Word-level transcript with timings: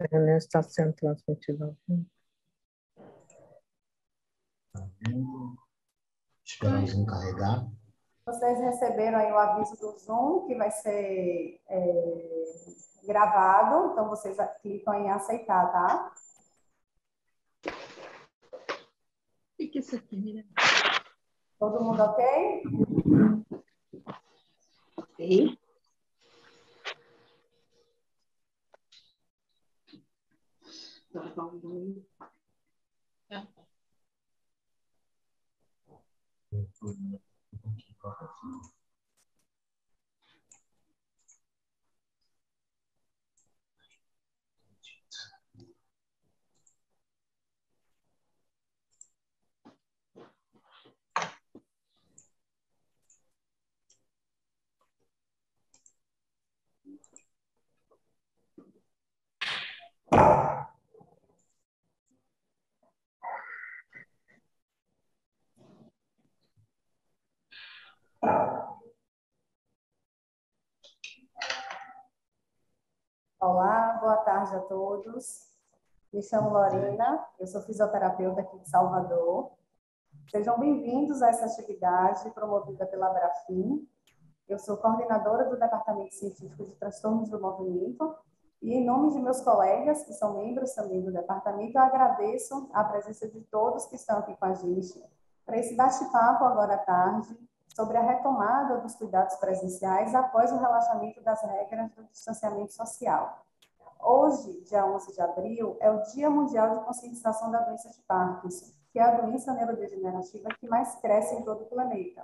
É, 0.00 0.18
não 0.18 0.36
está 0.36 0.62
sendo 0.62 0.92
transmitido. 0.92 1.76
Esperar 6.44 6.82
o 6.82 6.86
Zoom 6.86 7.06
carregar. 7.06 7.68
Vocês 8.26 8.58
receberam 8.58 9.18
aí 9.18 9.30
o 9.30 9.38
aviso 9.38 9.76
do 9.76 9.98
Zoom, 9.98 10.46
que 10.46 10.54
vai 10.54 10.70
ser 10.70 11.60
é, 11.68 12.44
gravado, 13.04 13.92
então 13.92 14.08
vocês 14.08 14.36
clicam 14.62 14.94
em 14.94 15.10
aceitar, 15.10 15.70
tá? 15.70 16.14
O 17.66 19.56
que 19.56 19.78
é 19.78 19.80
isso 19.80 19.94
aqui, 19.94 20.16
Miriam? 20.16 20.44
Todo 21.58 21.84
mundo 21.84 22.02
ok? 22.02 22.62
Ok. 24.96 25.58
Tá 31.14 31.22
bom. 31.36 31.94
Olá, 73.46 73.98
boa 74.00 74.16
tarde 74.16 74.56
a 74.56 74.60
todos. 74.60 75.52
Me 76.10 76.22
chamo 76.22 76.48
Lorena, 76.48 77.22
eu 77.38 77.46
sou 77.46 77.60
fisioterapeuta 77.60 78.40
aqui 78.40 78.58
de 78.58 78.70
Salvador. 78.70 79.50
Sejam 80.30 80.58
bem-vindos 80.58 81.20
a 81.20 81.28
essa 81.28 81.44
atividade 81.44 82.30
promovida 82.30 82.86
pela 82.86 83.10
Brafim. 83.10 83.86
Eu 84.48 84.58
sou 84.58 84.78
coordenadora 84.78 85.44
do 85.44 85.58
Departamento 85.58 86.14
Científico 86.14 86.64
de 86.64 86.74
Transtornos 86.76 87.28
do 87.28 87.38
Movimento 87.38 88.16
e, 88.62 88.72
em 88.72 88.86
nome 88.86 89.12
de 89.12 89.20
meus 89.20 89.42
colegas, 89.42 90.04
que 90.04 90.14
são 90.14 90.38
membros 90.38 90.72
também 90.72 91.02
do 91.02 91.12
departamento, 91.12 91.76
eu 91.76 91.82
agradeço 91.82 92.70
a 92.72 92.82
presença 92.82 93.28
de 93.28 93.42
todos 93.42 93.84
que 93.84 93.96
estão 93.96 94.20
aqui 94.20 94.34
com 94.34 94.46
a 94.46 94.54
gente 94.54 95.04
para 95.44 95.58
esse 95.58 95.76
bate-papo 95.76 96.44
agora 96.44 96.76
à 96.76 96.78
tarde 96.78 97.38
sobre 97.74 97.98
a 97.98 98.02
retomada 98.02 98.78
dos 98.78 98.94
cuidados 98.94 99.34
presenciais 99.36 100.14
após 100.14 100.52
o 100.52 100.58
relaxamento 100.58 101.20
das 101.20 101.42
regras 101.42 101.90
do 101.92 102.04
distanciamento 102.04 102.72
social. 102.72 103.44
Hoje, 104.00 104.60
dia 104.62 104.86
11 104.86 105.12
de 105.12 105.20
abril, 105.20 105.76
é 105.80 105.90
o 105.90 106.02
Dia 106.02 106.30
Mundial 106.30 106.70
de 106.70 106.84
Conscientização 106.84 107.50
da 107.50 107.60
Doença 107.60 107.90
de 107.90 108.00
Parkinson, 108.02 108.72
que 108.92 108.98
é 108.98 109.02
a 109.02 109.20
doença 109.20 109.52
neurodegenerativa 109.52 110.50
que 110.60 110.68
mais 110.68 110.94
cresce 110.96 111.34
em 111.34 111.42
todo 111.42 111.62
o 111.62 111.66
planeta. 111.66 112.22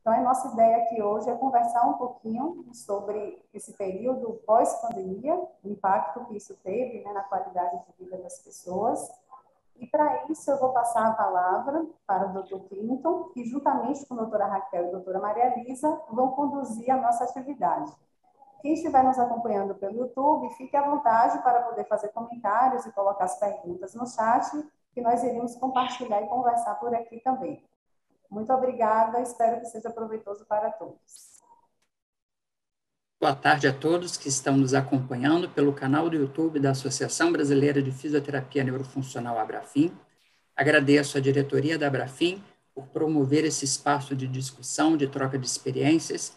Então, 0.00 0.14
a 0.14 0.20
nossa 0.22 0.48
ideia 0.48 0.78
aqui 0.78 1.02
hoje 1.02 1.28
é 1.28 1.36
conversar 1.36 1.86
um 1.86 1.94
pouquinho 1.94 2.64
sobre 2.72 3.44
esse 3.52 3.74
período 3.74 4.40
pós-pandemia, 4.46 5.34
o 5.62 5.68
impacto 5.68 6.24
que 6.24 6.36
isso 6.36 6.56
teve 6.62 7.04
né, 7.04 7.12
na 7.12 7.24
qualidade 7.24 7.84
de 7.84 8.04
vida 8.04 8.16
das 8.16 8.38
pessoas, 8.38 9.10
e 9.80 9.86
para 9.86 10.26
isso 10.28 10.50
eu 10.50 10.58
vou 10.58 10.72
passar 10.72 11.06
a 11.06 11.14
palavra 11.14 11.86
para 12.06 12.26
o 12.28 12.42
Dr. 12.42 12.68
Clinton, 12.68 13.30
que 13.30 13.44
juntamente 13.44 14.06
com 14.06 14.14
a 14.14 14.18
doutora 14.18 14.46
Raquel 14.46 14.84
e 14.84 14.88
a 14.88 14.90
doutora 14.90 15.18
Maria 15.18 15.58
Elisa 15.58 16.00
vão 16.10 16.32
conduzir 16.32 16.90
a 16.90 16.98
nossa 16.98 17.24
atividade. 17.24 17.90
Quem 18.60 18.74
estiver 18.74 19.02
nos 19.02 19.18
acompanhando 19.18 19.74
pelo 19.74 19.96
YouTube, 19.96 20.54
fique 20.54 20.76
à 20.76 20.82
vontade 20.82 21.42
para 21.42 21.62
poder 21.62 21.84
fazer 21.84 22.08
comentários 22.08 22.84
e 22.84 22.92
colocar 22.92 23.24
as 23.24 23.38
perguntas 23.38 23.94
no 23.94 24.06
chat, 24.06 24.50
que 24.92 25.00
nós 25.00 25.24
iremos 25.24 25.56
compartilhar 25.56 26.20
e 26.20 26.28
conversar 26.28 26.74
por 26.74 26.94
aqui 26.94 27.18
também. 27.20 27.64
Muito 28.30 28.52
obrigada, 28.52 29.22
espero 29.22 29.60
que 29.60 29.66
seja 29.66 29.90
proveitoso 29.90 30.44
para 30.44 30.70
todos. 30.70 31.39
Boa 33.20 33.34
tarde 33.34 33.68
a 33.68 33.72
todos 33.74 34.16
que 34.16 34.30
estão 34.30 34.56
nos 34.56 34.72
acompanhando 34.72 35.46
pelo 35.46 35.74
canal 35.74 36.08
do 36.08 36.16
YouTube 36.16 36.58
da 36.58 36.70
Associação 36.70 37.30
Brasileira 37.30 37.82
de 37.82 37.92
Fisioterapia 37.92 38.64
Neurofuncional 38.64 39.38
Abrafim. 39.38 39.92
Agradeço 40.56 41.18
à 41.18 41.20
diretoria 41.20 41.76
da 41.76 41.86
Abrafim 41.86 42.42
por 42.74 42.86
promover 42.86 43.44
esse 43.44 43.62
espaço 43.62 44.16
de 44.16 44.26
discussão, 44.26 44.96
de 44.96 45.06
troca 45.06 45.38
de 45.38 45.46
experiências, 45.46 46.34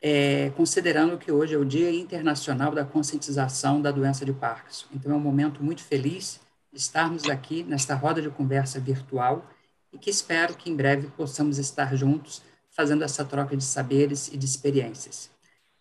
é, 0.00 0.48
considerando 0.56 1.18
que 1.18 1.30
hoje 1.30 1.54
é 1.54 1.58
o 1.58 1.66
Dia 1.66 1.90
Internacional 1.90 2.74
da 2.74 2.86
Conscientização 2.86 3.82
da 3.82 3.90
Doença 3.90 4.24
de 4.24 4.32
Parkinson. 4.32 4.86
Então, 4.94 5.12
é 5.12 5.14
um 5.14 5.20
momento 5.20 5.62
muito 5.62 5.84
feliz 5.84 6.40
estarmos 6.72 7.28
aqui 7.28 7.62
nesta 7.62 7.94
roda 7.94 8.22
de 8.22 8.30
conversa 8.30 8.80
virtual 8.80 9.44
e 9.92 9.98
que 9.98 10.08
espero 10.08 10.54
que 10.54 10.70
em 10.70 10.76
breve 10.76 11.08
possamos 11.08 11.58
estar 11.58 11.94
juntos 11.94 12.40
fazendo 12.70 13.04
essa 13.04 13.22
troca 13.22 13.54
de 13.54 13.64
saberes 13.64 14.28
e 14.28 14.38
de 14.38 14.46
experiências. 14.46 15.35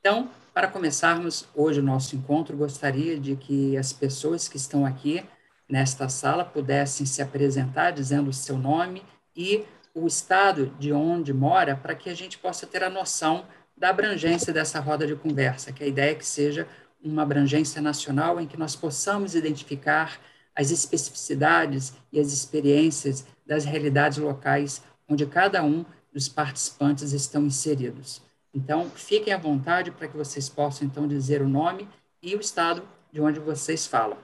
Então, 0.06 0.30
para 0.54 0.68
começarmos 0.68 1.48
hoje 1.56 1.80
o 1.80 1.84
nosso 1.84 2.16
encontro, 2.16 2.56
gostaria 2.56 3.20
de 3.20 3.36
que 3.36 3.76
as 3.76 3.92
pessoas 3.92 4.48
que 4.48 4.56
estão 4.56 4.86
aqui 4.86 5.26
nesta 5.68 6.08
sala 6.10 6.46
pudessem 6.46 7.08
se 7.08 7.24
apresentar 7.24 7.90
dizendo 7.90 8.30
o 8.30 8.34
seu 8.34 8.56
nome 8.56 9.02
e 9.36 9.66
o 9.96 10.06
estado 10.06 10.68
de 10.78 10.94
onde 10.94 11.34
mora, 11.34 11.76
para 11.76 11.96
que 11.96 12.08
a 12.08 12.14
gente 12.14 12.38
possa 12.38 12.68
ter 12.68 12.84
a 12.84 12.90
noção 12.90 13.48
da 13.76 13.90
abrangência 13.90 14.54
dessa 14.54 14.80
roda 14.80 15.08
de 15.08 15.16
conversa, 15.16 15.74
que 15.74 15.84
a 15.84 15.88
ideia 15.88 16.12
é 16.12 16.16
que 16.16 16.24
seja 16.24 16.68
uma 17.04 17.24
abrangência 17.24 17.82
nacional 17.82 18.40
em 18.40 18.46
que 18.46 18.58
nós 18.58 18.76
possamos 18.76 19.34
identificar 19.34 20.20
as 20.56 20.70
especificidades 20.70 21.94
e 22.14 22.20
as 22.20 22.32
experiências 22.32 23.26
das 23.44 23.66
realidades 23.66 24.20
locais 24.20 24.84
onde 25.10 25.26
cada 25.26 25.64
um 25.64 25.84
dos 26.14 26.30
participantes 26.30 27.12
estão 27.12 27.44
inseridos. 27.44 28.22
Então, 28.56 28.90
fiquem 28.90 29.34
à 29.34 29.38
vontade 29.38 29.92
para 29.92 30.08
que 30.08 30.16
vocês 30.16 30.48
possam, 30.48 30.88
então, 30.88 31.06
dizer 31.06 31.42
o 31.42 31.50
nome 31.50 31.90
e 32.24 32.34
o 32.36 32.40
estado 32.40 32.88
de 33.12 33.20
onde 33.20 33.38
vocês 33.38 33.86
falam. 33.86 34.18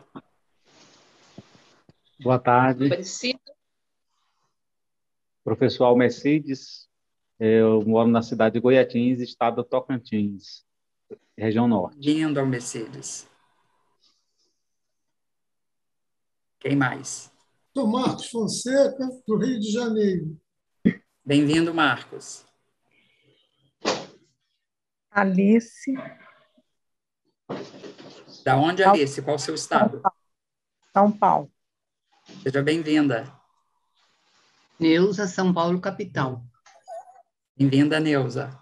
Boa 2.17 2.39
tarde. 2.39 2.89
Professor 5.43 5.83
Almercedes, 5.83 6.87
eu 7.37 7.81
moro 7.81 8.07
na 8.07 8.21
cidade 8.21 8.53
de 8.53 8.61
Goiatins, 8.61 9.19
estado 9.19 9.57
do 9.57 9.63
Tocantins, 9.65 10.63
região 11.37 11.67
norte. 11.67 11.97
Lindo, 11.99 12.39
Almercedes. 12.39 13.27
Quem 16.57 16.75
mais? 16.75 17.29
Sou 17.73 17.85
Marcos 17.85 18.29
Fonseca, 18.29 19.09
do 19.27 19.35
Rio 19.35 19.59
de 19.59 19.71
Janeiro. 19.71 20.39
Bem-vindo, 21.25 21.73
Marcos. 21.73 22.45
Alice. 25.11 25.93
Da 28.45 28.55
onde, 28.55 28.81
Alice? 28.81 29.21
Qual 29.21 29.35
o 29.35 29.39
seu 29.39 29.53
estado? 29.53 30.01
São 30.93 31.11
Paulo. 31.11 31.51
Seja 32.41 32.63
bem-vinda. 32.63 33.29
Neuza, 34.79 35.27
São 35.27 35.53
Paulo, 35.53 35.81
capital. 35.81 36.41
Bem-vinda, 37.57 37.99
Neuza. 37.99 38.57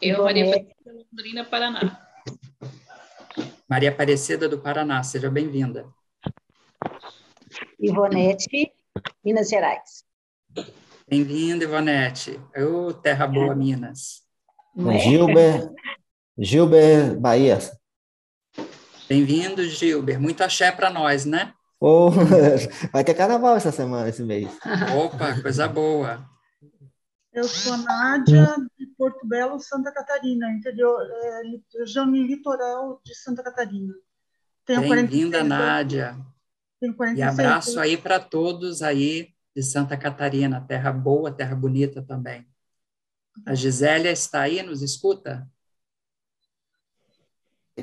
Eu, 0.00 0.24
Maria 0.24 0.46
Aparecida, 0.48 0.92
Londrina, 1.12 1.44
Paraná. 1.44 2.08
Maria 3.68 3.90
Aparecida 3.90 4.48
do 4.48 4.58
Paraná, 4.60 5.02
seja 5.02 5.30
bem-vinda. 5.30 5.92
Ivonete, 7.78 8.72
Minas 9.22 9.50
Gerais. 9.50 10.04
Bem-vinda, 11.06 11.64
Ivonete. 11.64 12.40
Ô, 12.56 12.94
terra 12.94 13.26
boa, 13.26 13.54
Minas. 13.54 14.26
Não 14.74 14.90
é? 14.90 14.98
Gilber, 14.98 15.70
Gilber 16.38 17.20
Bahia. 17.20 17.58
Bem-vindo, 19.08 19.62
Gilber. 19.64 20.18
Muito 20.18 20.42
axé 20.42 20.72
para 20.72 20.88
nós, 20.88 21.26
né? 21.26 21.52
Oh, 21.78 22.10
vai 22.92 23.04
ter 23.04 23.14
carnaval 23.14 23.56
essa 23.56 23.70
semana, 23.70 24.08
esse 24.08 24.22
mês. 24.22 24.48
Opa, 24.96 25.40
coisa 25.42 25.68
boa. 25.68 26.24
Eu 27.32 27.44
sou 27.44 27.76
Nádia, 27.78 28.54
de 28.78 28.86
Porto 28.96 29.26
Belo, 29.26 29.58
Santa 29.58 29.92
Catarina, 29.92 30.50
interior, 30.52 31.00
é, 31.10 31.42
região 31.78 32.10
litoral 32.10 33.00
de 33.04 33.14
Santa 33.14 33.42
Catarina. 33.42 33.94
Bem-vinda, 34.66 35.42
Nádia. 35.42 36.16
Tenho 36.80 36.94
46 36.94 37.18
E 37.18 37.22
abraço 37.22 37.80
aí 37.80 37.96
para 37.96 38.20
todos 38.20 38.82
aí 38.82 39.28
de 39.54 39.62
Santa 39.62 39.96
Catarina, 39.96 40.60
terra 40.60 40.92
boa, 40.92 41.30
terra 41.30 41.54
bonita 41.54 42.02
também. 42.02 42.46
A 43.46 43.54
Gisélia 43.54 44.10
está 44.10 44.42
aí, 44.42 44.62
nos 44.62 44.82
escuta? 44.82 45.48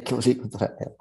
Que 0.05 0.13
eu 0.13 0.19
ligo 0.19 0.47
para 0.49 0.67
ela. 0.79 0.95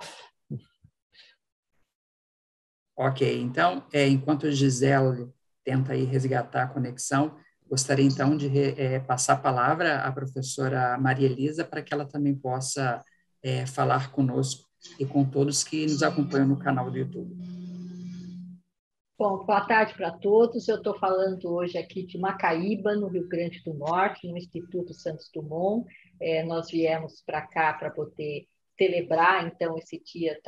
Ok, 2.97 3.41
então, 3.41 3.87
é, 3.93 4.09
enquanto 4.09 4.47
a 4.47 4.51
Gisele 4.51 5.33
tenta 5.63 5.93
aí 5.93 6.05
resgatar 6.05 6.65
a 6.65 6.67
conexão, 6.67 7.39
gostaria 7.69 8.05
então 8.05 8.37
de 8.37 8.49
é, 8.81 8.99
passar 8.99 9.35
a 9.35 9.37
palavra 9.37 10.01
à 10.01 10.11
professora 10.11 10.99
Maria 10.99 11.27
Elisa 11.29 11.65
para 11.65 11.83
que 11.83 11.95
ela 11.95 12.07
também 12.07 12.35
possa 12.35 13.05
é, 13.41 13.67
falar 13.67 14.11
conosco 14.11 14.69
e 14.99 15.07
com 15.07 15.25
todos 15.25 15.63
que 15.63 15.87
nos 15.87 16.03
acompanham 16.03 16.49
no 16.49 16.59
canal 16.59 16.91
do 16.91 16.99
YouTube. 16.99 17.37
Bom, 19.19 19.45
boa 19.45 19.67
tarde 19.67 19.95
para 19.95 20.13
todos. 20.13 20.69
Eu 20.69 20.77
estou 20.77 20.97
falando 20.97 21.53
hoje 21.53 21.77
aqui 21.77 22.05
de 22.05 22.17
Macaíba, 22.17 22.95
no 22.95 23.09
Rio 23.09 23.27
Grande 23.27 23.61
do 23.65 23.75
Norte, 23.75 24.29
no 24.29 24.39
Instituto 24.39 24.95
Santos 24.95 25.29
Dumont. 25.35 25.85
É, 26.21 26.45
nós 26.45 26.71
viemos 26.71 27.21
para 27.27 27.45
cá 27.45 27.73
para 27.73 27.91
poder 27.91 28.47
celebrar, 28.79 29.45
então, 29.49 29.77
esse 29.77 30.01
dia 30.05 30.39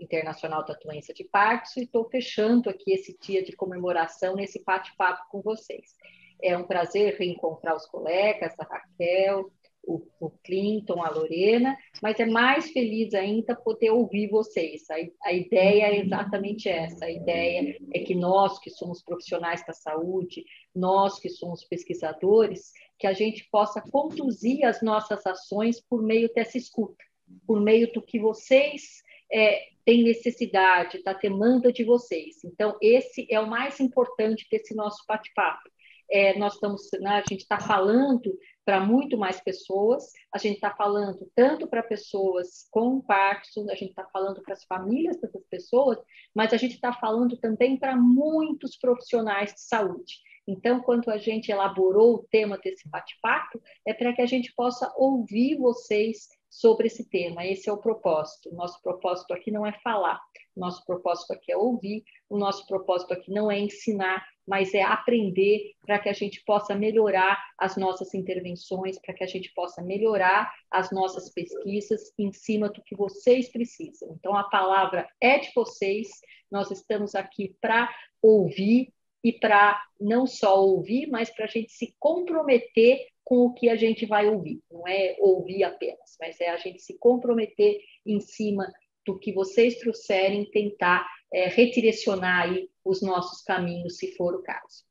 internacional 0.00 0.64
da 0.64 0.72
doença 0.72 1.12
de 1.12 1.22
Parkinson 1.24 1.80
e 1.80 1.82
estou 1.82 2.08
fechando 2.08 2.70
aqui 2.70 2.94
esse 2.94 3.14
dia 3.20 3.44
de 3.44 3.54
comemoração 3.54 4.34
nesse 4.36 4.64
bate-papo 4.64 5.28
com 5.28 5.42
vocês. 5.42 5.94
É 6.42 6.56
um 6.56 6.66
prazer 6.66 7.18
reencontrar 7.18 7.76
os 7.76 7.84
colegas, 7.84 8.54
a 8.58 8.64
Raquel, 8.64 9.50
o, 9.86 10.06
o, 10.20 10.30
Clinton, 10.44 11.02
a 11.02 11.10
Lorena, 11.10 11.76
mas 12.02 12.18
é 12.18 12.26
mais 12.26 12.70
feliz 12.70 13.14
ainda 13.14 13.54
poder 13.54 13.90
ouvir 13.90 14.28
vocês. 14.28 14.88
A, 14.90 14.96
a, 15.28 15.32
ideia 15.32 15.86
é 15.86 16.00
exatamente 16.00 16.68
essa: 16.68 17.06
a 17.06 17.10
ideia 17.10 17.76
é 17.92 18.00
que 18.00 18.14
nós, 18.14 18.58
que 18.58 18.70
somos 18.70 19.02
profissionais 19.02 19.64
da 19.66 19.72
saúde, 19.72 20.44
nós 20.74 21.18
que 21.18 21.28
somos 21.28 21.64
pesquisadores, 21.64 22.72
que 22.98 23.06
a 23.06 23.12
gente 23.12 23.48
possa 23.50 23.80
conduzir 23.80 24.64
as 24.64 24.82
nossas 24.82 25.26
ações 25.26 25.80
por 25.80 26.02
meio 26.02 26.32
dessa 26.34 26.58
escuta, 26.58 27.02
por 27.46 27.60
meio 27.60 27.92
do 27.92 28.02
que 28.02 28.18
vocês 28.18 29.02
é, 29.32 29.68
têm 29.84 30.02
necessidade, 30.02 31.02
da 31.02 31.12
demanda 31.12 31.72
de 31.72 31.84
vocês. 31.84 32.42
Então, 32.44 32.76
esse 32.80 33.26
é 33.30 33.38
o 33.40 33.48
mais 33.48 33.80
importante 33.80 34.46
desse 34.50 34.74
nosso 34.74 35.04
bate-papo. 35.06 35.73
É, 36.10 36.38
nós 36.38 36.54
estamos, 36.54 36.88
né, 37.00 37.16
a 37.16 37.24
gente 37.28 37.40
está 37.42 37.58
falando 37.58 38.36
para 38.64 38.80
muito 38.80 39.16
mais 39.18 39.40
pessoas, 39.40 40.10
a 40.32 40.38
gente 40.38 40.54
está 40.54 40.70
falando 40.74 41.30
tanto 41.34 41.66
para 41.66 41.82
pessoas 41.82 42.66
com 42.70 43.00
Parkinson, 43.00 43.66
a 43.70 43.74
gente 43.74 43.90
está 43.90 44.04
falando 44.12 44.42
para 44.42 44.54
as 44.54 44.64
famílias 44.64 45.20
dessas 45.20 45.44
pessoas, 45.46 45.98
mas 46.34 46.52
a 46.52 46.56
gente 46.56 46.74
está 46.74 46.92
falando 46.92 47.36
também 47.36 47.78
para 47.78 47.96
muitos 47.96 48.76
profissionais 48.76 49.52
de 49.52 49.60
saúde. 49.60 50.14
Então, 50.46 50.80
quando 50.80 51.10
a 51.10 51.16
gente 51.16 51.50
elaborou 51.50 52.16
o 52.16 52.26
tema 52.30 52.58
desse 52.58 52.88
bate-papo, 52.88 53.60
é 53.86 53.94
para 53.94 54.12
que 54.12 54.20
a 54.20 54.26
gente 54.26 54.52
possa 54.54 54.92
ouvir 54.96 55.56
vocês 55.56 56.28
sobre 56.50 56.86
esse 56.86 57.08
tema. 57.08 57.44
Esse 57.44 57.68
é 57.68 57.72
o 57.72 57.78
propósito. 57.78 58.54
Nosso 58.54 58.80
propósito 58.82 59.32
aqui 59.32 59.50
não 59.50 59.66
é 59.66 59.72
falar, 59.82 60.20
nosso 60.56 60.84
propósito 60.84 61.32
aqui 61.32 61.50
é 61.50 61.56
ouvir, 61.56 62.04
o 62.28 62.38
nosso 62.38 62.66
propósito 62.66 63.12
aqui 63.12 63.32
não 63.32 63.50
é 63.50 63.58
ensinar, 63.58 64.24
mas 64.46 64.74
é 64.74 64.82
aprender 64.82 65.72
para 65.86 65.98
que 65.98 66.08
a 66.08 66.12
gente 66.12 66.42
possa 66.44 66.74
melhorar 66.74 67.42
as 67.58 67.76
nossas 67.76 68.12
intervenções, 68.14 68.98
para 69.00 69.14
que 69.14 69.24
a 69.24 69.26
gente 69.26 69.52
possa 69.54 69.82
melhorar 69.82 70.52
as 70.70 70.90
nossas 70.90 71.32
pesquisas 71.32 72.12
em 72.18 72.32
cima 72.32 72.68
do 72.68 72.82
que 72.82 72.96
vocês 72.96 73.50
precisam. 73.50 74.14
Então, 74.18 74.36
a 74.36 74.44
palavra 74.44 75.08
é 75.20 75.38
de 75.38 75.50
vocês, 75.54 76.08
nós 76.50 76.70
estamos 76.70 77.14
aqui 77.14 77.56
para 77.60 77.90
ouvir 78.20 78.92
e 79.22 79.32
para 79.32 79.82
não 79.98 80.26
só 80.26 80.62
ouvir, 80.62 81.08
mas 81.08 81.30
para 81.30 81.46
a 81.46 81.48
gente 81.48 81.72
se 81.72 81.94
comprometer 81.98 83.06
com 83.24 83.46
o 83.46 83.54
que 83.54 83.70
a 83.70 83.76
gente 83.76 84.04
vai 84.04 84.28
ouvir. 84.28 84.60
Não 84.70 84.86
é 84.86 85.16
ouvir 85.18 85.64
apenas, 85.64 86.16
mas 86.20 86.38
é 86.40 86.50
a 86.50 86.58
gente 86.58 86.82
se 86.82 86.98
comprometer 86.98 87.80
em 88.04 88.20
cima 88.20 88.70
do 89.06 89.18
que 89.18 89.32
vocês 89.32 89.78
trouxerem, 89.78 90.50
tentar 90.50 91.06
é, 91.34 91.48
redirecionar 91.48 92.42
aí 92.42 92.70
os 92.84 93.02
nossos 93.02 93.42
caminhos, 93.42 93.96
se 93.96 94.14
for 94.16 94.36
o 94.36 94.42
caso. 94.42 94.84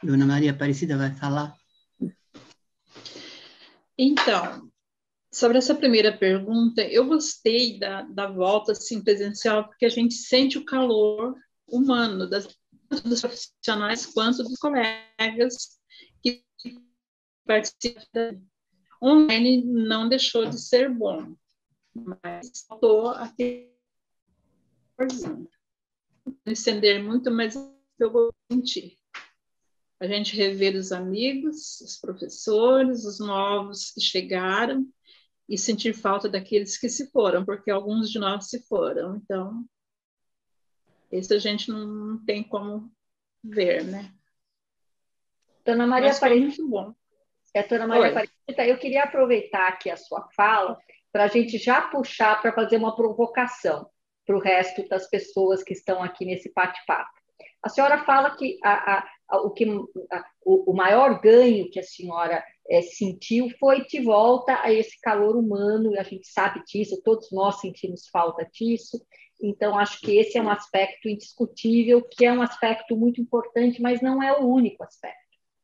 Dona 0.00 0.24
Maria 0.24 0.52
Aparecida 0.52 0.96
vai 0.96 1.12
falar. 1.12 1.56
Então, 3.98 4.70
sobre 5.32 5.58
essa 5.58 5.74
primeira 5.74 6.16
pergunta, 6.16 6.82
eu 6.82 7.06
gostei 7.06 7.78
da, 7.78 8.02
da 8.02 8.28
volta 8.28 8.72
assim, 8.72 9.02
presencial, 9.02 9.66
porque 9.66 9.86
a 9.86 9.88
gente 9.88 10.14
sente 10.14 10.56
o 10.56 10.64
calor 10.64 11.34
humano 11.66 12.30
das, 12.30 12.46
dos 13.04 13.20
profissionais 13.20 14.06
quanto 14.06 14.44
dos 14.44 14.58
colegas 14.58 15.80
que 16.22 16.44
participam. 17.44 18.40
Online 19.02 19.64
não 19.64 20.08
deixou 20.08 20.46
de 20.46 20.60
ser 20.60 20.88
bom, 20.88 21.34
mas 21.92 22.64
faltou 22.68 23.08
aquele 23.08 23.72
estender 26.46 27.02
muito, 27.02 27.30
mas 27.30 27.54
eu 27.98 28.12
vou 28.12 28.32
sentir. 28.50 28.96
A 29.98 30.06
gente 30.06 30.36
rever 30.36 30.76
os 30.76 30.92
amigos, 30.92 31.80
os 31.80 31.96
professores, 31.96 33.04
os 33.04 33.18
novos 33.18 33.90
que 33.90 34.00
chegaram 34.00 34.86
e 35.48 35.58
sentir 35.58 35.94
falta 35.94 36.28
daqueles 36.28 36.78
que 36.78 36.88
se 36.88 37.10
foram, 37.10 37.44
porque 37.44 37.70
alguns 37.70 38.10
de 38.10 38.18
nós 38.18 38.48
se 38.48 38.66
foram. 38.66 39.16
Então, 39.16 39.64
esse 41.10 41.34
a 41.34 41.38
gente 41.38 41.70
não 41.70 42.24
tem 42.24 42.42
como 42.42 42.92
ver, 43.42 43.84
né? 43.84 44.14
Dona 45.64 45.86
Maria 45.86 46.10
Aparecida, 46.12 46.46
muito 46.46 46.68
bom. 46.68 46.94
É, 47.54 47.62
Dona 47.62 47.86
Maria 47.86 48.08
Aparecida, 48.08 48.66
eu 48.66 48.78
queria 48.78 49.04
aproveitar 49.04 49.68
aqui 49.68 49.90
a 49.90 49.96
sua 49.96 50.26
fala 50.34 50.78
para 51.12 51.24
a 51.24 51.28
gente 51.28 51.58
já 51.58 51.82
puxar 51.82 52.40
para 52.40 52.52
fazer 52.52 52.76
uma 52.76 52.96
provocação 52.96 53.88
para 54.26 54.36
o 54.36 54.40
resto 54.40 54.88
das 54.88 55.08
pessoas 55.08 55.62
que 55.62 55.72
estão 55.72 56.02
aqui 56.02 56.24
nesse 56.24 56.50
bate-papo. 56.54 57.10
A 57.62 57.68
senhora 57.68 58.04
fala 58.04 58.34
que, 58.36 58.58
a, 58.62 58.94
a, 58.94 59.08
a, 59.28 59.36
o, 59.42 59.50
que 59.50 59.66
o, 59.66 60.70
o, 60.70 60.74
maior 60.74 61.20
ganho 61.20 61.70
que 61.70 61.78
a 61.78 61.82
senhora 61.82 62.42
é, 62.68 62.82
sentiu 62.82 63.50
foi 63.60 63.84
de 63.84 64.00
volta 64.00 64.60
a 64.62 64.72
esse 64.72 64.98
calor 65.00 65.36
humano, 65.36 65.94
e 65.94 65.98
a 65.98 66.02
gente 66.02 66.26
sabe 66.26 66.62
disso, 66.64 67.02
todos 67.04 67.30
nós 67.30 67.60
sentimos 67.60 68.08
falta 68.08 68.48
disso, 68.52 69.00
então, 69.42 69.76
acho 69.76 70.00
que 70.00 70.16
esse 70.16 70.38
é 70.38 70.42
um 70.42 70.48
aspecto 70.48 71.08
indiscutível, 71.08 72.00
que 72.00 72.24
é 72.24 72.32
um 72.32 72.42
aspecto 72.42 72.96
muito 72.96 73.20
importante, 73.20 73.82
mas 73.82 74.00
não 74.00 74.22
é 74.22 74.32
o 74.38 74.46
único 74.46 74.84
aspecto. 74.84 75.21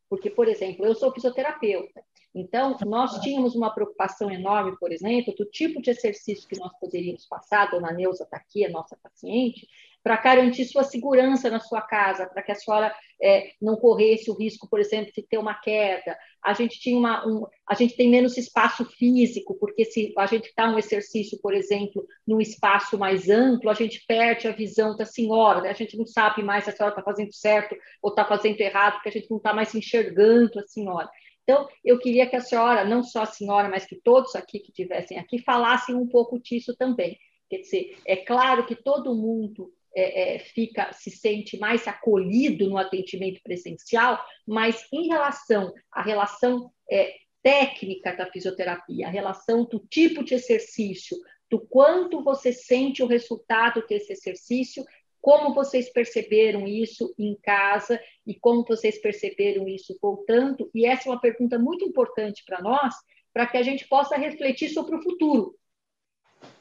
Porque, 0.08 0.30
por 0.30 0.48
exemplo, 0.48 0.86
eu 0.86 0.94
sou 0.94 1.12
fisioterapeuta, 1.12 2.02
então 2.34 2.76
nós 2.86 3.20
tínhamos 3.20 3.54
uma 3.54 3.70
preocupação 3.74 4.30
enorme, 4.30 4.76
por 4.78 4.92
exemplo, 4.92 5.34
do 5.34 5.44
tipo 5.44 5.80
de 5.82 5.90
exercício 5.90 6.48
que 6.48 6.58
nós 6.58 6.72
poderíamos 6.78 7.26
passar, 7.26 7.62
a 7.62 7.70
dona 7.70 7.92
Neuza 7.92 8.24
está 8.24 8.36
aqui, 8.36 8.64
a 8.64 8.70
nossa 8.70 8.96
paciente, 9.02 9.66
para 10.08 10.16
garantir 10.22 10.64
sua 10.64 10.84
segurança 10.84 11.50
na 11.50 11.60
sua 11.60 11.82
casa, 11.82 12.26
para 12.26 12.42
que 12.42 12.50
a 12.50 12.54
senhora 12.54 12.94
é, 13.22 13.50
não 13.60 13.76
corresse 13.76 14.30
o 14.30 14.34
risco, 14.34 14.66
por 14.66 14.80
exemplo, 14.80 15.12
de 15.12 15.20
ter 15.20 15.36
uma 15.36 15.52
queda. 15.52 16.16
A 16.42 16.54
gente 16.54 16.80
tinha 16.80 16.96
uma, 16.96 17.28
um, 17.28 17.44
a 17.68 17.74
gente 17.74 17.94
tem 17.94 18.08
menos 18.08 18.38
espaço 18.38 18.86
físico, 18.86 19.54
porque 19.60 19.84
se 19.84 20.14
a 20.16 20.24
gente 20.24 20.50
dá 20.56 20.70
um 20.70 20.78
exercício, 20.78 21.38
por 21.42 21.52
exemplo, 21.52 22.06
num 22.26 22.40
espaço 22.40 22.96
mais 22.96 23.28
amplo, 23.28 23.68
a 23.68 23.74
gente 23.74 24.02
perde 24.08 24.48
a 24.48 24.52
visão 24.52 24.96
da 24.96 25.04
senhora, 25.04 25.60
né? 25.60 25.68
a 25.68 25.74
gente 25.74 25.94
não 25.98 26.06
sabe 26.06 26.42
mais 26.42 26.64
se 26.64 26.70
a 26.70 26.72
senhora 26.74 26.94
está 26.94 27.02
fazendo 27.02 27.34
certo 27.34 27.76
ou 28.00 28.08
está 28.08 28.24
fazendo 28.24 28.58
errado, 28.62 28.94
porque 28.94 29.10
a 29.10 29.12
gente 29.12 29.30
não 29.30 29.36
está 29.36 29.52
mais 29.52 29.74
enxergando 29.74 30.58
a 30.58 30.66
senhora. 30.66 31.10
Então, 31.42 31.68
eu 31.84 31.98
queria 31.98 32.26
que 32.26 32.36
a 32.36 32.40
senhora, 32.40 32.82
não 32.82 33.02
só 33.02 33.24
a 33.24 33.26
senhora, 33.26 33.68
mas 33.68 33.84
que 33.84 33.96
todos 33.96 34.34
aqui 34.34 34.58
que 34.58 34.70
estivessem 34.70 35.18
aqui, 35.18 35.38
falassem 35.42 35.94
um 35.94 36.08
pouco 36.08 36.38
disso 36.40 36.74
também. 36.78 37.18
Quer 37.50 37.58
dizer, 37.58 37.98
é 38.06 38.16
claro 38.16 38.64
que 38.64 38.74
todo 38.74 39.14
mundo 39.14 39.70
é, 39.94 40.36
é, 40.36 40.38
fica, 40.38 40.92
se 40.92 41.10
sente 41.10 41.58
mais 41.58 41.86
acolhido 41.88 42.68
no 42.68 42.78
atendimento 42.78 43.40
presencial, 43.42 44.22
mas 44.46 44.86
em 44.92 45.08
relação 45.08 45.72
à 45.92 46.02
relação 46.02 46.70
é, 46.90 47.14
técnica 47.42 48.14
da 48.14 48.26
fisioterapia, 48.26 49.06
a 49.06 49.10
relação 49.10 49.64
do 49.64 49.80
tipo 49.88 50.22
de 50.22 50.34
exercício, 50.34 51.16
do 51.50 51.60
quanto 51.60 52.22
você 52.22 52.52
sente 52.52 53.02
o 53.02 53.06
resultado 53.06 53.84
desse 53.86 54.12
exercício, 54.12 54.84
como 55.20 55.54
vocês 55.54 55.90
perceberam 55.90 56.66
isso 56.66 57.14
em 57.18 57.36
casa 57.42 58.00
e 58.26 58.34
como 58.34 58.64
vocês 58.64 59.00
perceberam 59.00 59.66
isso 59.66 59.98
voltando. 60.00 60.70
E 60.74 60.86
essa 60.86 61.08
é 61.08 61.12
uma 61.12 61.20
pergunta 61.20 61.58
muito 61.58 61.84
importante 61.84 62.42
para 62.46 62.62
nós, 62.62 62.94
para 63.32 63.46
que 63.46 63.56
a 63.56 63.62
gente 63.62 63.88
possa 63.88 64.16
refletir 64.16 64.68
sobre 64.68 64.96
o 64.96 65.02
futuro. 65.02 65.56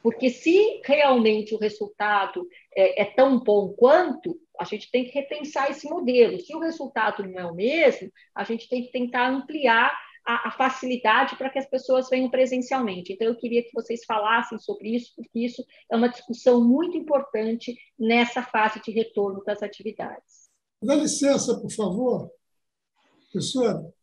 Porque 0.01 0.29
se 0.29 0.81
realmente 0.85 1.53
o 1.53 1.59
resultado 1.59 2.47
é, 2.75 3.01
é, 3.01 3.05
tão 3.05 3.39
bom 3.39 3.73
quanto, 3.73 4.39
a 4.59 4.63
gente 4.63 4.89
tem 4.89 5.05
que 5.05 5.11
repensar 5.11 5.69
esse 5.69 5.87
modelo. 5.89 6.39
Se 6.39 6.55
o 6.55 6.59
resultado 6.59 7.27
não 7.27 7.39
é 7.39 7.45
o 7.45 7.53
mesmo, 7.53 8.09
a 8.33 8.43
gente 8.43 8.69
tem 8.69 8.83
que 8.83 8.91
tentar 8.91 9.29
ampliar 9.29 9.91
a, 10.25 10.49
a 10.49 10.51
facilidade 10.51 11.35
para 11.35 11.49
que 11.49 11.59
as 11.59 11.69
pessoas 11.69 12.09
venham 12.09 12.29
presencialmente. 12.29 13.13
Então, 13.13 13.27
eu 13.27 13.35
queria 13.35 13.63
que 13.63 13.73
vocês 13.73 14.03
falassem 14.05 14.57
sobre 14.59 14.95
isso, 14.95 15.13
porque 15.15 15.39
isso 15.39 15.65
é 15.91 15.95
uma 15.95 16.09
discussão 16.09 16.63
muito 16.63 16.97
importante 16.97 17.75
nessa 17.97 18.41
fase 18.41 18.81
de 18.81 18.91
retorno 18.91 19.43
das 19.43 19.63
atividades. 19.63 20.49
Dá 20.81 20.95
licença, 20.95 21.59
por 21.59 21.71
favor, 21.71 22.31
professora. 23.31 23.93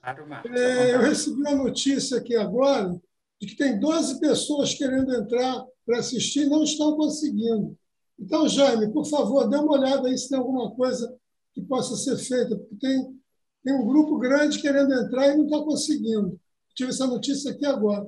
Claro, 0.00 0.28
Marcos, 0.28 0.60
É, 0.60 0.94
eu 0.94 1.00
recebi 1.00 1.40
uma 1.40 1.54
notícia 1.54 2.18
aqui 2.18 2.34
agora 2.34 3.00
de 3.42 3.48
que 3.48 3.56
tem 3.56 3.76
12 3.76 4.20
pessoas 4.20 4.72
querendo 4.72 5.12
entrar 5.12 5.64
para 5.84 5.98
assistir 5.98 6.42
e 6.42 6.48
não 6.48 6.62
estão 6.62 6.96
conseguindo. 6.96 7.76
Então, 8.16 8.48
Jaime, 8.48 8.92
por 8.92 9.04
favor, 9.04 9.48
dê 9.48 9.56
uma 9.56 9.72
olhada 9.72 10.06
aí 10.06 10.16
se 10.16 10.28
tem 10.28 10.38
alguma 10.38 10.70
coisa 10.76 11.12
que 11.52 11.60
possa 11.60 11.96
ser 11.96 12.16
feita, 12.18 12.56
porque 12.56 12.76
tem, 12.76 13.20
tem 13.64 13.74
um 13.74 13.84
grupo 13.84 14.16
grande 14.16 14.62
querendo 14.62 14.94
entrar 14.94 15.26
e 15.26 15.36
não 15.36 15.46
está 15.46 15.58
conseguindo. 15.58 16.40
Tive 16.72 16.90
essa 16.90 17.04
notícia 17.04 17.50
aqui 17.50 17.66
agora. 17.66 18.06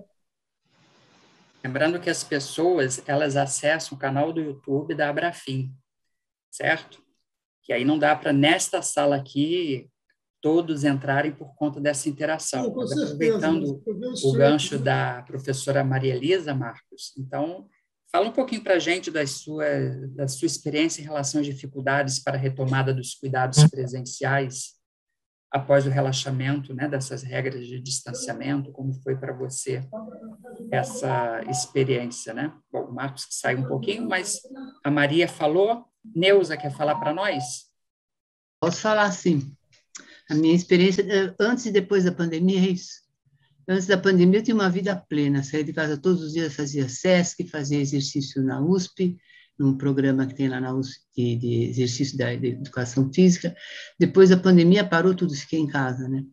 Lembrando 1.65 2.01
que 2.01 2.11
as 2.11 2.23
pessoas, 2.23 3.03
elas 3.05 3.35
acessam 3.35 3.97
o 3.97 4.01
canal 4.01 4.33
do 4.33 4.41
YouTube 4.41 4.95
da 4.95 5.09
Abrafim, 5.09 5.75
certo? 6.49 7.03
Que 7.61 7.73
aí 7.73 7.85
não 7.85 7.99
dá 7.99 8.15
para, 8.15 8.33
nesta 8.33 8.83
sala 8.83 9.17
aqui, 9.17 9.91
todos 10.45 10.85
entrarem 10.85 11.33
por 11.33 11.55
conta 11.55 11.81
dessa 11.81 12.07
interação. 12.07 12.71
Mas 12.77 12.93
aproveitando 12.93 13.83
o 14.23 14.33
gancho 14.35 14.79
da 14.79 15.23
professora 15.23 15.83
Maria 15.83 16.15
Elisa 16.15 16.55
Marcos, 16.55 17.15
então, 17.17 17.67
fala 18.13 18.29
um 18.29 18.31
pouquinho 18.31 18.63
para 18.63 18.75
a 18.75 18.79
gente 18.79 19.11
da 19.11 19.27
sua, 19.27 19.65
da 20.11 20.29
sua 20.29 20.45
experiência 20.45 21.01
em 21.01 21.05
relação 21.05 21.41
às 21.41 21.47
dificuldades 21.47 22.19
para 22.19 22.37
a 22.37 22.39
retomada 22.39 22.93
dos 22.93 23.15
cuidados 23.15 23.67
presenciais 23.69 24.75
após 25.51 25.87
o 25.87 25.91
relaxamento 25.91 26.75
né, 26.75 26.89
dessas 26.89 27.23
regras 27.23 27.67
de 27.67 27.81
distanciamento, 27.81 28.71
como 28.71 28.93
foi 29.03 29.17
para 29.17 29.33
você 29.33 29.83
essa 30.71 31.41
experiência, 31.49 32.35
né? 32.35 32.53
Bom, 32.71 32.83
o 32.83 32.93
Marcos 32.93 33.25
que 33.25 33.35
sai 33.35 33.57
um 33.57 33.67
pouquinho, 33.67 34.07
mas 34.07 34.41
a 34.85 34.91
Maria 34.91 35.27
falou. 35.27 35.87
Neuza 36.15 36.55
quer 36.55 36.71
falar 36.71 36.97
para 36.97 37.15
nós? 37.15 37.71
Posso 38.61 38.83
falar 38.83 39.11
sim. 39.11 39.57
A 40.31 40.35
minha 40.35 40.55
experiência 40.55 41.03
eh, 41.03 41.35
antes 41.39 41.67
e 41.67 41.71
depois 41.71 42.05
da 42.05 42.13
pandemia 42.13 42.59
é 42.59 42.71
isso. 42.71 43.05
Antes 43.69 43.87
da 43.87 43.97
pandemia 43.97 44.41
eu 44.41 44.43
tinha 44.43 44.55
uma 44.55 44.69
vida 44.69 44.95
plena, 44.95 45.43
saía 45.43 45.65
de 45.65 45.73
casa 45.73 45.97
todos 45.97 46.23
os 46.23 46.33
dias, 46.33 46.55
fazia 46.55 46.89
SESC, 46.89 47.49
fazia 47.49 47.81
exercício 47.81 48.43
na 48.43 48.61
USP, 48.61 49.17
num 49.59 49.77
programa 49.77 50.27
que 50.27 50.35
tem 50.35 50.49
lá 50.49 50.61
na 50.61 50.75
USP 50.75 51.01
de, 51.15 51.37
de 51.37 51.65
exercício 51.71 52.19
da 52.19 52.35
de 52.35 52.49
educação 52.49 53.11
física. 53.13 53.55
Depois 53.99 54.31
da 54.31 54.37
pandemia 54.37 54.85
parou 54.85 55.15
tudo, 55.15 55.35
fiquei 55.35 55.61
em 55.61 55.67
casa, 55.67 56.09
né? 56.09 56.25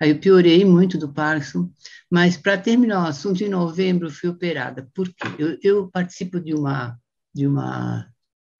Aí 0.00 0.10
eu 0.10 0.20
piorei 0.20 0.64
muito 0.64 0.96
do 0.96 1.12
Parkinson, 1.12 1.70
mas 2.10 2.36
para 2.36 2.56
terminar 2.56 3.02
o 3.02 3.06
assunto, 3.08 3.42
em 3.42 3.48
novembro 3.48 4.10
fui 4.10 4.28
operada. 4.28 4.88
Por 4.94 5.08
quê? 5.08 5.28
Eu, 5.38 5.58
eu 5.62 5.90
participo 5.90 6.40
de 6.40 6.54
uma 6.54 6.96
de 7.34 7.46
uma 7.46 8.08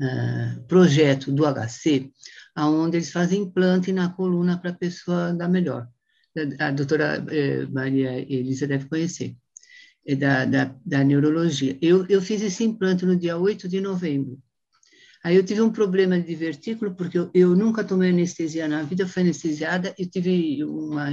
uh, 0.01 0.63
projeto 0.67 1.33
do 1.33 1.45
HC, 1.45 2.13
aonde 2.59 2.97
eles 2.97 3.13
fazem 3.13 3.43
implante 3.43 3.93
na 3.93 4.09
coluna 4.09 4.59
para 4.59 4.71
a 4.71 4.75
pessoa 4.75 5.29
andar 5.29 5.49
melhor. 5.49 5.87
A 6.59 6.73
doutora 6.73 7.25
eh, 7.31 7.65
Maria 7.67 8.19
Elisa 8.19 8.67
deve 8.67 8.89
conhecer, 8.89 9.37
é 10.05 10.17
da, 10.17 10.45
da, 10.45 10.75
da 10.85 11.05
neurologia. 11.05 11.79
Eu, 11.81 12.05
eu 12.09 12.21
fiz 12.21 12.43
esse 12.43 12.65
implante 12.65 13.07
no 13.07 13.15
dia 13.15 13.39
8 13.39 13.69
de 13.69 13.81
novembro. 13.81 14.43
Aí 15.23 15.37
eu 15.37 15.45
tive 15.45 15.61
um 15.61 15.71
problema 15.71 16.21
de 16.21 16.35
vertículo, 16.35 16.97
porque 16.97 17.19
eu, 17.19 17.31
eu 17.33 17.55
nunca 17.55 17.85
tomei 17.85 18.11
anestesia 18.11 18.67
na 18.67 18.83
vida, 18.83 19.07
fui 19.07 19.23
anestesiada 19.23 19.95
e 19.97 20.05
tive 20.05 20.65
uma, 20.65 21.09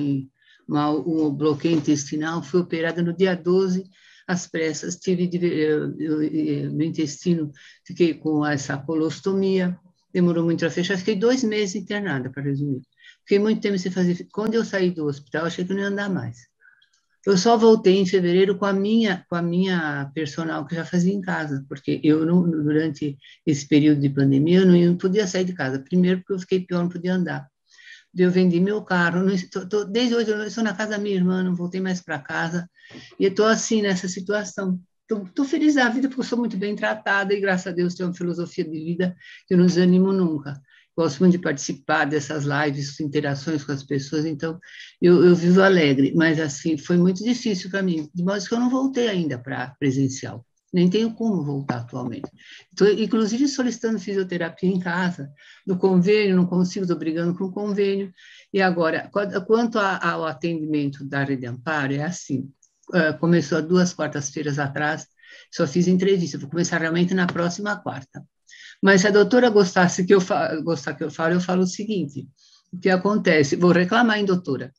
uma, 0.68 0.90
um 0.90 1.30
bloqueio 1.32 1.78
intestinal, 1.78 2.42
fui 2.42 2.62
operada 2.62 3.04
no 3.04 3.16
dia 3.16 3.36
12, 3.36 3.88
às 4.28 4.48
pressas, 4.48 4.96
tive 4.96 5.30
eu, 5.44 5.96
eu, 6.00 6.72
no 6.72 6.84
intestino, 6.84 7.52
fiquei 7.86 8.16
com 8.16 8.44
essa 8.44 8.76
colostomia, 8.78 9.80
demorou 10.16 10.46
muito 10.46 10.66
a 10.66 10.70
fechar, 10.70 10.98
fiquei 10.98 11.14
dois 11.14 11.44
meses 11.44 11.76
internada, 11.76 12.30
para 12.30 12.42
resumir. 12.42 12.82
Fiquei 13.20 13.38
muito 13.38 13.60
tempo 13.60 13.78
sem 13.78 13.92
fazer. 13.92 14.26
Quando 14.32 14.54
eu 14.54 14.64
saí 14.64 14.90
do 14.90 15.08
hospital, 15.08 15.46
achei 15.46 15.66
que 15.66 15.74
não 15.74 15.82
ia 15.82 15.88
andar 15.88 16.10
mais. 16.10 16.38
Eu 17.26 17.38
só 17.38 17.58
voltei 17.58 17.98
em 17.98 18.06
fevereiro 18.06 18.58
com 18.58 18.66
a 18.66 18.72
minha 18.72 19.26
com 19.28 19.36
a 19.36 19.42
minha 19.42 20.10
personal 20.16 20.66
que 20.66 20.76
já 20.76 20.86
fazia 20.86 21.14
em 21.14 21.20
casa, 21.20 21.66
porque 21.68 22.00
eu 22.02 22.26
não, 22.26 22.50
durante 22.50 23.18
esse 23.46 23.68
período 23.68 24.00
de 24.00 24.10
pandemia 24.10 24.60
eu 24.60 24.66
não, 24.66 24.76
eu 24.78 24.92
não 24.92 24.98
podia 24.98 25.28
sair 25.28 25.44
de 25.44 25.54
casa. 25.54 25.80
Primeiro 25.80 26.20
porque 26.20 26.34
eu 26.34 26.40
fiquei 26.40 26.60
pior, 26.62 26.84
não 26.84 26.90
podia 26.90 27.14
andar. 27.14 27.50
Eu 28.18 28.32
vendi 28.32 28.62
meu 28.62 28.82
carro, 28.84 29.22
não, 29.22 29.36
tô, 29.52 29.68
tô, 29.68 29.84
desde 29.84 30.16
hoje 30.16 30.32
eu 30.32 30.42
estou 30.44 30.64
na 30.64 30.74
casa 30.74 30.92
da 30.92 30.98
minha 30.98 31.16
irmã, 31.16 31.44
não 31.44 31.56
voltei 31.56 31.82
mais 31.82 32.02
para 32.02 32.20
casa 32.20 32.70
e 33.20 33.26
estou 33.26 33.48
assim 33.48 33.82
nessa 33.82 34.08
situação. 34.08 34.80
Estou 35.10 35.46
feliz 35.46 35.76
da 35.76 35.88
vida 35.90 36.10
porque 36.10 36.24
sou 36.24 36.40
muito 36.40 36.58
bem 36.58 36.76
tratada 36.76 37.34
e 37.34 37.40
graças 37.40 37.68
a 37.68 37.72
Deus 37.72 37.94
tenho 37.94 38.10
uma 38.10 38.16
filosofia 38.16 38.64
de 38.64 38.84
vida 38.84 39.16
que 39.48 39.56
não 39.56 39.68
desanimo 39.68 40.12
nunca. 40.12 40.60
Gosto 40.98 41.20
muito 41.20 41.34
de 41.34 41.40
participar 41.40 42.06
dessas 42.06 42.46
lives, 42.46 43.00
interações 43.00 43.64
com 43.64 43.72
as 43.74 43.84
pessoas, 43.84 44.26
então 44.26 44.58
eu, 45.02 45.26
eu 45.26 45.36
vivo 45.36 45.62
alegre, 45.62 46.14
mas 46.16 46.40
assim, 46.40 46.78
foi 46.78 46.98
muito 46.98 47.24
difícil 47.24 47.70
para 47.70 47.84
mim, 47.84 48.10
de 48.16 48.24
modo 48.24 48.44
que 48.44 48.54
eu 48.54 48.60
não 48.60 48.70
voltei 48.70 49.10
ainda 49.10 49.38
para 49.38 49.76
presencial, 49.78 50.46
nem 50.74 50.90
tenho 50.90 51.14
como 51.14 51.44
voltar 51.44 51.80
atualmente. 51.80 52.32
Estou, 52.72 52.88
inclusive, 52.88 53.46
solicitando 53.48 54.00
fisioterapia 54.00 54.70
em 54.70 54.80
casa, 54.80 55.30
no 55.68 55.78
convênio, 55.78 56.38
não 56.38 56.46
consigo, 56.46 56.86
estou 56.86 56.98
brigando 56.98 57.38
com 57.38 57.44
o 57.44 57.52
convênio, 57.52 58.14
e 58.54 58.62
agora, 58.62 59.12
quanto 59.46 59.78
ao 59.78 60.26
atendimento 60.26 61.04
da 61.04 61.26
Rede 61.26 61.46
Amparo, 61.46 61.94
é 61.94 62.04
assim, 62.04 62.50
começou 63.20 63.58
há 63.58 63.62
duas 63.62 63.94
quartas-feiras 63.94 64.60
atrás, 64.60 65.08
só 65.52 65.66
fiz 65.68 65.88
entrevista, 65.88 66.38
vou 66.38 66.50
começar 66.50 66.78
realmente 66.80 67.14
na 67.14 67.28
próxima 67.28 67.76
quarta. 67.78 68.24
Mas 68.82 69.02
se 69.02 69.08
a 69.08 69.12
doutora 69.12 69.50
gostasse 69.50 70.06
que 70.06 70.14
eu 70.14 70.20
gostar 70.64 70.94
que 70.94 71.04
eu 71.04 71.12
falo, 71.12 71.34
eu 71.34 71.42
falo 71.42 71.64
o 71.64 71.68
seguinte: 71.68 72.28
o 72.72 72.80
que 72.80 72.90
acontece? 72.90 73.56
Vou 73.56 73.72
reclamar, 73.72 74.18
hein, 74.18 74.26
doutora? 74.26 74.72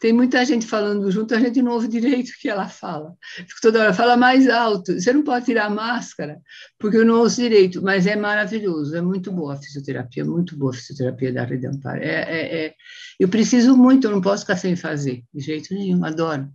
Tem 0.00 0.12
muita 0.12 0.44
gente 0.44 0.66
falando 0.66 1.10
junto, 1.10 1.34
a 1.34 1.40
gente 1.40 1.62
não 1.62 1.72
ouve 1.72 1.88
direito 1.88 2.30
o 2.36 2.40
que 2.40 2.48
ela 2.48 2.68
fala. 2.68 3.14
Fico 3.36 3.60
toda 3.62 3.80
hora, 3.80 3.94
fala 3.94 4.16
mais 4.16 4.48
alto. 4.48 4.98
Você 4.98 5.12
não 5.12 5.22
pode 5.22 5.44
tirar 5.44 5.66
a 5.66 5.70
máscara, 5.70 6.40
porque 6.78 6.96
eu 6.96 7.04
não 7.04 7.20
ouço 7.20 7.36
direito, 7.40 7.82
mas 7.82 8.06
é 8.06 8.16
maravilhoso, 8.16 8.96
é 8.96 9.00
muito 9.00 9.30
boa 9.32 9.54
a 9.54 9.56
fisioterapia, 9.56 10.24
muito 10.24 10.56
boa 10.56 10.72
a 10.72 10.74
fisioterapia 10.74 11.32
da 11.32 11.44
Rede 11.44 11.66
Amparo. 11.66 12.02
É, 12.02 12.22
é, 12.22 12.66
é, 12.66 12.74
eu 13.18 13.28
preciso 13.28 13.76
muito, 13.76 14.06
eu 14.06 14.10
não 14.10 14.20
posso 14.20 14.42
ficar 14.42 14.56
sem 14.56 14.76
fazer, 14.76 15.22
de 15.32 15.40
jeito 15.40 15.72
nenhum, 15.74 16.04
adoro. 16.04 16.50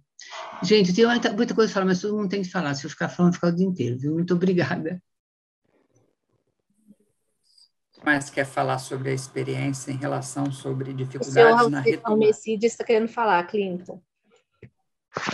Gente, 0.64 0.94
tem 0.94 1.06
muita, 1.06 1.32
muita 1.34 1.56
coisa 1.56 1.72
para 1.72 1.82
falar, 1.82 1.86
mas 1.86 2.02
todo 2.02 2.16
mundo 2.16 2.30
tem 2.30 2.42
que 2.42 2.50
falar. 2.50 2.74
Se 2.76 2.86
eu 2.86 2.90
ficar 2.90 3.10
falando, 3.10 3.34
ficar 3.34 3.48
o 3.48 3.56
dia 3.56 3.66
inteiro, 3.66 3.98
viu? 3.98 4.14
Muito 4.14 4.34
obrigada 4.34 5.02
mais 8.04 8.30
quer 8.30 8.46
falar 8.46 8.80
sobre 8.80 9.12
a 9.12 9.14
experiência 9.14 9.92
em 9.92 9.98
relação 9.98 10.52
sobre 10.52 10.94
dificuldades 10.94 11.70
na 11.70 11.82
retomada? 11.82 12.16
O 12.16 12.18
Messides 12.18 12.72
está 12.72 12.84
querendo 12.84 13.08
falar, 13.08 13.44
Clinton. 13.46 14.02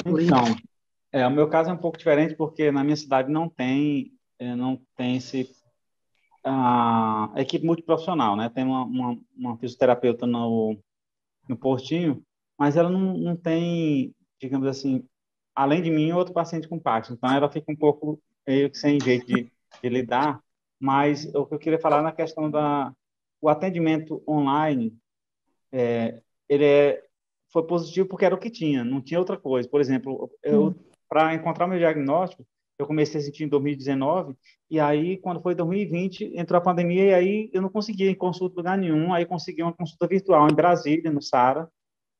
Então, 0.06 0.56
é, 1.12 1.25
o 1.25 1.32
meu 1.32 1.48
caso 1.50 1.70
é 1.70 1.74
um 1.74 1.77
pouco 1.77 1.98
diferente 1.98 2.36
porque 2.36 2.72
na 2.72 2.84
minha 2.84 2.96
cidade 2.96 3.32
não 3.32 3.50
tem 3.50 4.12
não 4.39 4.79
tem 4.96 5.17
esse 5.17 5.50
a 6.44 7.32
equipe 7.38 7.65
multiprofissional, 7.65 8.36
né? 8.36 8.50
Tem 8.50 8.63
uma, 8.63 8.84
uma, 8.84 9.20
uma 9.36 9.58
fisioterapeuta 9.58 10.25
no, 10.25 10.77
no 11.50 11.58
Portinho, 11.58 12.24
mas 12.58 12.77
ela 12.77 12.89
não, 12.89 13.17
não 13.17 13.36
tem, 13.36 14.15
digamos 14.39 14.67
assim, 14.67 15.03
além 15.56 15.82
de 15.82 15.89
mim, 15.89 16.12
outro 16.12 16.34
paciente 16.34 16.67
com 16.67 16.79
Parkinson. 16.79 17.13
Então, 17.15 17.34
ela 17.34 17.50
fica 17.50 17.72
um 17.72 17.75
pouco 17.75 18.22
meio 18.48 18.70
que 18.70 18.77
sem 18.77 19.00
jeito 19.00 19.25
de, 19.25 19.51
de 19.82 19.89
lidar 19.89 20.41
mas 20.79 21.25
o 21.34 21.46
que 21.46 21.56
eu 21.56 21.60
queria 21.60 21.79
falar 21.79 22.01
na 22.01 22.12
questão 22.12 22.50
da 22.50 22.94
o 23.41 23.50
atendimento 23.50 24.24
online 24.27 24.96
é, 25.72 26.22
ele 26.48 26.65
é, 26.65 27.03
foi 27.51 27.63
positivo 27.65 28.08
porque 28.08 28.25
era 28.25 28.36
o 28.36 28.39
que 28.39 28.50
tinha 28.50 28.84
não 28.84 29.01
tinha 29.01 29.20
outra 29.20 29.38
coisa 29.38 29.67
por 29.67 29.82
exemplo 29.82 30.32
eu 30.44 30.67
hum. 30.67 30.75
para 31.10 31.34
encontrar 31.34 31.67
meu 31.67 31.79
diagnóstico 31.79 32.46
eu 32.79 32.86
comecei 32.86 33.20
a 33.20 33.24
sentir 33.24 33.44
em 33.44 33.48
2019 33.48 34.36
e 34.70 34.79
aí 34.79 35.17
quando 35.17 35.41
foi 35.41 35.56
2020 35.56 36.32
entrou 36.36 36.60
a 36.60 36.63
pandemia 36.63 37.06
e 37.06 37.13
aí 37.13 37.50
eu 37.51 37.62
não 37.62 37.70
conseguia 37.70 38.10
em 38.10 38.15
consulta 38.15 38.58
lugar 38.58 38.77
nenhum 38.77 39.13
aí 39.13 39.25
consegui 39.25 39.63
uma 39.63 39.74
consulta 39.74 40.08
virtual 40.08 40.48
em 40.48 40.56
Brasília 40.56 41.12
no 41.12 41.22
Sara 41.22 41.70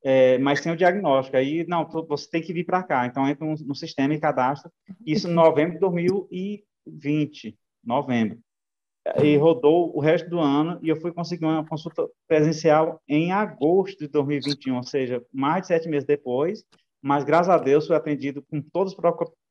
é, 0.04 0.38
mas 0.38 0.62
tem 0.62 0.72
o 0.72 0.78
diagnóstico. 0.78 1.38
Aí 1.38 1.66
não 1.68 1.88
você 2.08 2.30
tem 2.30 2.42
que 2.42 2.54
vir 2.54 2.66
para 2.66 2.84
cá. 2.84 3.06
Então 3.06 3.28
entra 3.28 3.46
no, 3.46 3.76
sistema 3.76 4.14
e 4.14 4.20
cadastra 4.20 4.72
isso 5.06 5.28
em 5.28 5.34
novembro 5.34 5.74
de 5.74 5.80
2020 5.80 7.58
novembro. 7.84 8.40
E 9.24 9.38
rodou 9.38 9.96
o 9.96 10.02
resto 10.02 10.30
do 10.30 10.40
ano 10.40 10.78
e 10.82 10.90
eu 10.90 11.00
fui 11.00 11.14
conseguir 11.14 11.46
uma 11.46 11.66
consulta 11.66 12.06
presencial 12.28 13.02
em 13.08 13.32
agosto 13.32 14.00
de 14.00 14.10
2021, 14.10 14.76
ou 14.76 14.84
seja, 14.84 15.24
mais 15.32 15.62
de 15.62 15.68
sete 15.68 15.88
meses 15.88 16.06
depois, 16.06 16.66
mas 17.02 17.24
graças 17.24 17.48
a 17.48 17.58
Deus 17.58 17.88
fui 17.88 17.96
atendido 17.96 18.42
com 18.42 18.62
todos 18.62 18.92
os 18.92 19.00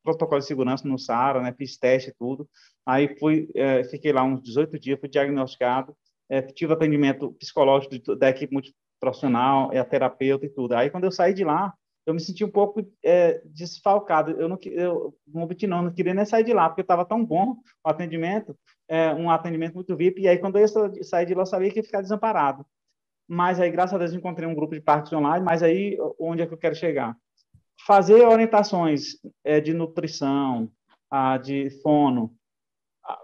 protocolos 0.03 0.43
de 0.43 0.47
segurança 0.47 0.87
no 0.87 0.99
SARA, 0.99 1.41
né, 1.41 1.51
fiz 1.57 1.75
teste 1.75 2.11
e 2.11 2.13
tudo, 2.13 2.47
aí 2.85 3.17
fui, 3.17 3.49
é, 3.55 3.83
fiquei 3.83 4.13
lá 4.13 4.23
uns 4.23 4.43
18 4.43 4.77
dias, 4.77 4.99
fui 4.99 5.09
diagnosticado, 5.09 5.95
é, 6.29 6.41
tive 6.41 6.73
atendimento 6.73 7.31
psicológico 7.33 8.15
da 8.15 8.29
equipe 8.29 8.53
multiprofissional, 8.97 9.71
é 9.71 9.79
a 9.79 9.85
terapeuta 9.85 10.45
e 10.45 10.49
tudo, 10.49 10.73
aí 10.73 10.89
quando 10.89 11.05
eu 11.05 11.11
saí 11.11 11.33
de 11.33 11.43
lá, 11.43 11.73
eu 12.05 12.13
me 12.13 12.21
senti 12.21 12.43
um 12.43 12.49
pouco 12.49 12.81
é, 13.03 13.41
desfalcado. 13.43 14.31
Eu 14.31 14.47
não, 14.47 14.57
eu 14.63 15.13
não 15.27 15.45
não, 15.67 15.81
não 15.83 15.93
queria 15.93 16.13
nem 16.13 16.23
sair 16.23 16.45
de 16.45 16.53
lá, 16.53 16.69
porque 16.69 16.79
estava 16.79 17.03
tão 17.03 17.23
bom 17.23 17.57
o 17.85 17.89
atendimento, 17.89 18.57
é, 18.87 19.13
um 19.13 19.29
atendimento 19.29 19.75
muito 19.75 19.93
VIP. 19.93 20.21
E 20.21 20.27
aí, 20.29 20.37
quando 20.37 20.57
eu 20.57 20.65
sair 21.03 21.25
de 21.25 21.33
lá, 21.33 21.41
eu 21.41 21.45
sabia 21.45 21.69
que 21.69 21.79
ia 21.79 21.83
ficar 21.83 22.01
desamparado. 22.01 22.65
mas 23.27 23.59
aí, 23.59 23.69
graças 23.69 23.93
a 23.93 23.97
Deus, 23.97 24.13
encontrei 24.13 24.47
um 24.47 24.55
grupo 24.55 24.73
de 24.73 24.79
parques 24.79 25.11
online, 25.11 25.43
mas 25.43 25.61
aí, 25.61 25.97
onde 26.17 26.41
é 26.41 26.47
que 26.47 26.53
eu 26.53 26.57
quero 26.57 26.75
chegar? 26.75 27.13
Fazer 27.85 28.25
orientações 28.25 29.17
é, 29.43 29.59
de 29.59 29.73
nutrição, 29.73 30.71
ah, 31.11 31.37
de 31.37 31.69
fono, 31.81 32.33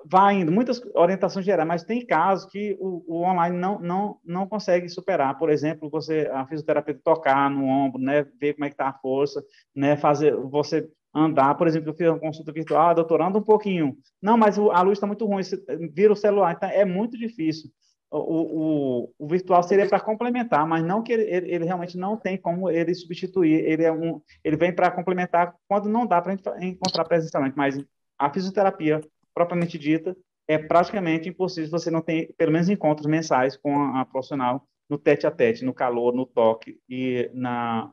vai 0.06 0.36
indo, 0.36 0.52
muitas 0.52 0.82
orientações 0.96 1.46
gerais, 1.46 1.68
mas 1.68 1.84
tem 1.84 2.06
casos 2.06 2.50
que 2.50 2.78
o, 2.80 3.04
o, 3.08 3.24
online 3.24 3.58
não, 3.58 3.80
não, 3.80 4.18
não 4.24 4.48
consegue 4.48 4.88
superar. 4.88 5.38
Por 5.38 5.50
exemplo, 5.50 5.90
você, 5.90 6.30
a 6.32 6.46
fisioterapeuta 6.46 7.02
tocar 7.04 7.50
no 7.50 7.66
ombro, 7.66 8.02
né, 8.02 8.26
ver 8.40 8.54
como 8.54 8.66
é 8.66 8.70
que 8.70 8.76
está 8.76 8.88
a 8.88 8.94
força, 8.94 9.44
né, 9.76 9.98
fazer 9.98 10.36
você 10.36 10.90
andar, 11.14 11.56
por 11.56 11.68
exemplo, 11.68 11.90
eu 11.90 11.94
fiz 11.94 12.08
uma 12.08 12.20
consulta 12.20 12.52
virtual, 12.52 12.90
ah, 12.90 12.94
doutor, 12.94 13.22
anda 13.22 13.38
um 13.38 13.44
pouquinho. 13.44 13.96
Não, 14.22 14.38
mas 14.38 14.58
a 14.58 14.82
luz 14.82 14.98
está 14.98 15.06
muito 15.06 15.26
ruim, 15.26 15.44
você 15.44 15.62
vira 15.94 16.14
o 16.14 16.16
celular, 16.16 16.54
então 16.54 16.70
é 16.70 16.86
muito 16.86 17.18
difícil. 17.18 17.70
O, 18.10 18.20
o, 18.20 19.14
o 19.18 19.28
virtual 19.28 19.64
seria 19.64 19.88
para 19.88 20.00
complementar, 20.00 20.68
mas 20.68 20.84
não 20.84 21.02
que 21.02 21.12
ele, 21.12 21.24
ele, 21.24 21.52
ele, 21.52 21.66
realmente 21.66 21.98
não 21.98 22.16
tem 22.16 22.38
como 22.38 22.70
ele 22.70 22.94
substituir. 22.94 23.66
Ele 23.66 23.84
é 23.84 23.92
um, 23.92 24.22
ele 24.44 24.56
vem 24.56 24.72
para 24.72 24.92
complementar 24.92 25.56
quando 25.68 25.90
não 25.90 26.06
dá 26.06 26.22
para 26.22 26.36
encontrar 26.62 27.06
presencialmente. 27.06 27.58
Mas 27.58 27.76
a 28.20 28.32
fisioterapia 28.32 29.02
propriamente 29.34 29.78
dita 29.78 30.16
é 30.48 30.58
praticamente 30.58 31.30
impossível 31.30 31.72
você 31.72 31.90
não 31.90 32.02
tem 32.02 32.34
pelo 32.38 32.52
menos 32.52 32.70
encontros 32.70 33.08
mensais 33.08 33.56
com 33.56 33.76
a, 33.80 34.02
a 34.02 34.06
profissional 34.06 34.68
no 34.90 34.98
tete 34.98 35.26
a 35.26 35.32
tete, 35.32 35.64
no 35.64 35.74
calor, 35.74 36.14
no 36.14 36.26
toque 36.26 36.78
e 36.90 37.30
na 37.34 37.90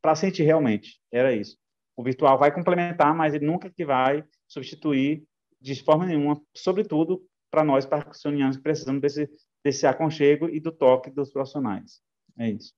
para 0.00 0.14
sentir 0.14 0.44
realmente. 0.44 0.98
Era 1.12 1.34
isso. 1.34 1.58
O 1.96 2.02
virtual 2.02 2.38
vai 2.38 2.54
complementar, 2.54 3.14
mas 3.14 3.34
ele 3.34 3.44
nunca 3.44 3.70
que 3.70 3.84
vai 3.84 4.24
substituir 4.48 5.22
de 5.60 5.82
forma 5.82 6.06
nenhuma, 6.06 6.40
sobretudo 6.56 7.22
para 7.50 7.62
nós 7.64 7.84
parkinsonianos 7.84 8.56
que 8.56 8.62
precisamos 8.62 9.02
desse, 9.02 9.28
desse 9.62 9.86
aconchego 9.86 10.48
e 10.48 10.58
do 10.58 10.72
toque 10.72 11.10
dos 11.10 11.30
profissionais. 11.30 12.00
É 12.38 12.48
isso. 12.48 12.72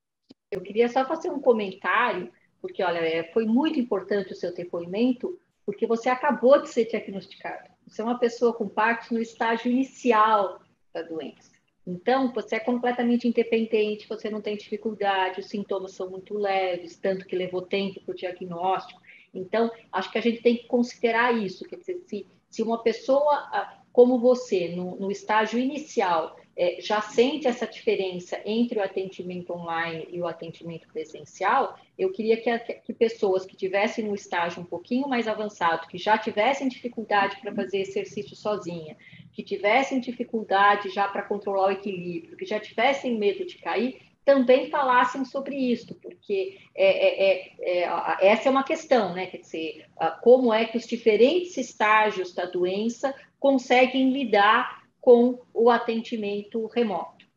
Eu 0.51 0.61
queria 0.61 0.89
só 0.89 1.05
fazer 1.05 1.29
um 1.29 1.39
comentário, 1.39 2.29
porque, 2.59 2.83
olha, 2.83 2.99
é, 2.99 3.31
foi 3.31 3.45
muito 3.45 3.79
importante 3.79 4.33
o 4.33 4.35
seu 4.35 4.53
depoimento, 4.53 5.39
porque 5.65 5.87
você 5.87 6.09
acabou 6.09 6.61
de 6.61 6.69
ser 6.69 6.85
diagnosticado. 6.85 7.69
Você 7.87 8.01
é 8.01 8.05
uma 8.05 8.19
pessoa 8.19 8.53
com 8.53 8.67
Parkinson 8.67 9.15
no 9.15 9.21
estágio 9.21 9.71
inicial 9.71 10.59
da 10.93 11.01
doença. 11.01 11.51
Então, 11.85 12.31
você 12.33 12.55
é 12.55 12.59
completamente 12.59 13.27
independente, 13.27 14.07
você 14.07 14.29
não 14.29 14.41
tem 14.41 14.55
dificuldade, 14.55 15.41
os 15.41 15.47
sintomas 15.47 15.91
são 15.91 16.09
muito 16.09 16.33
leves, 16.33 16.97
tanto 16.97 17.25
que 17.25 17.35
levou 17.35 17.61
tempo 17.61 17.99
para 18.01 18.13
o 18.13 18.15
diagnóstico. 18.15 19.01
Então, 19.33 19.69
acho 19.91 20.11
que 20.11 20.17
a 20.17 20.21
gente 20.21 20.41
tem 20.41 20.57
que 20.57 20.67
considerar 20.67 21.35
isso, 21.35 21.65
quer 21.65 21.77
dizer, 21.77 22.01
se, 22.05 22.27
se 22.49 22.63
uma 22.63 22.81
pessoa 22.81 23.33
ah, 23.51 23.81
como 23.91 24.17
você, 24.17 24.69
no, 24.69 24.95
no 24.95 25.11
estágio 25.11 25.59
inicial, 25.59 26.37
é, 26.55 26.79
já 26.79 27.01
sente 27.01 27.47
essa 27.47 27.65
diferença 27.65 28.39
entre 28.45 28.77
o 28.79 28.83
atendimento 28.83 29.53
online 29.53 30.07
e 30.11 30.21
o 30.21 30.27
atendimento 30.27 30.87
presencial, 30.87 31.77
eu 31.97 32.11
queria 32.11 32.37
que, 32.37 32.57
que 32.59 32.93
pessoas 32.93 33.45
que 33.45 33.55
tivessem 33.55 34.05
no 34.05 34.13
estágio 34.13 34.61
um 34.61 34.65
pouquinho 34.65 35.07
mais 35.07 35.27
avançado, 35.27 35.87
que 35.87 35.97
já 35.97 36.17
tivessem 36.17 36.67
dificuldade 36.67 37.37
para 37.41 37.53
fazer 37.53 37.79
exercício 37.79 38.35
sozinha, 38.35 38.95
que 39.31 39.41
tivessem 39.41 39.99
dificuldade 39.99 40.89
já 40.89 41.07
para 41.07 41.23
controlar 41.23 41.67
o 41.67 41.71
equilíbrio, 41.71 42.37
que 42.37 42.45
já 42.45 42.59
tivessem 42.59 43.17
medo 43.17 43.45
de 43.45 43.57
cair, 43.57 43.99
também 44.23 44.69
falassem 44.69 45.25
sobre 45.25 45.55
isso, 45.55 45.95
porque 45.95 46.57
é, 46.73 46.85
é, 46.85 47.31
é, 47.31 47.83
é 47.83 48.27
essa 48.27 48.47
é 48.47 48.51
uma 48.51 48.63
questão, 48.63 49.13
né? 49.13 49.25
Quer 49.25 49.39
dizer, 49.39 49.85
como 50.21 50.53
é 50.53 50.63
que 50.63 50.77
os 50.77 50.87
diferentes 50.87 51.57
estágios 51.57 52.33
da 52.33 52.45
doença 52.45 53.13
conseguem 53.37 54.13
lidar 54.13 54.82
com 55.03 55.45
o 55.53 55.69
atendimento 55.69 56.65
remoto. 56.67 57.27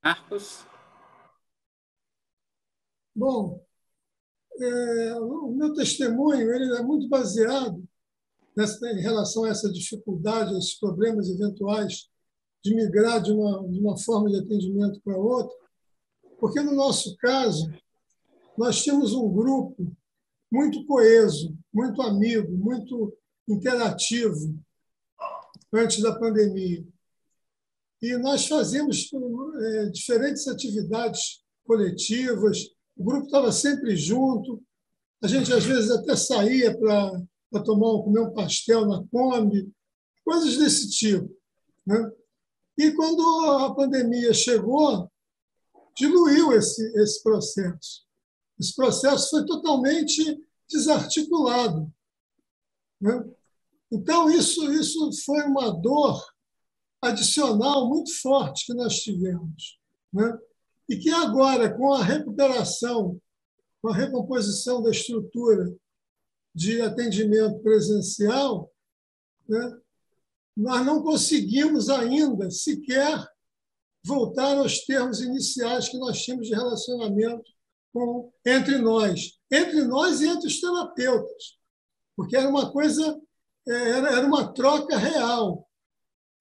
Marcos? 0.00 0.64
Bom, 3.12 3.60
é, 4.56 5.18
o 5.18 5.50
meu 5.50 5.74
testemunho 5.74 6.54
ele 6.54 6.76
é 6.76 6.82
muito 6.82 7.08
baseado 7.08 7.82
nessa, 8.56 8.88
em 8.92 9.00
relação 9.00 9.42
a 9.42 9.48
essa 9.48 9.68
dificuldade, 9.72 10.56
esses 10.56 10.78
problemas 10.78 11.28
eventuais 11.28 12.08
de 12.62 12.72
migrar 12.72 13.20
de 13.20 13.32
uma, 13.32 13.68
de 13.68 13.80
uma 13.80 13.98
forma 13.98 14.30
de 14.30 14.38
atendimento 14.38 15.00
para 15.02 15.18
outra, 15.18 15.58
porque 16.38 16.60
no 16.60 16.72
nosso 16.72 17.16
caso, 17.16 17.68
nós 18.56 18.80
tínhamos 18.80 19.12
um 19.12 19.28
grupo 19.28 19.92
muito 20.52 20.84
coeso, 20.84 21.56
muito 21.72 22.02
amigo, 22.02 22.52
muito 22.52 23.16
interativo 23.48 24.54
antes 25.72 26.02
da 26.02 26.14
pandemia. 26.18 26.86
E 28.02 28.18
nós 28.18 28.46
fazíamos 28.46 29.08
é, 29.62 29.86
diferentes 29.86 30.46
atividades 30.46 31.42
coletivas, 31.64 32.68
o 32.94 33.02
grupo 33.02 33.24
estava 33.24 33.50
sempre 33.50 33.96
junto, 33.96 34.62
a 35.22 35.26
gente 35.26 35.50
às 35.50 35.64
vezes 35.64 35.90
até 35.90 36.14
saía 36.14 36.76
para 36.78 37.62
tomar 37.64 38.02
comer 38.02 38.20
um 38.20 38.34
pastel 38.34 38.84
na 38.84 39.02
Kombi, 39.10 39.72
coisas 40.22 40.58
desse 40.58 40.90
tipo. 40.90 41.34
Né? 41.86 42.12
E 42.76 42.90
quando 42.90 43.22
a 43.48 43.74
pandemia 43.74 44.34
chegou, 44.34 45.10
diluiu 45.96 46.52
esse, 46.52 46.84
esse 47.00 47.22
processo. 47.22 48.02
Esse 48.58 48.74
processo 48.74 49.30
foi 49.30 49.44
totalmente 49.44 50.40
desarticulado. 50.70 51.92
Né? 53.00 53.24
Então, 53.90 54.30
isso, 54.30 54.72
isso 54.72 55.10
foi 55.24 55.42
uma 55.42 55.70
dor 55.70 56.24
adicional 57.00 57.88
muito 57.88 58.12
forte 58.20 58.66
que 58.66 58.74
nós 58.74 59.00
tivemos. 59.00 59.78
Né? 60.12 60.38
E 60.88 60.96
que 60.96 61.10
agora, 61.10 61.76
com 61.76 61.92
a 61.92 62.02
recuperação, 62.02 63.20
com 63.80 63.88
a 63.88 63.94
recomposição 63.94 64.82
da 64.82 64.90
estrutura 64.90 65.74
de 66.54 66.80
atendimento 66.80 67.60
presencial, 67.60 68.72
né? 69.48 69.78
nós 70.56 70.84
não 70.84 71.02
conseguimos 71.02 71.88
ainda 71.88 72.50
sequer 72.50 73.26
voltar 74.04 74.58
aos 74.58 74.84
termos 74.84 75.20
iniciais 75.20 75.88
que 75.88 75.98
nós 75.98 76.22
tínhamos 76.22 76.48
de 76.48 76.54
relacionamento 76.54 77.50
entre 78.44 78.78
nós, 78.78 79.38
entre 79.50 79.82
nós 79.84 80.20
e 80.20 80.26
entre 80.26 80.46
os 80.46 80.60
terapeutas, 80.60 81.58
porque 82.16 82.36
era 82.36 82.48
uma 82.48 82.70
coisa, 82.70 83.20
é, 83.68 83.72
era, 83.72 84.12
era 84.16 84.26
uma 84.26 84.52
troca 84.52 84.96
real. 84.96 85.68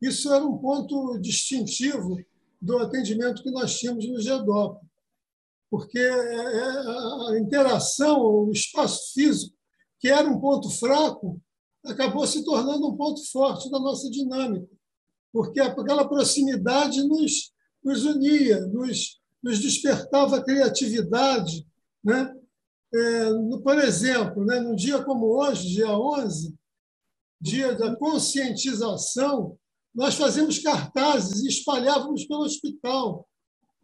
Isso 0.01 0.33
era 0.33 0.43
um 0.43 0.57
ponto 0.57 1.17
distintivo 1.19 2.17
do 2.61 2.77
atendimento 2.77 3.43
que 3.43 3.51
nós 3.51 3.77
tínhamos 3.77 4.07
no 4.07 4.19
GEDOP, 4.19 4.85
porque 5.69 5.99
é, 5.99 6.03
é, 6.03 7.29
a 7.29 7.39
interação, 7.39 8.21
o 8.21 8.51
espaço 8.51 9.13
físico, 9.13 9.55
que 9.99 10.09
era 10.09 10.27
um 10.27 10.39
ponto 10.39 10.69
fraco, 10.69 11.41
acabou 11.85 12.25
se 12.27 12.43
tornando 12.43 12.87
um 12.87 12.95
ponto 12.95 13.23
forte 13.31 13.69
da 13.69 13.79
nossa 13.79 14.09
dinâmica, 14.09 14.67
porque 15.31 15.59
aquela 15.59 16.07
proximidade 16.07 17.03
nos, 17.07 17.51
nos 17.83 18.05
unia, 18.05 18.59
nos, 18.67 19.20
nos 19.41 19.59
despertava 19.59 20.43
criatividade. 20.43 21.65
Né? 22.03 22.33
É, 22.93 23.29
por 23.63 23.77
exemplo, 23.79 24.45
né, 24.45 24.59
num 24.59 24.75
dia 24.75 25.03
como 25.03 25.27
hoje, 25.27 25.69
dia 25.69 25.91
11, 25.91 26.55
dia 27.39 27.73
da 27.73 27.95
conscientização, 27.95 29.57
nós 29.93 30.15
fazemos 30.15 30.59
cartazes 30.59 31.43
e 31.43 31.47
espalhávamos 31.47 32.25
pelo 32.25 32.41
hospital. 32.41 33.27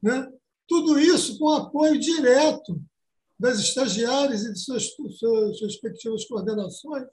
Né? 0.01 0.31
Tudo 0.67 0.99
isso 0.99 1.37
com 1.39 1.49
apoio 1.49 1.99
direto 1.99 2.79
das 3.39 3.59
estagiárias 3.59 4.43
e 4.43 4.53
de 4.53 4.59
suas, 4.59 4.89
suas 5.17 5.61
respectivas 5.61 6.25
coordenações, 6.25 7.07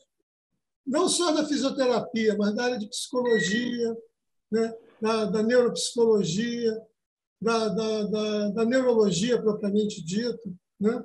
não 0.87 1.09
só 1.09 1.33
da 1.33 1.47
fisioterapia, 1.47 2.37
mas 2.37 2.55
da 2.55 2.65
área 2.65 2.79
de 2.79 2.89
psicologia, 2.89 3.97
né? 4.51 4.75
da, 5.01 5.25
da 5.27 5.43
neuropsicologia, 5.43 6.81
da, 7.45 7.69
da, 7.69 8.05
da, 8.05 8.49
da 8.49 8.65
neurologia 8.65 9.41
propriamente 9.41 10.03
dito. 10.03 10.57
Né? 10.81 11.05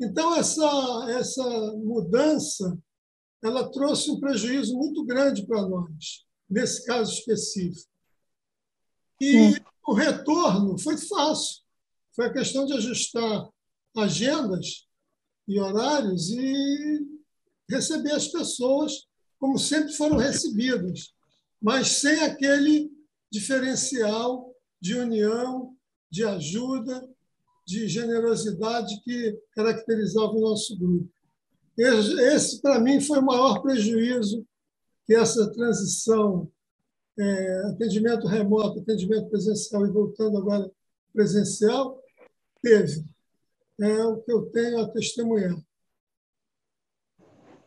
Então, 0.00 0.34
essa, 0.36 1.06
essa 1.10 1.44
mudança 1.76 2.76
ela 3.42 3.70
trouxe 3.70 4.10
um 4.10 4.20
prejuízo 4.20 4.76
muito 4.76 5.04
grande 5.04 5.46
para 5.46 5.66
nós, 5.66 6.26
nesse 6.48 6.84
caso 6.84 7.12
específico. 7.12 7.88
E 9.20 9.54
Sim. 9.54 9.60
o 9.86 9.94
retorno 9.94 10.76
foi 10.78 10.98
fácil. 10.98 11.62
Foi 12.14 12.26
a 12.26 12.32
questão 12.32 12.66
de 12.66 12.72
ajustar 12.74 13.48
agendas 13.96 14.86
e 15.46 15.58
horários 15.58 16.30
e 16.30 17.06
receber 17.68 18.12
as 18.12 18.28
pessoas 18.28 19.06
como 19.38 19.58
sempre 19.58 19.92
foram 19.94 20.18
recebidas, 20.18 21.14
mas 21.62 21.88
sem 21.88 22.20
aquele 22.22 22.90
diferencial 23.32 24.49
de 24.80 24.94
união, 24.96 25.76
de 26.10 26.24
ajuda, 26.24 27.08
de 27.66 27.86
generosidade 27.86 29.00
que 29.04 29.38
caracterizava 29.54 30.32
o 30.32 30.40
nosso 30.40 30.76
grupo. 30.78 31.08
Esse, 31.78 32.60
para 32.60 32.80
mim, 32.80 33.00
foi 33.00 33.18
o 33.18 33.24
maior 33.24 33.62
prejuízo 33.62 34.44
que 35.06 35.14
essa 35.14 35.50
transição, 35.52 36.50
é, 37.18 37.62
atendimento 37.66 38.26
remoto, 38.26 38.80
atendimento 38.80 39.28
presencial 39.28 39.86
e 39.86 39.90
voltando 39.90 40.38
agora 40.38 40.70
presencial, 41.12 42.02
teve. 42.62 43.04
É 43.80 44.04
o 44.04 44.20
que 44.20 44.32
eu 44.32 44.46
tenho 44.46 44.80
a 44.80 44.88
testemunhar. 44.88 45.56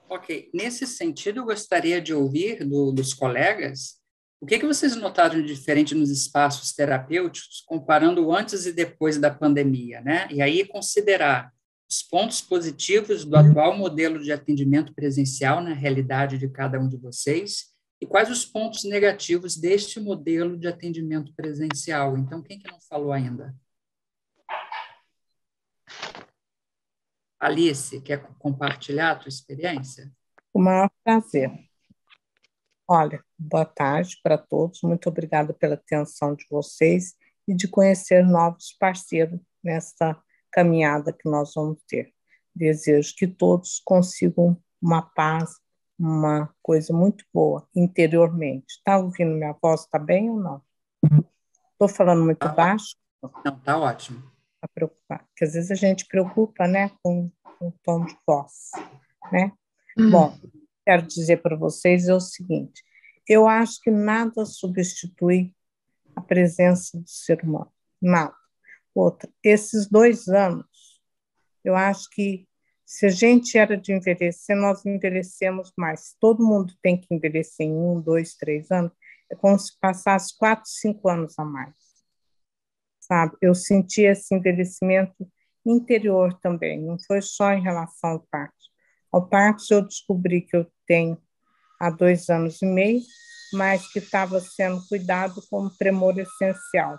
Ok. 0.10 0.52
Nesse 0.54 0.86
sentido, 0.86 1.40
eu 1.40 1.46
gostaria 1.46 2.00
de 2.00 2.14
ouvir 2.14 2.64
do, 2.68 2.92
dos 2.92 3.14
colegas 3.14 4.00
o 4.44 4.46
que, 4.46 4.60
que 4.60 4.68
vocês 4.68 4.94
notaram 4.98 5.42
de 5.42 5.48
diferente 5.48 5.96
nos 5.96 6.10
espaços 6.10 6.74
terapêuticos, 6.74 7.64
comparando 7.66 8.30
antes 8.30 8.66
e 8.66 8.74
depois 8.74 9.18
da 9.18 9.32
pandemia, 9.34 10.02
né? 10.02 10.28
E 10.30 10.42
aí 10.42 10.68
considerar 10.68 11.50
os 11.90 12.04
pontos 12.04 12.42
positivos 12.42 13.24
do 13.24 13.38
atual 13.38 13.78
modelo 13.78 14.22
de 14.22 14.34
atendimento 14.34 14.94
presencial 14.94 15.62
na 15.62 15.74
realidade 15.74 16.38
de 16.38 16.50
cada 16.50 16.78
um 16.78 16.90
de 16.90 16.98
vocês 16.98 17.74
e 18.02 18.06
quais 18.06 18.30
os 18.30 18.44
pontos 18.44 18.84
negativos 18.84 19.56
deste 19.56 19.98
modelo 19.98 20.58
de 20.58 20.68
atendimento 20.68 21.34
presencial. 21.34 22.18
Então, 22.18 22.42
quem 22.42 22.60
que 22.60 22.70
não 22.70 22.82
falou 22.82 23.14
ainda? 23.14 23.56
Alice, 27.40 28.02
quer 28.02 28.28
compartilhar 28.38 29.12
a 29.12 29.16
tua 29.16 29.30
experiência? 29.30 30.12
O 30.54 30.60
maior 30.60 30.92
prazer. 31.02 31.50
Olha, 32.86 33.24
boa 33.44 33.66
tarde 33.66 34.18
para 34.24 34.38
todos. 34.38 34.82
Muito 34.82 35.10
obrigada 35.10 35.54
pela 35.54 35.76
atenção 35.76 36.36
de 36.36 36.46
vocês 36.50 37.16
e 37.48 37.54
de 37.54 37.68
conhecer 37.68 38.26
novos 38.26 38.76
parceiros 38.80 39.40
nessa 39.64 40.18
caminhada 40.52 41.12
que 41.12 41.30
nós 41.30 41.52
vamos 41.56 41.80
ter. 41.88 42.14
Desejo 42.56 43.16
que 43.16 43.28
todos 43.28 43.82
consigam 43.84 44.58
uma 44.82 45.02
paz, 45.02 45.56
uma 45.98 46.54
coisa 46.62 46.94
muito 46.94 47.26
boa 47.34 47.68
interiormente. 47.76 48.66
Está 48.78 48.98
ouvindo 48.98 49.32
minha 49.32 49.56
voz? 49.62 49.82
Está 49.82 50.00
bem 50.00 50.30
ou 50.30 50.40
não? 50.40 50.62
Estou 51.72 51.88
falando 51.88 52.24
muito 52.24 52.48
baixo? 52.50 52.96
Não, 53.22 53.56
está 53.56 53.78
ótimo. 53.78 54.20
Está 54.56 54.68
preocupado. 54.74 55.24
Porque 55.26 55.46
às 55.46 55.54
vezes 55.54 55.72
a 55.72 55.76
gente 55.76 56.06
preocupa, 56.08 56.68
né, 56.68 56.92
com, 57.02 57.32
com 57.44 57.68
o 57.68 57.74
tom 57.84 58.06
de 58.06 58.16
voz, 58.26 58.72
né? 59.32 59.52
Hum. 59.98 60.12
Bom, 60.12 60.38
quero 60.86 61.02
dizer 61.04 61.42
para 61.42 61.56
vocês 61.56 62.08
é 62.08 62.14
o 62.14 62.20
seguinte: 62.20 62.84
eu 63.28 63.48
acho 63.48 63.80
que 63.82 63.92
nada 63.92 64.46
substitui 64.46 65.56
a 66.16 66.22
presença 66.22 67.00
do 67.00 67.08
ser 67.08 67.42
humano, 67.44 67.72
nada. 68.02 68.36
Outra, 68.94 69.30
esses 69.44 69.88
dois 69.88 70.28
anos, 70.28 71.02
eu 71.64 71.76
acho 71.76 72.10
que 72.12 72.48
se 72.86 73.08
a 73.08 73.10
gente 73.10 73.58
era 73.58 73.76
de 73.76 73.92
envelhecer, 73.92 74.56
nós 74.56 74.86
envelhecemos 74.86 75.74
mais. 75.76 76.16
Todo 76.20 76.46
mundo 76.46 76.76
tem 76.82 77.00
que 77.00 77.14
envelhecer 77.14 77.66
em 77.66 77.74
um, 77.74 78.00
dois, 78.00 78.36
três 78.36 78.70
anos. 78.70 78.92
É 79.32 79.36
como 79.36 79.58
se 79.58 79.80
passasse 79.80 80.38
quatro, 80.38 80.70
cinco 80.70 81.10
anos 81.10 81.40
a 81.40 81.46
mais. 81.46 81.74
Sabe? 83.00 83.36
Eu 83.42 83.56
senti 83.56 84.02
esse 84.02 84.36
envelhecimento 84.36 85.28
interior 85.66 86.38
também, 86.40 86.80
não 86.80 86.98
foi 87.00 87.22
só 87.22 87.52
em 87.54 87.64
relação 87.64 88.12
ao 88.12 88.20
parto. 88.30 88.64
Ao 89.12 89.28
parto, 89.28 89.64
eu 89.72 89.82
descobri 89.82 90.42
que 90.42 90.56
eu 90.56 90.72
tenho 90.86 91.18
há 91.84 91.90
dois 91.90 92.30
anos 92.30 92.62
e 92.62 92.66
meio, 92.66 93.02
mas 93.52 93.92
que 93.92 94.00
estava 94.00 94.40
sendo 94.40 94.82
cuidado 94.88 95.44
como 95.50 95.70
tremor 95.70 96.18
essencial. 96.18 96.98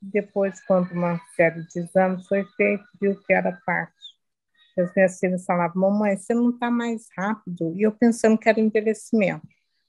Depois, 0.00 0.58
quando 0.64 0.90
uma 0.92 1.20
série 1.36 1.62
de 1.66 1.80
exames 1.80 2.26
foi 2.26 2.44
feita, 2.56 2.82
viu 2.98 3.20
que 3.22 3.32
era 3.32 3.60
parte. 3.66 3.92
As 4.78 4.94
minhas 4.94 5.18
filhas 5.18 5.44
falavam, 5.44 5.82
mamãe, 5.82 6.16
você 6.16 6.32
não 6.32 6.48
está 6.48 6.70
mais 6.70 7.08
rápido? 7.14 7.74
E 7.76 7.82
eu 7.82 7.92
pensando 7.92 8.38
que 8.38 8.48
era 8.48 8.58
envelhecimento, 8.58 9.46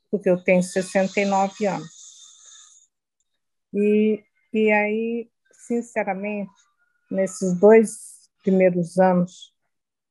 porque 0.10 0.30
eu 0.30 0.44
tenho 0.44 0.62
69 0.62 1.66
anos. 1.66 1.90
E, 3.74 4.22
e 4.54 4.72
aí, 4.72 5.30
sinceramente, 5.54 6.52
nesses 7.10 7.58
dois 7.58 8.30
primeiros 8.44 9.00
anos, 9.00 9.51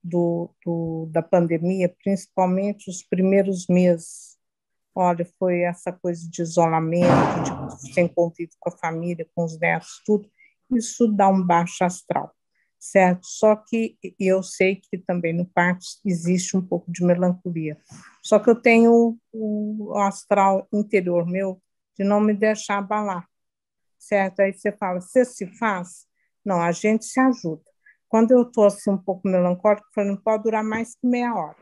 do, 0.03 0.51
do, 0.65 1.09
da 1.11 1.23
pandemia, 1.23 1.95
principalmente 2.03 2.89
os 2.89 3.03
primeiros 3.03 3.67
meses. 3.67 4.39
Olha, 4.95 5.27
foi 5.39 5.61
essa 5.61 5.93
coisa 5.93 6.29
de 6.29 6.43
isolamento, 6.43 7.07
de 7.83 7.93
sem 7.93 8.09
convívio 8.09 8.57
com 8.59 8.71
a 8.71 8.77
família, 8.77 9.29
com 9.35 9.45
os 9.45 9.59
netos, 9.59 10.03
tudo. 10.05 10.29
Isso 10.71 11.07
dá 11.09 11.29
um 11.29 11.45
baixo 11.45 11.85
astral, 11.85 12.33
certo? 12.79 13.27
Só 13.27 13.57
que 13.57 13.97
eu 14.19 14.43
sei 14.43 14.77
que 14.77 14.99
também 14.99 15.33
no 15.33 15.47
parto 15.47 15.85
existe 16.05 16.57
um 16.57 16.63
pouco 16.63 16.91
de 16.91 17.05
melancolia. 17.05 17.79
Só 18.23 18.39
que 18.39 18.51
eu 18.51 18.57
tenho 18.57 19.19
o 19.33 19.93
astral 19.99 20.67
interior 20.73 21.27
meu 21.27 21.61
de 21.97 22.05
não 22.05 22.21
me 22.21 22.35
deixar 22.35 22.79
abalar, 22.79 23.29
certo? 23.99 24.41
Aí 24.41 24.53
você 24.53 24.73
fala, 24.73 25.01
você 25.01 25.25
se 25.25 25.47
faz? 25.59 26.07
Não, 26.45 26.61
a 26.61 26.73
gente 26.73 27.05
se 27.05 27.21
ajuda. 27.21 27.63
Quando 28.11 28.33
eu 28.33 28.43
estou 28.43 28.67
assim, 28.67 28.91
um 28.91 28.99
pouco 28.99 29.27
melancólica, 29.27 29.87
eu 29.87 29.95
falo, 29.95 30.09
não 30.09 30.17
pode 30.17 30.43
durar 30.43 30.65
mais 30.65 30.97
que 30.97 31.07
meia 31.07 31.33
hora. 31.33 31.57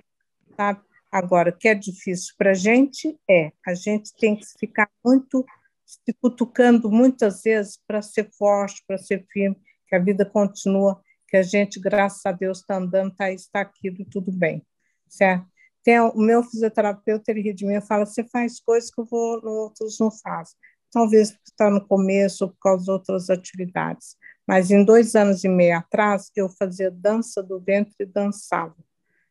Tá? 0.57 0.83
Agora, 1.13 1.53
que 1.53 1.69
é 1.69 1.75
difícil 1.75 2.35
para 2.39 2.51
a 2.53 2.55
gente, 2.55 3.17
é. 3.31 3.53
A 3.67 3.75
gente 3.75 4.13
tem 4.17 4.35
que 4.35 4.47
ficar 4.59 4.91
muito 5.05 5.45
se 5.85 6.13
cutucando 6.21 6.91
muitas 6.91 7.43
vezes 7.43 7.79
para 7.87 8.01
ser 8.01 8.31
forte, 8.37 8.83
para 8.87 8.97
ser 8.99 9.27
firme, 9.31 9.57
que 9.87 9.95
a 9.95 9.99
vida 9.99 10.25
continua, 10.25 11.01
que 11.29 11.37
a 11.37 11.43
gente, 11.43 11.79
graças 11.79 12.25
a 12.25 12.33
Deus, 12.33 12.61
está 12.61 12.77
andando, 12.77 13.13
está 13.13 13.31
está 13.31 13.61
aquilo, 13.61 14.05
tudo 14.11 14.33
bem, 14.33 14.67
certo? 15.07 15.47
Tem, 15.83 16.01
o 16.01 16.17
meu 16.17 16.43
fisioterapeuta, 16.43 17.31
ele 17.31 17.43
ri 17.43 17.55
de 17.55 17.67
mim 17.67 17.75
e 17.75 17.81
fala, 17.81 18.05
você 18.05 18.25
faz 18.25 18.59
coisas 18.59 18.91
que 18.91 19.01
eu 19.01 19.05
vou, 19.05 19.41
outros 19.45 19.99
não 19.99 20.11
faço. 20.11 20.55
Talvez 20.91 21.31
porque 21.31 21.51
está 21.51 21.71
no 21.71 21.87
começo 21.87 22.45
ou 22.45 22.51
por 22.51 22.59
causa 22.59 22.85
de 22.85 22.91
outras 22.91 23.31
atividades. 23.31 24.17
Mas 24.49 24.71
em 24.71 24.83
dois 24.83 25.15
anos 25.15 25.45
e 25.45 25.49
meio 25.49 25.77
atrás, 25.77 26.31
eu 26.35 26.49
fazia 26.49 26.91
dança 26.91 27.43
do 27.43 27.61
ventre 27.61 27.95
e 28.01 28.07
dançava. 28.07 28.75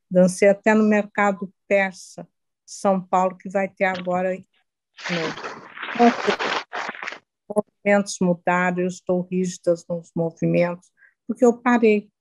Dancei 0.10 0.48
até 0.48 0.76
no 0.76 0.84
mercado 0.84 1.52
persa 1.68 2.22
de 2.64 2.72
São 2.72 3.02
Paulo, 3.02 3.36
que 3.36 3.50
vai 3.50 3.68
ter 3.68 3.86
agora. 3.86 4.38
Os 7.50 7.66
movimentos 7.84 8.18
mudaram, 8.22 8.82
eu 8.82 8.88
estou 8.88 9.22
rígida 9.22 9.74
nos 9.90 10.12
movimentos, 10.16 10.92
porque 11.26 11.44
eu 11.44 11.58
parei. 11.58 12.12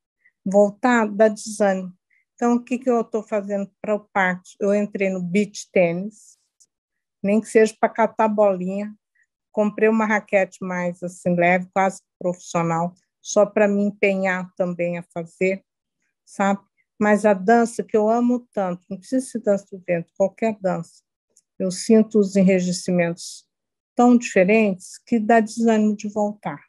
Voltar 0.42 1.06
dá 1.06 1.28
desânimo. 1.28 1.92
Então, 2.34 2.54
o 2.54 2.64
que, 2.64 2.78
que 2.78 2.88
eu 2.88 3.02
estou 3.02 3.22
fazendo 3.22 3.70
para 3.78 3.94
o 3.94 4.08
parto? 4.10 4.48
Eu 4.58 4.74
entrei 4.74 5.10
no 5.10 5.20
beach 5.22 5.68
tênis, 5.70 6.38
nem 7.22 7.42
que 7.42 7.48
seja 7.48 7.76
para 7.78 7.90
catar 7.90 8.28
bolinha, 8.28 8.94
comprei 9.56 9.88
uma 9.88 10.04
raquete 10.04 10.58
mais 10.62 11.02
assim 11.02 11.34
leve, 11.34 11.66
quase 11.72 12.02
profissional, 12.18 12.92
só 13.22 13.46
para 13.46 13.66
me 13.66 13.84
empenhar 13.84 14.52
também 14.54 14.98
a 14.98 15.02
fazer, 15.14 15.64
sabe? 16.26 16.60
Mas 17.00 17.24
a 17.24 17.32
dança 17.32 17.82
que 17.82 17.96
eu 17.96 18.06
amo 18.06 18.46
tanto, 18.52 18.84
não 18.90 18.98
precisa 18.98 19.24
ser 19.24 19.40
dança 19.40 19.64
do 19.72 19.82
vento, 19.86 20.12
qualquer 20.14 20.58
dança. 20.60 21.02
Eu 21.58 21.70
sinto 21.70 22.18
os 22.18 22.36
enregistramentos 22.36 23.48
tão 23.94 24.18
diferentes 24.18 24.98
que 25.06 25.18
dá 25.18 25.40
desânimo 25.40 25.96
de 25.96 26.06
voltar. 26.06 26.62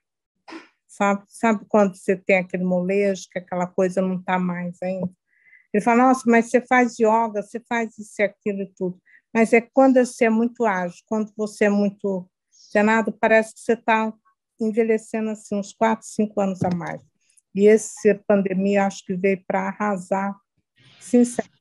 Sabe, 0.88 1.26
sabe 1.28 1.66
quando 1.68 1.94
você 1.94 2.16
tem 2.16 2.38
aquele 2.38 2.64
molejo, 2.64 3.28
que 3.30 3.40
aquela 3.40 3.68
coisa 3.68 4.02
não 4.02 4.16
está 4.16 4.40
mais 4.40 4.82
ainda? 4.82 5.12
Ele 5.74 5.84
fala, 5.84 6.08
nossa, 6.08 6.24
mas 6.26 6.50
você 6.50 6.62
faz 6.62 6.98
yoga, 6.98 7.44
você 7.44 7.60
faz 7.68 7.98
isso 7.98 8.22
e 8.22 8.24
aquilo 8.24 8.62
e 8.62 8.74
tudo. 8.78 8.98
Mas 9.34 9.52
é 9.52 9.60
quando 9.60 9.96
você 9.96 10.26
é 10.26 10.30
muito 10.30 10.66
ágil, 10.66 11.04
quando 11.06 11.34
você 11.36 11.66
é 11.66 11.70
muito 11.70 12.30
Senado, 12.70 13.14
parece 13.14 13.54
que 13.54 13.62
você 13.62 13.74
está 13.74 14.14
envelhecendo 14.60 15.30
assim 15.30 15.56
uns 15.56 15.72
quatro, 15.72 16.06
cinco 16.06 16.42
anos 16.42 16.62
a 16.64 16.70
mais. 16.70 17.02
E 17.56 17.66
essa 17.66 18.14
pandemia 18.28 18.86
acho 18.86 19.06
que 19.06 19.16
veio 19.16 19.42
para 19.48 19.70
arrasar, 19.70 20.36
sinceramente. 21.00 21.56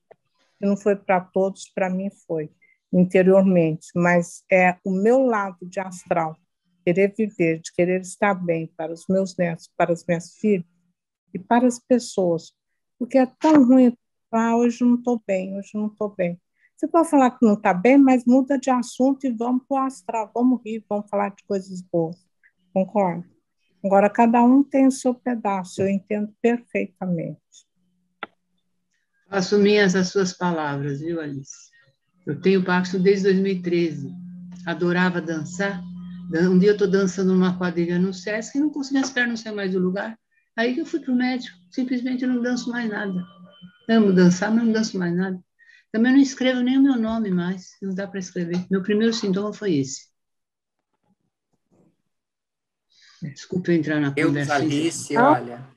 Não 0.59 0.75
foi 0.75 0.97
para 0.97 1.21
todos, 1.21 1.69
para 1.73 1.89
mim 1.89 2.09
foi, 2.27 2.51
interiormente. 2.91 3.87
Mas 3.95 4.43
é 4.51 4.75
o 4.83 4.91
meu 4.91 5.21
lado 5.21 5.65
de 5.65 5.79
astral, 5.79 6.35
querer 6.83 7.13
viver, 7.17 7.61
de 7.61 7.71
querer 7.73 8.01
estar 8.01 8.33
bem 8.33 8.67
para 8.75 8.91
os 8.91 9.05
meus 9.07 9.37
netos, 9.37 9.71
para 9.77 9.93
as 9.93 10.05
minhas 10.05 10.33
filhas 10.33 10.67
e 11.33 11.39
para 11.39 11.65
as 11.65 11.79
pessoas. 11.79 12.51
Porque 12.99 13.17
é 13.17 13.25
tão 13.39 13.63
ruim, 13.63 13.97
ah, 14.29 14.57
hoje 14.57 14.83
não 14.83 14.95
estou 14.95 15.23
bem, 15.25 15.57
hoje 15.57 15.71
não 15.73 15.87
estou 15.87 16.13
bem. 16.13 16.37
Você 16.77 16.87
pode 16.87 17.09
falar 17.09 17.31
que 17.31 17.43
não 17.43 17.55
está 17.55 17.73
bem, 17.73 17.97
mas 17.97 18.23
muda 18.23 18.59
de 18.59 18.69
assunto 18.69 19.25
e 19.25 19.31
vamos 19.31 19.63
para 19.67 19.81
o 19.81 19.85
astral, 19.87 20.31
vamos 20.31 20.61
rir, 20.63 20.85
vamos 20.87 21.09
falar 21.09 21.29
de 21.29 21.43
coisas 21.47 21.81
boas. 21.81 22.15
Concordo? 22.71 23.25
Agora, 23.83 24.07
cada 24.11 24.43
um 24.43 24.63
tem 24.63 24.85
o 24.85 24.91
seu 24.91 25.15
pedaço, 25.15 25.81
eu 25.81 25.89
entendo 25.89 26.31
perfeitamente. 26.39 27.41
Faço 29.27 29.57
minhas 29.57 29.95
as 29.95 30.09
suas 30.09 30.33
palavras, 30.33 30.99
viu, 30.99 31.19
Alice? 31.19 31.71
Eu 32.27 32.39
tenho 32.39 32.63
pacto 32.63 32.99
desde 32.99 33.23
2013. 33.23 34.13
Adorava 34.65 35.19
dançar. 35.19 35.81
Um 36.31 36.59
dia 36.59 36.69
eu 36.69 36.73
estou 36.73 36.87
dançando 36.89 37.33
numa 37.33 37.57
quadrilha 37.57 37.97
no 37.97 38.13
Sesc 38.13 38.55
e 38.55 38.61
não 38.61 38.69
consegui 38.69 38.99
as 38.99 39.09
pernas 39.09 39.39
sair 39.39 39.55
mais 39.55 39.71
do 39.71 39.79
lugar. 39.79 40.15
Aí 40.55 40.75
que 40.75 40.81
eu 40.81 40.85
fui 40.85 40.99
para 40.99 41.11
o 41.11 41.15
médico. 41.15 41.57
Simplesmente 41.71 42.23
eu 42.23 42.29
não 42.29 42.41
danço 42.41 42.69
mais 42.69 42.87
nada. 42.87 43.25
Amo 43.89 44.13
dançar, 44.13 44.53
mas 44.53 44.63
não 44.63 44.71
danço 44.71 44.99
mais 44.99 45.15
nada. 45.15 45.46
Também 45.91 46.11
não 46.13 46.19
escrevo 46.19 46.59
nem 46.61 46.77
o 46.77 46.83
meu 46.83 46.97
nome 46.97 47.31
mais, 47.31 47.71
não 47.81 47.93
dá 47.95 48.07
para 48.07 48.19
escrever. 48.19 48.65
Meu 48.69 48.83
primeiro 48.83 49.13
sintoma 49.13 49.53
foi 49.53 49.75
esse. 49.77 50.07
Desculpe 53.21 53.71
eu 53.71 53.75
entrar 53.75 53.99
na 53.99 54.13
Eu, 54.15 54.27
conversa. 54.27 54.55
Alice, 54.55 55.15
Ah. 55.17 55.31
olha. 55.31 55.67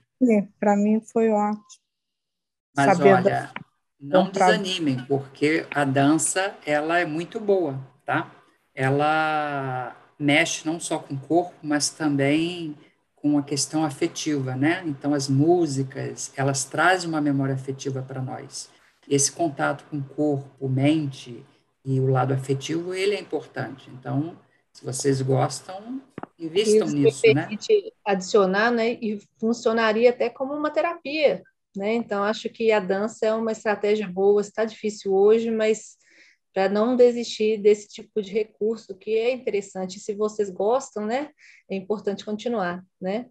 Para 0.59 0.77
mim 0.77 1.01
foi 1.01 1.31
ótimo. 1.31 1.65
Mas 2.77 2.97
Saber 2.97 3.15
olha, 3.15 3.23
da- 3.23 3.53
não 3.99 4.31
desanimem, 4.31 5.05
porque 5.07 5.67
a 5.71 5.85
dança 5.85 6.55
ela 6.67 6.99
é 6.99 7.05
muito 7.07 7.41
boa, 7.41 7.79
tá? 8.05 8.31
Ela 8.75 9.97
mexe 10.19 10.67
não 10.67 10.79
só 10.79 10.99
com 10.99 11.15
o 11.15 11.19
corpo, 11.21 11.55
mas 11.63 11.89
também 11.91 12.77
com 13.17 13.39
a 13.39 13.43
questão 13.43 13.85
afetiva, 13.85 14.55
né? 14.55 14.83
Então 14.87 15.15
as 15.15 15.29
músicas, 15.29 16.33
elas 16.37 16.65
trazem 16.65 17.09
uma 17.09 17.21
memória 17.21 17.55
afetiva 17.55 18.03
para 18.03 18.21
nós. 18.21 18.71
Esse 19.11 19.33
contato 19.33 19.85
com 19.91 19.99
o 19.99 20.05
corpo, 20.05 20.69
mente 20.69 21.45
e 21.85 21.99
o 21.99 22.07
lado 22.07 22.33
afetivo, 22.33 22.95
ele 22.95 23.17
é 23.17 23.21
importante. 23.21 23.91
Então, 23.91 24.39
se 24.73 24.85
vocês 24.85 25.21
gostam, 25.21 26.01
invistam 26.39 26.87
Isso 26.87 26.97
nisso, 26.97 27.27
me 27.27 27.35
né? 27.35 27.43
permite 27.43 27.93
adicionar, 28.05 28.71
né? 28.71 28.93
E 28.93 29.21
funcionaria 29.41 30.11
até 30.11 30.31
como 30.31 30.55
uma 30.55 30.71
terapia, 30.71 31.43
né? 31.77 31.95
Então, 31.95 32.23
acho 32.23 32.49
que 32.49 32.71
a 32.71 32.79
dança 32.79 33.27
é 33.27 33.35
uma 33.35 33.51
estratégia 33.51 34.07
boa, 34.07 34.41
está 34.41 34.65
difícil 34.65 35.13
hoje, 35.13 35.51
mas 35.51 35.99
para 36.55 36.69
não 36.69 36.95
desistir 36.95 37.59
desse 37.59 37.89
tipo 37.89 38.23
de 38.23 38.31
recurso 38.31 38.95
que 38.95 39.11
é 39.17 39.33
interessante. 39.33 39.99
Se 39.99 40.15
vocês 40.15 40.51
gostam, 40.51 41.05
né? 41.05 41.31
É 41.69 41.75
importante 41.75 42.25
continuar, 42.25 42.85
né? 43.01 43.27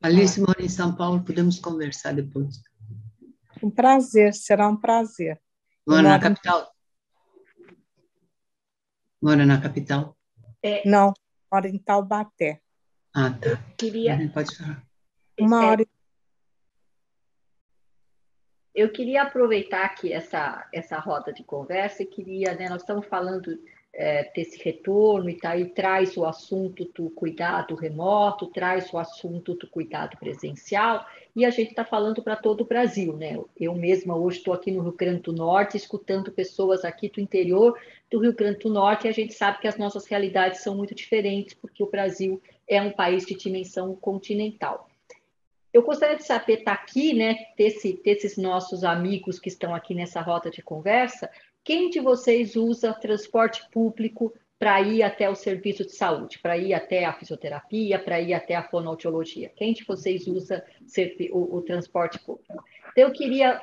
Alice 0.00 0.40
mora 0.40 0.60
em 0.60 0.68
São 0.68 0.96
Paulo, 0.96 1.22
podemos 1.22 1.60
conversar 1.60 2.12
depois. 2.12 2.60
Um 3.62 3.70
prazer, 3.70 4.34
será 4.34 4.68
um 4.68 4.76
prazer. 4.76 5.40
Mora 5.86 6.02
na 6.02 6.18
capital? 6.18 6.72
Mora 9.22 9.46
na 9.46 9.60
capital? 9.60 10.16
É, 10.62 10.88
Não, 10.88 11.12
moro 11.52 11.66
em 11.66 11.78
Taubaté. 11.78 12.60
Ah, 13.14 13.30
tá. 13.30 13.62
queria, 13.76 14.16
Pode 14.32 14.56
falar. 14.56 14.82
Uma 15.38 15.64
É, 15.64 15.66
hora 15.66 15.86
Eu 18.74 18.90
queria 18.90 19.22
aproveitar 19.22 19.84
aqui 19.84 20.12
essa, 20.12 20.66
essa 20.72 20.98
roda 20.98 21.32
de 21.32 21.44
conversa 21.44 22.02
e 22.02 22.06
queria, 22.06 22.54
né, 22.54 22.68
nós 22.68 22.80
estamos 22.82 23.06
falando 23.06 23.58
é, 23.92 24.32
desse 24.32 24.62
retorno 24.62 25.28
e 25.28 25.36
tá, 25.36 25.56
e 25.56 25.66
traz 25.66 26.16
o 26.16 26.24
assunto 26.24 26.90
do 26.94 27.10
cuidado 27.10 27.74
remoto, 27.74 28.46
traz 28.46 28.90
o 28.92 28.98
assunto 28.98 29.54
do 29.54 29.68
cuidado 29.68 30.16
presencial, 30.16 31.06
e 31.34 31.44
a 31.44 31.50
gente 31.50 31.70
está 31.70 31.84
falando 31.84 32.22
para 32.22 32.36
todo 32.36 32.60
o 32.60 32.66
Brasil, 32.66 33.16
né? 33.16 33.38
Eu 33.58 33.74
mesma 33.74 34.16
hoje 34.16 34.38
estou 34.38 34.52
aqui 34.52 34.70
no 34.70 34.82
Rio 34.82 34.92
Grande 34.92 35.22
do 35.22 35.32
Norte, 35.32 35.76
escutando 35.76 36.30
pessoas 36.30 36.84
aqui 36.84 37.08
do 37.08 37.20
interior 37.20 37.78
do 38.10 38.18
Rio 38.18 38.34
Grande 38.34 38.58
do 38.58 38.70
Norte, 38.70 39.06
e 39.06 39.08
a 39.08 39.12
gente 39.12 39.32
sabe 39.32 39.58
que 39.58 39.66
as 39.66 39.78
nossas 39.78 40.06
realidades 40.06 40.60
são 40.60 40.76
muito 40.76 40.94
diferentes, 40.94 41.54
porque 41.54 41.82
o 41.82 41.90
Brasil 41.90 42.40
é 42.68 42.80
um 42.82 42.90
país 42.90 43.24
de 43.24 43.34
dimensão 43.34 43.94
continental. 43.96 44.88
Eu 45.72 45.82
gostaria 45.82 46.16
de 46.16 46.24
saber, 46.24 46.58
está 46.58 46.72
aqui, 46.72 47.14
né, 47.14 47.46
desse, 47.56 47.98
desses 48.04 48.36
nossos 48.36 48.84
amigos 48.84 49.38
que 49.38 49.48
estão 49.48 49.74
aqui 49.74 49.94
nessa 49.94 50.20
roda 50.20 50.50
de 50.50 50.60
conversa, 50.60 51.30
quem 51.64 51.88
de 51.88 51.98
vocês 51.98 52.56
usa 52.56 52.92
transporte 52.92 53.62
público 53.70 54.34
para 54.62 54.80
ir 54.80 55.02
até 55.02 55.28
o 55.28 55.34
serviço 55.34 55.84
de 55.84 55.90
saúde, 55.90 56.38
para 56.38 56.56
ir 56.56 56.72
até 56.72 57.04
a 57.04 57.12
fisioterapia, 57.12 57.98
para 57.98 58.20
ir 58.20 58.32
até 58.32 58.54
a 58.54 58.62
fonoaudiologia? 58.62 59.50
Quem 59.56 59.72
de 59.72 59.82
vocês 59.82 60.28
usa 60.28 60.64
o, 61.32 61.56
o 61.56 61.62
transporte 61.62 62.20
público? 62.20 62.64
Então, 62.92 63.08
eu 63.08 63.10
queria 63.10 63.60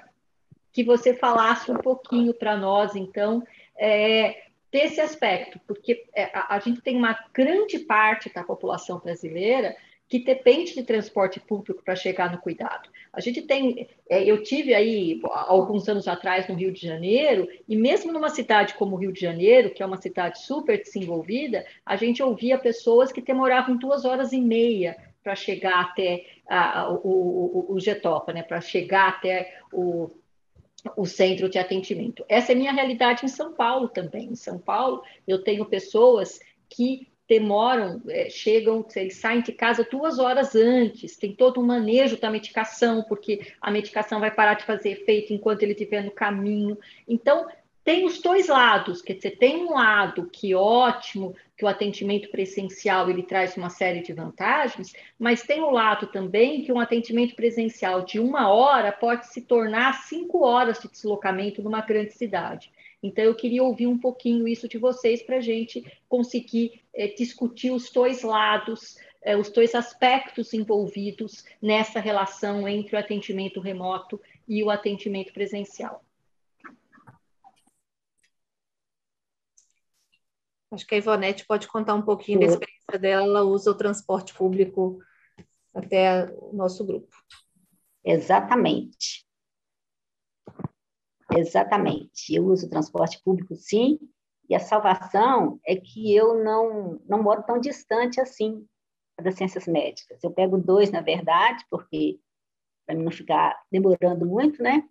que 0.74 0.84
você 0.84 1.14
falasse 1.14 1.72
um 1.72 1.78
pouquinho 1.78 2.34
para 2.34 2.58
nós, 2.58 2.98
então, 2.98 3.42
é, 3.78 4.44
desse 4.70 5.00
aspecto, 5.00 5.58
porque 5.66 6.04
é, 6.14 6.26
a, 6.38 6.56
a 6.56 6.60
gente 6.60 6.82
tem 6.82 6.98
uma 6.98 7.18
grande 7.34 7.80
parte 7.80 8.30
da 8.34 8.44
população 8.44 9.00
brasileira 9.00 9.78
que 10.10 10.17
depende 10.17 10.74
de 10.74 10.82
transporte 10.82 11.39
público 11.39 11.84
para 11.84 11.95
chegar 11.95 12.32
no 12.32 12.39
cuidado. 12.39 12.89
A 13.13 13.22
gente 13.22 13.43
tem, 13.43 13.88
é, 14.10 14.24
eu 14.24 14.41
tive 14.41 14.74
aí 14.74 15.22
alguns 15.24 15.88
anos 15.88 16.08
atrás 16.08 16.48
no 16.48 16.56
Rio 16.56 16.74
de 16.74 16.82
Janeiro 16.82 17.48
e 17.67 17.76
mesmo 17.76 18.12
numa 18.12 18.30
cidade 18.30 18.74
como 18.74 18.95
o 18.95 19.00
Rio 19.00 19.13
de 19.13 19.22
Janeiro, 19.22 19.69
que 19.69 19.84
é 19.84 19.86
uma 19.86 20.02
cidade 20.02 20.41
super 20.41 20.82
desenvolvida, 20.82 21.63
a 21.86 21.95
gente 21.95 22.24
ouvia 22.24 22.58
pessoas 22.58 23.12
que 23.12 23.22
demoravam 23.22 23.78
duas 23.78 24.04
horas 24.04 24.34
e 24.34 24.41
meia 24.41 24.98
para 25.24 25.36
chegar 25.36 25.80
até 25.82 26.26
a, 26.50 26.89
o, 26.91 27.67
o, 27.69 27.74
o 27.76 27.80
Getopa, 27.80 28.34
né? 28.34 28.41
Para 28.41 28.60
chegar 28.60 29.10
até 29.10 29.60
o 29.72 30.10
o 30.95 31.06
centro 31.06 31.50
de 31.50 31.60
atendimento. 31.60 32.24
Essa 32.30 32.54
é 32.54 32.56
a 32.56 32.58
minha 32.58 32.72
realidade 32.72 33.26
em 33.26 33.28
São 33.28 33.52
Paulo 33.52 33.89
também. 33.89 34.30
Em 34.30 34.36
São 34.36 34.58
Paulo, 34.58 35.04
eu 35.28 35.43
tenho 35.43 35.65
pessoas 35.65 36.39
que 36.69 37.10
demoram, 37.30 38.02
é, 38.10 38.28
chegam, 38.28 38.84
eles 38.96 39.18
saem 39.18 39.42
de 39.42 39.52
casa 39.52 39.88
duas 39.89 40.18
horas 40.18 40.56
antes, 40.56 41.15
tem 41.15 41.32
todo 41.32 41.62
um 41.62 41.65
manejo 41.65 42.20
da 42.20 42.32
medicação, 42.32 43.04
porque 43.04 43.54
a 43.62 43.70
medicação 43.70 44.20
vai 44.20 44.32
parar 44.32 44.56
de 44.56 44.65
fazer 44.65 44.89
efeito 44.89 45.32
enquanto 45.32 45.62
ele 45.62 45.74
estiver 45.74 46.04
no 46.04 46.10
caminho. 46.10 46.76
Então, 47.08 47.48
tem 47.84 48.06
os 48.06 48.20
dois 48.20 48.48
lados, 48.48 49.02
quer 49.02 49.13
dizer, 49.13 49.38
tem 49.38 49.63
um 49.63 49.74
lado 49.74 50.28
que 50.32 50.56
ótimo, 50.56 51.36
que 51.56 51.63
o 51.63 51.68
atendimento 51.68 52.30
presencial 52.30 53.10
ele 53.10 53.24
traz 53.24 53.56
uma 53.56 53.70
série 53.70 54.02
de 54.02 54.12
vantagens, 54.12 54.94
mas 55.18 55.44
tem 55.44 55.62
o 55.62 55.70
lado 55.70 56.08
também 56.08 56.63
que 56.63 56.72
um 56.72 56.80
atendimento 56.80 57.36
presencial 57.36 58.02
de 58.02 58.20
uma 58.20 58.50
hora 58.52 58.92
pode 58.92 59.28
se 59.28 59.42
tornar 59.42 60.04
cinco 60.04 60.44
horas 60.44 60.80
de 60.80 60.89
deslocamento 60.89 61.62
numa 61.62 61.82
grande 61.82 62.13
cidade. 62.13 62.72
Então, 63.02 63.24
eu 63.24 63.34
queria 63.34 63.63
ouvir 63.63 63.88
um 63.88 63.98
pouquinho 63.98 64.48
isso 64.48 64.68
de 64.68 64.78
vocês 64.78 65.24
para 65.24 65.38
a 65.38 65.42
gente 65.42 65.86
conseguir 66.08 66.82
discutir 67.08 67.72
os 67.72 67.90
dois 67.92 68.24
lados, 68.24 68.98
é, 69.22 69.38
os 69.38 69.50
dois 69.50 69.74
aspectos 69.76 70.54
envolvidos 70.54 71.44
nessa 71.62 72.00
relação 72.00 72.68
entre 72.68 72.96
o 72.96 73.00
atendimento 73.00 73.60
remoto 73.60 74.22
e 74.48 74.64
o 74.64 74.70
atendimento 74.70 75.34
presencial. 75.34 76.04
Acho 80.72 80.86
que 80.86 80.96
a 80.96 80.98
Ivonete 81.00 81.46
pode 81.46 81.68
contar 81.68 81.96
um 81.96 82.02
pouquinho 82.02 82.40
da 82.40 82.46
experiência 82.46 83.00
dela. 83.00 83.24
Ela 83.24 83.44
usa 83.44 83.72
o 83.72 83.78
transporte 83.78 84.34
público 84.36 85.00
até 85.74 86.32
o 86.38 86.54
nosso 86.54 86.86
grupo. 86.86 87.16
Exatamente. 88.04 89.26
Exatamente. 91.36 92.34
Eu 92.34 92.46
uso 92.46 92.70
transporte 92.70 93.22
público, 93.24 93.56
sim, 93.56 94.00
e 94.50 94.56
a 94.56 94.60
salvação 94.60 95.60
é 95.66 95.76
que 95.76 96.14
eu 96.14 96.44
não, 96.44 97.00
não 97.08 97.22
moro 97.22 97.44
tão 97.44 97.60
distante 97.60 98.20
assim 98.20 98.66
das 99.22 99.36
ciências 99.36 99.68
médicas. 99.68 100.24
Eu 100.24 100.32
pego 100.32 100.58
dois, 100.58 100.92
na 100.92 101.02
verdade, 101.02 101.64
porque 101.70 102.20
para 102.86 102.98
não 102.98 103.12
ficar 103.12 103.62
demorando 103.72 104.26
muito, 104.26 104.64
né? 104.64 104.84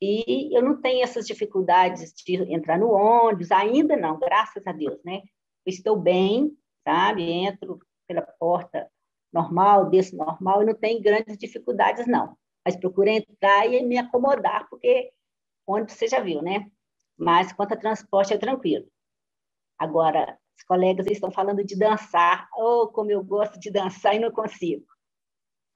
E 0.00 0.54
eu 0.54 0.62
não 0.62 0.80
tenho 0.82 1.02
essas 1.02 1.26
dificuldades 1.26 2.12
de 2.12 2.34
entrar 2.52 2.78
no 2.78 2.90
ônibus, 2.90 3.50
ainda 3.50 3.96
não, 3.96 4.18
graças 4.18 4.66
a 4.66 4.72
Deus, 4.72 5.02
né? 5.02 5.22
Eu 5.64 5.70
estou 5.70 5.96
bem, 5.96 6.54
sabe? 6.84 7.22
Entro 7.30 7.78
pela 8.06 8.20
porta 8.20 8.90
normal, 9.32 9.88
desço 9.88 10.14
normal, 10.14 10.62
e 10.62 10.66
não 10.66 10.74
tenho 10.74 11.02
grandes 11.02 11.38
dificuldades, 11.38 12.06
não. 12.06 12.36
Mas 12.62 12.76
procuro 12.76 13.08
entrar 13.08 13.66
e 13.66 13.82
me 13.82 13.96
acomodar, 13.96 14.68
porque 14.68 15.12
ônibus 15.66 15.94
você 15.94 16.08
já 16.08 16.20
viu, 16.20 16.42
né? 16.42 16.70
Mas 17.16 17.52
quanto 17.52 17.74
a 17.74 17.76
transporte 17.76 18.34
é 18.34 18.38
tranquilo. 18.38 18.86
Agora, 19.78 20.38
os 20.56 20.64
colegas 20.64 21.06
estão 21.06 21.30
falando 21.30 21.64
de 21.64 21.76
dançar. 21.76 22.48
Oh, 22.56 22.88
como 22.88 23.10
eu 23.10 23.22
gosto 23.22 23.58
de 23.58 23.70
dançar 23.70 24.14
e 24.14 24.18
não 24.18 24.30
consigo. 24.30 24.86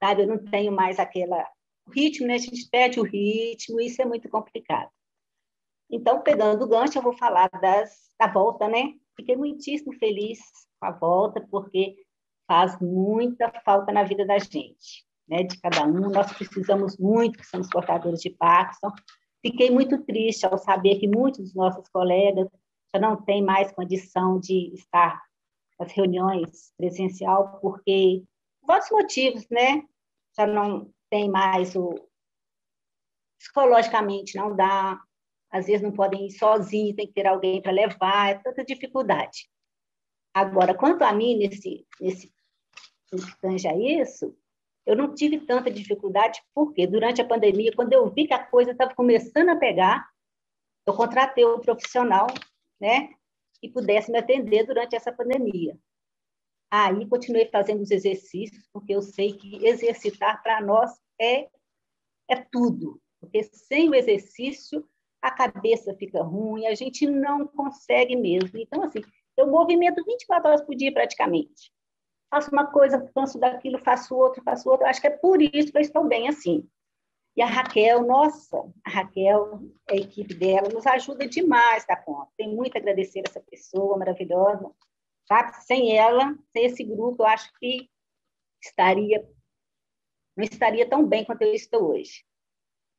Sabe, 0.03 0.23
eu 0.23 0.27
não 0.27 0.43
tenho 0.43 0.71
mais 0.71 0.99
aquela 0.99 1.47
o 1.85 1.91
ritmo, 1.91 2.27
né? 2.27 2.35
A 2.35 2.39
gente 2.39 2.69
perde 2.69 2.99
o 2.99 3.03
ritmo, 3.03 3.79
isso 3.79 4.01
é 4.01 4.05
muito 4.05 4.29
complicado. 4.29 4.89
Então, 5.89 6.21
pegando 6.21 6.63
o 6.63 6.67
gancho, 6.67 6.97
eu 6.97 7.01
vou 7.01 7.13
falar 7.13 7.49
das, 7.61 7.91
da 8.19 8.27
volta, 8.27 8.67
né? 8.67 8.93
Fiquei 9.15 9.35
muitíssimo 9.35 9.93
feliz 9.97 10.39
com 10.79 10.87
a 10.87 10.91
volta, 10.91 11.45
porque 11.49 11.95
faz 12.47 12.79
muita 12.79 13.51
falta 13.65 13.91
na 13.91 14.03
vida 14.03 14.25
da 14.25 14.39
gente, 14.39 15.05
né? 15.27 15.43
De 15.43 15.59
cada 15.59 15.83
um. 15.85 16.09
Nós 16.09 16.31
precisamos 16.33 16.97
muito, 16.97 17.37
que 17.37 17.45
somos 17.45 17.69
portadores 17.69 18.21
de 18.21 18.29
Parkinson. 18.29 18.91
Fiquei 19.41 19.71
muito 19.71 20.03
triste 20.03 20.45
ao 20.45 20.57
saber 20.57 20.99
que 20.99 21.07
muitos 21.07 21.41
dos 21.41 21.55
nossos 21.55 21.87
colegas 21.89 22.47
já 22.93 23.01
não 23.01 23.21
têm 23.21 23.43
mais 23.43 23.71
condição 23.71 24.39
de 24.39 24.73
estar 24.73 25.21
nas 25.79 25.91
reuniões 25.91 26.71
presencial, 26.77 27.59
porque, 27.59 28.23
por 28.59 28.67
vários 28.67 28.91
motivos, 28.91 29.47
né? 29.49 29.83
Já 30.37 30.45
não 30.45 30.93
tem 31.09 31.29
mais 31.29 31.75
o. 31.75 31.95
Psicologicamente 33.39 34.35
não 34.35 34.55
dá, 34.55 35.01
às 35.49 35.65
vezes 35.65 35.81
não 35.81 35.91
podem 35.91 36.27
ir 36.27 36.31
sozinhos, 36.31 36.95
tem 36.95 37.07
que 37.07 37.13
ter 37.13 37.25
alguém 37.25 37.61
para 37.61 37.71
levar, 37.71 38.29
é 38.29 38.35
tanta 38.35 38.63
dificuldade. 38.63 39.49
Agora, 40.33 40.75
quanto 40.75 41.03
a 41.03 41.11
mim, 41.11 41.37
nesse, 41.37 41.85
nesse, 41.99 42.31
nesse 43.43 43.67
a 43.67 43.75
isso, 43.75 44.37
eu 44.85 44.95
não 44.95 45.13
tive 45.13 45.39
tanta 45.39 45.69
dificuldade, 45.69 46.41
porque 46.53 46.87
durante 46.87 47.21
a 47.21 47.27
pandemia, 47.27 47.71
quando 47.75 47.93
eu 47.93 48.09
vi 48.09 48.27
que 48.27 48.33
a 48.33 48.43
coisa 48.43 48.71
estava 48.71 48.93
começando 48.95 49.49
a 49.49 49.55
pegar, 49.55 50.07
eu 50.85 50.93
contratei 50.93 51.45
um 51.45 51.59
profissional, 51.59 52.27
né, 52.79 53.09
que 53.59 53.69
pudesse 53.69 54.11
me 54.11 54.17
atender 54.17 54.65
durante 54.65 54.95
essa 54.95 55.11
pandemia. 55.11 55.77
Aí 56.71 57.07
continuei 57.07 57.45
fazendo 57.47 57.81
os 57.81 57.91
exercícios, 57.91 58.67
porque 58.73 58.95
eu 58.95 59.01
sei 59.01 59.33
que 59.33 59.65
exercitar 59.65 60.41
para 60.41 60.61
nós 60.61 60.91
é 61.19 61.49
é 62.29 62.35
tudo, 62.49 62.99
porque 63.19 63.43
sem 63.43 63.89
o 63.89 63.95
exercício 63.95 64.87
a 65.21 65.29
cabeça 65.29 65.93
fica 65.95 66.23
ruim, 66.23 66.65
a 66.65 66.73
gente 66.73 67.05
não 67.05 67.45
consegue 67.45 68.15
mesmo. 68.15 68.57
Então 68.57 68.83
assim, 68.83 69.01
eu 69.37 69.47
movimento 69.47 70.03
24 70.03 70.47
horas 70.49 70.61
por 70.61 70.73
dia 70.73 70.93
praticamente 70.93 71.71
faço 72.31 72.49
uma 72.49 72.65
coisa, 72.65 73.11
canso 73.13 73.37
daquilo, 73.37 73.77
faço 73.77 74.15
outra, 74.15 74.41
faço 74.41 74.69
outra. 74.69 74.89
Acho 74.89 75.01
que 75.01 75.07
é 75.07 75.11
por 75.11 75.41
isso 75.41 75.71
que 75.71 75.77
eu 75.77 75.81
estou 75.81 76.07
bem 76.07 76.29
assim. 76.29 76.65
E 77.35 77.41
a 77.41 77.45
Raquel, 77.45 78.05
nossa, 78.05 78.57
a 78.85 78.89
Raquel, 78.89 79.61
a 79.89 79.95
equipe 79.95 80.33
dela, 80.33 80.69
nos 80.69 80.87
ajuda 80.87 81.27
demais 81.27 81.85
da 81.85 81.95
conta. 81.95 82.31
Tem 82.37 82.53
muito 82.53 82.75
a 82.75 82.79
agradecer 82.79 83.21
essa 83.27 83.41
pessoa 83.41 83.97
maravilhosa. 83.97 84.71
Sabe? 85.27 85.53
Sem 85.63 85.97
ela, 85.97 86.35
sem 86.51 86.65
esse 86.65 86.83
grupo, 86.83 87.23
eu 87.23 87.27
acho 87.27 87.51
que 87.59 87.89
estaria 88.63 89.27
não 90.35 90.45
estaria 90.45 90.89
tão 90.89 91.05
bem 91.05 91.25
quanto 91.25 91.41
eu 91.41 91.53
estou 91.53 91.91
hoje. 91.91 92.23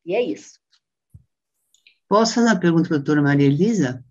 E 0.05 0.15
é 0.15 0.21
isso. 0.21 0.61
Posso 2.07 2.35
fazer 2.35 2.49
uma 2.49 2.61
pergunta 2.61 2.89
para 2.89 2.97
a 2.97 2.99
doutora 2.99 3.23
Maria 3.23 3.47
Elisa? 3.47 4.05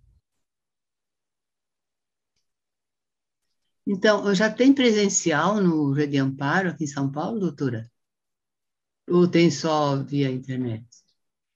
Então, 3.85 4.33
já 4.33 4.49
tem 4.49 4.73
presencial 4.73 5.61
no 5.61 5.91
Rede 5.91 6.17
Amparo 6.17 6.69
aqui 6.69 6.83
em 6.83 6.87
São 6.87 7.11
Paulo, 7.11 7.39
doutora? 7.39 7.89
Ou 9.09 9.27
tem 9.27 9.49
só 9.49 9.97
via 9.97 10.29
internet? 10.29 10.85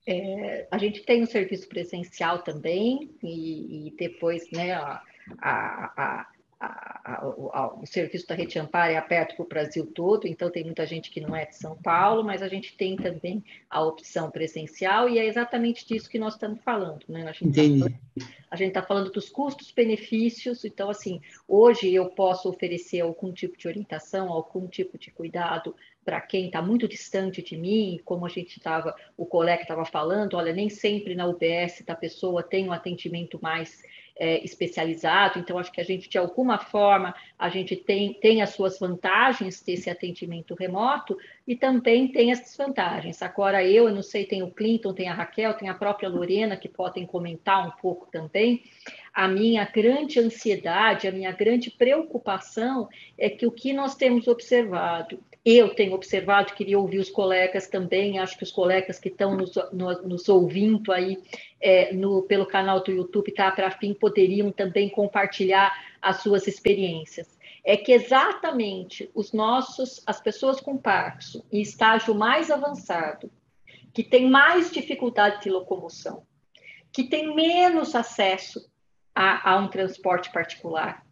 É, 0.08 0.68
a 0.72 0.78
gente 0.78 1.04
tem 1.04 1.24
um 1.24 1.28
serviço 1.28 1.68
presencial 1.68 2.44
também, 2.44 3.16
e, 3.24 3.88
e 3.88 3.96
depois 3.96 4.50
né, 4.52 4.74
a, 4.74 5.02
a, 5.40 5.94
a, 5.98 6.28
a, 6.60 7.76
o 7.82 7.86
serviço 7.86 8.28
da 8.28 8.36
Rede 8.36 8.58
Amparo 8.58 8.92
é 8.92 8.98
aberto 8.98 9.36
para 9.36 9.44
o 9.44 9.48
Brasil 9.48 9.86
todo, 9.86 10.28
então 10.28 10.50
tem 10.50 10.64
muita 10.64 10.86
gente 10.86 11.12
que 11.12 11.22
não 11.22 11.36
é 11.36 11.46
de 11.46 11.56
São 11.56 11.76
Paulo, 11.76 12.24
mas 12.24 12.42
a 12.42 12.48
gente 12.48 12.76
tem 12.76 12.96
também 12.96 13.44
a 13.70 13.84
opção 13.84 14.32
presencial, 14.32 15.10
e 15.10 15.20
é 15.20 15.26
exatamente 15.26 15.86
disso 15.86 16.10
que 16.10 16.18
nós 16.18 16.34
estamos 16.34 16.62
falando. 16.62 17.04
Né? 17.08 17.28
A 17.28 17.32
gente 17.32 17.58
está 17.58 17.90
falando, 18.50 18.74
tá 18.74 18.82
falando 18.82 19.12
dos 19.12 19.30
custos-benefícios, 19.30 20.66
então, 20.66 20.90
assim, 20.90 21.22
hoje 21.48 21.94
eu 21.94 22.08
posso 22.10 22.50
oferecer 22.50 23.02
algum 23.02 23.32
tipo 23.32 23.58
de 23.58 23.68
orientação, 23.68 24.32
algum 24.32 24.68
tipo 24.68 24.98
de 24.98 25.12
cuidado 25.12 25.76
para 26.06 26.22
quem 26.22 26.46
está 26.46 26.62
muito 26.62 26.88
distante 26.88 27.42
de 27.42 27.58
mim, 27.58 28.00
como 28.06 28.28
a 28.28 28.30
gente 28.30 28.58
estava, 28.58 28.96
o 29.18 29.26
colega 29.26 29.64
estava 29.64 29.84
falando, 29.84 30.38
olha, 30.38 30.54
nem 30.54 30.70
sempre 30.70 31.16
na 31.16 31.26
UBS 31.26 31.84
da 31.86 31.96
pessoa 31.96 32.44
tem 32.44 32.70
um 32.70 32.72
atendimento 32.72 33.40
mais 33.42 33.82
é, 34.18 34.44
especializado, 34.44 35.40
então 35.40 35.58
acho 35.58 35.72
que 35.72 35.82
a 35.82 35.84
gente, 35.84 36.10
de 36.10 36.18
alguma 36.18 36.58
forma, 36.58 37.14
a 37.38 37.50
gente 37.50 37.76
tem, 37.76 38.14
tem 38.14 38.42
as 38.42 38.52
suas 38.52 38.80
vantagens 38.80 39.62
desse 39.62 39.90
atendimento 39.90 40.56
remoto 40.56 41.18
e 41.46 41.56
também 41.56 42.08
tem 42.08 42.32
as 42.32 42.40
desvantagens. 42.40 43.22
Agora 43.22 43.64
eu, 43.64 43.90
eu 43.90 43.94
não 43.94 44.02
sei, 44.02 44.26
tem 44.26 44.42
o 44.42 44.52
Clinton, 44.52 44.94
tem 44.94 45.10
a 45.10 45.14
Raquel, 45.14 45.54
tem 45.54 45.68
a 45.68 45.74
própria 45.74 46.08
Lorena, 46.08 46.56
que 46.56 46.70
podem 46.70 47.06
comentar 47.06 47.68
um 47.68 47.72
pouco 47.72 48.08
também. 48.10 48.64
A 49.14 49.28
minha 49.28 49.66
grande 49.66 50.20
ansiedade, 50.20 51.08
a 51.08 51.12
minha 51.12 51.32
grande 51.32 51.70
preocupação 51.70 52.88
é 53.18 53.30
que 53.30 53.46
o 53.46 53.52
que 53.52 53.74
nós 53.74 53.96
temos 53.96 54.28
observado 54.28 55.20
eu 55.46 55.76
tenho 55.76 55.94
observado, 55.94 56.56
queria 56.56 56.80
ouvir 56.80 56.98
os 56.98 57.12
colegas 57.12 57.68
também, 57.68 58.18
acho 58.18 58.36
que 58.36 58.44
os 58.44 58.52
colegas 58.52 58.98
que 58.98 59.10
estão 59.10 59.36
nos, 59.36 59.54
nos 59.72 60.28
ouvindo 60.28 60.92
aí 60.92 61.22
é, 61.62 61.94
no, 61.94 62.24
pelo 62.24 62.48
canal 62.48 62.84
do 62.84 62.92
YouTube 62.92 63.32
Tá 63.32 63.52
para 63.52 63.70
Fim 63.70 63.94
poderiam 63.94 64.52
também 64.52 64.90
compartilhar 64.90 65.72
as 66.02 66.24
suas 66.24 66.48
experiências. 66.48 67.38
É 67.64 67.78
que 67.78 67.92
exatamente 67.92 69.10
os 69.14 69.34
nossos, 69.34 70.02
as 70.08 70.20
pessoas 70.20 70.60
com 70.60 70.78
Parkinson 70.78 71.44
em 71.52 71.62
estágio 71.62 72.16
mais 72.16 72.50
avançado, 72.50 73.32
que 73.94 74.04
têm 74.04 74.28
mais 74.28 74.72
dificuldade 74.72 75.44
de 75.44 75.52
locomoção, 75.52 76.24
que 76.92 77.04
têm 77.04 77.36
menos 77.36 77.94
acesso 77.94 78.68
a, 79.14 79.52
a 79.52 79.58
um 79.58 79.68
transporte 79.68 80.32
particular, 80.32 81.06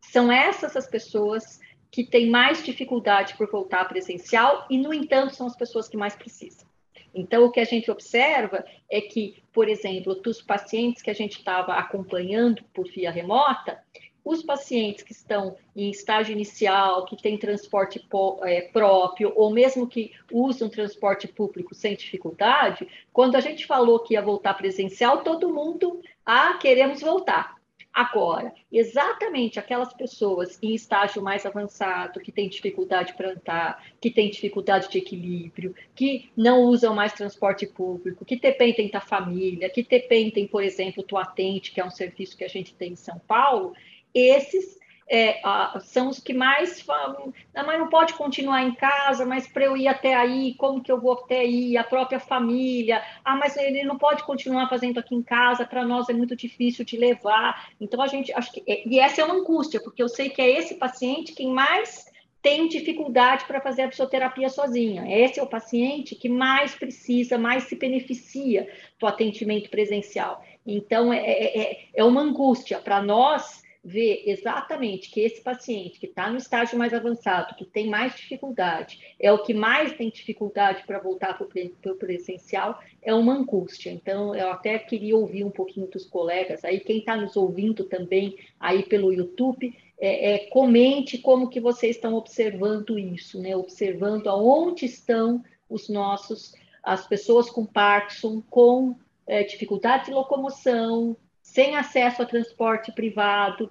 são 0.00 0.30
essas 0.30 0.76
as 0.76 0.86
pessoas 0.86 1.60
que 1.92 2.02
têm 2.02 2.30
mais 2.30 2.64
dificuldade 2.64 3.36
por 3.36 3.50
voltar 3.50 3.84
presencial 3.84 4.66
e, 4.70 4.78
no 4.78 4.94
entanto, 4.94 5.36
são 5.36 5.46
as 5.46 5.54
pessoas 5.54 5.88
que 5.90 5.96
mais 5.96 6.16
precisam. 6.16 6.66
Então, 7.14 7.44
o 7.44 7.52
que 7.52 7.60
a 7.60 7.64
gente 7.64 7.90
observa 7.90 8.64
é 8.90 9.02
que, 9.02 9.42
por 9.52 9.68
exemplo, 9.68 10.14
dos 10.14 10.40
pacientes 10.40 11.02
que 11.02 11.10
a 11.10 11.14
gente 11.14 11.36
estava 11.36 11.74
acompanhando 11.74 12.64
por 12.72 12.88
via 12.88 13.10
remota, 13.10 13.78
os 14.24 14.42
pacientes 14.42 15.02
que 15.02 15.12
estão 15.12 15.56
em 15.76 15.90
estágio 15.90 16.32
inicial, 16.32 17.04
que 17.04 17.20
têm 17.20 17.36
transporte 17.36 18.00
é, 18.44 18.62
próprio, 18.62 19.32
ou 19.36 19.50
mesmo 19.50 19.86
que 19.86 20.12
usam 20.32 20.70
transporte 20.70 21.28
público 21.28 21.74
sem 21.74 21.94
dificuldade, 21.94 22.88
quando 23.12 23.36
a 23.36 23.40
gente 23.40 23.66
falou 23.66 23.98
que 23.98 24.14
ia 24.14 24.22
voltar 24.22 24.54
presencial, 24.54 25.22
todo 25.22 25.52
mundo, 25.52 26.00
ah, 26.24 26.54
queremos 26.54 27.02
voltar. 27.02 27.60
Agora, 27.92 28.54
exatamente 28.72 29.58
aquelas 29.58 29.92
pessoas 29.92 30.58
em 30.62 30.74
estágio 30.74 31.22
mais 31.22 31.44
avançado, 31.44 32.20
que 32.20 32.32
têm 32.32 32.48
dificuldade 32.48 33.12
para 33.14 33.32
andar, 33.32 33.84
que 34.00 34.10
têm 34.10 34.30
dificuldade 34.30 34.88
de 34.88 34.96
equilíbrio, 34.96 35.74
que 35.94 36.30
não 36.34 36.62
usam 36.62 36.94
mais 36.94 37.12
transporte 37.12 37.66
público, 37.66 38.24
que 38.24 38.36
dependem 38.36 38.90
da 38.90 39.00
família, 39.00 39.68
que 39.68 39.82
dependem, 39.82 40.46
por 40.46 40.62
exemplo, 40.62 41.04
do 41.06 41.18
Atente, 41.18 41.70
que 41.70 41.80
é 41.80 41.84
um 41.84 41.90
serviço 41.90 42.36
que 42.36 42.44
a 42.44 42.48
gente 42.48 42.74
tem 42.74 42.92
em 42.92 42.96
São 42.96 43.18
Paulo, 43.18 43.74
esses 44.14 44.78
é, 45.14 45.42
são 45.80 46.08
os 46.08 46.18
que 46.18 46.32
mais 46.32 46.80
falam, 46.80 47.34
não, 47.54 47.66
mas 47.66 47.78
não 47.78 47.90
pode 47.90 48.14
continuar 48.14 48.62
em 48.62 48.74
casa, 48.74 49.26
mas 49.26 49.46
para 49.46 49.66
eu 49.66 49.76
ir 49.76 49.86
até 49.86 50.14
aí, 50.14 50.54
como 50.54 50.82
que 50.82 50.90
eu 50.90 50.98
vou 50.98 51.12
até 51.12 51.40
aí? 51.40 51.76
A 51.76 51.84
própria 51.84 52.18
família, 52.18 53.02
ah, 53.22 53.36
mas 53.36 53.54
ele 53.58 53.84
não 53.84 53.98
pode 53.98 54.24
continuar 54.24 54.70
fazendo 54.70 54.98
aqui 54.98 55.14
em 55.14 55.22
casa, 55.22 55.66
para 55.66 55.84
nós 55.84 56.08
é 56.08 56.14
muito 56.14 56.34
difícil 56.34 56.82
de 56.82 56.96
levar. 56.96 57.68
Então 57.78 58.00
a 58.00 58.06
gente 58.06 58.32
acho 58.32 58.50
que 58.52 58.62
é, 58.66 58.88
e 58.88 58.98
essa 58.98 59.20
é 59.20 59.24
uma 59.24 59.34
angústia, 59.34 59.82
porque 59.82 60.02
eu 60.02 60.08
sei 60.08 60.30
que 60.30 60.40
é 60.40 60.58
esse 60.58 60.76
paciente 60.76 61.34
quem 61.34 61.52
mais 61.52 62.10
tem 62.40 62.66
dificuldade 62.66 63.44
para 63.44 63.60
fazer 63.60 63.82
a 63.82 63.90
fisioterapia 63.90 64.48
sozinha. 64.48 65.04
Esse 65.06 65.38
é 65.38 65.42
o 65.42 65.46
paciente 65.46 66.14
que 66.14 66.28
mais 66.28 66.74
precisa, 66.74 67.36
mais 67.36 67.64
se 67.64 67.76
beneficia 67.76 68.66
do 68.98 69.06
atendimento 69.06 69.68
presencial. 69.68 70.42
Então, 70.66 71.12
é, 71.12 71.20
é, 71.20 71.88
é 71.94 72.02
uma 72.02 72.22
angústia 72.22 72.80
para 72.80 73.02
nós 73.02 73.61
ver 73.84 74.22
exatamente 74.26 75.10
que 75.10 75.20
esse 75.20 75.40
paciente 75.40 75.98
que 75.98 76.06
está 76.06 76.30
no 76.30 76.36
estágio 76.36 76.78
mais 76.78 76.94
avançado, 76.94 77.56
que 77.56 77.64
tem 77.64 77.88
mais 77.88 78.14
dificuldade, 78.14 79.00
é 79.18 79.32
o 79.32 79.42
que 79.42 79.52
mais 79.52 79.92
tem 79.94 80.08
dificuldade 80.08 80.84
para 80.86 81.00
voltar 81.00 81.36
para 81.36 81.92
o 81.92 81.96
presencial, 81.96 82.78
é 83.02 83.12
uma 83.12 83.34
angústia. 83.34 83.90
Então, 83.90 84.34
eu 84.34 84.50
até 84.52 84.78
queria 84.78 85.16
ouvir 85.16 85.44
um 85.44 85.50
pouquinho 85.50 85.88
dos 85.88 86.04
colegas 86.04 86.64
aí, 86.64 86.78
quem 86.78 86.98
está 86.98 87.16
nos 87.16 87.36
ouvindo 87.36 87.84
também 87.84 88.36
aí 88.60 88.84
pelo 88.84 89.12
YouTube, 89.12 89.76
é, 89.98 90.34
é, 90.34 90.38
comente 90.46 91.18
como 91.18 91.48
que 91.48 91.60
vocês 91.60 91.96
estão 91.96 92.14
observando 92.14 92.98
isso, 92.98 93.40
né? 93.40 93.56
Observando 93.56 94.28
aonde 94.28 94.84
estão 94.84 95.44
os 95.68 95.88
nossos, 95.88 96.54
as 96.82 97.06
pessoas 97.06 97.48
com 97.48 97.64
Parkinson, 97.64 98.42
com 98.50 98.96
é, 99.26 99.44
dificuldade 99.44 100.06
de 100.06 100.10
locomoção, 100.12 101.16
sem 101.52 101.76
acesso 101.76 102.22
a 102.22 102.26
transporte 102.26 102.90
privado, 102.92 103.70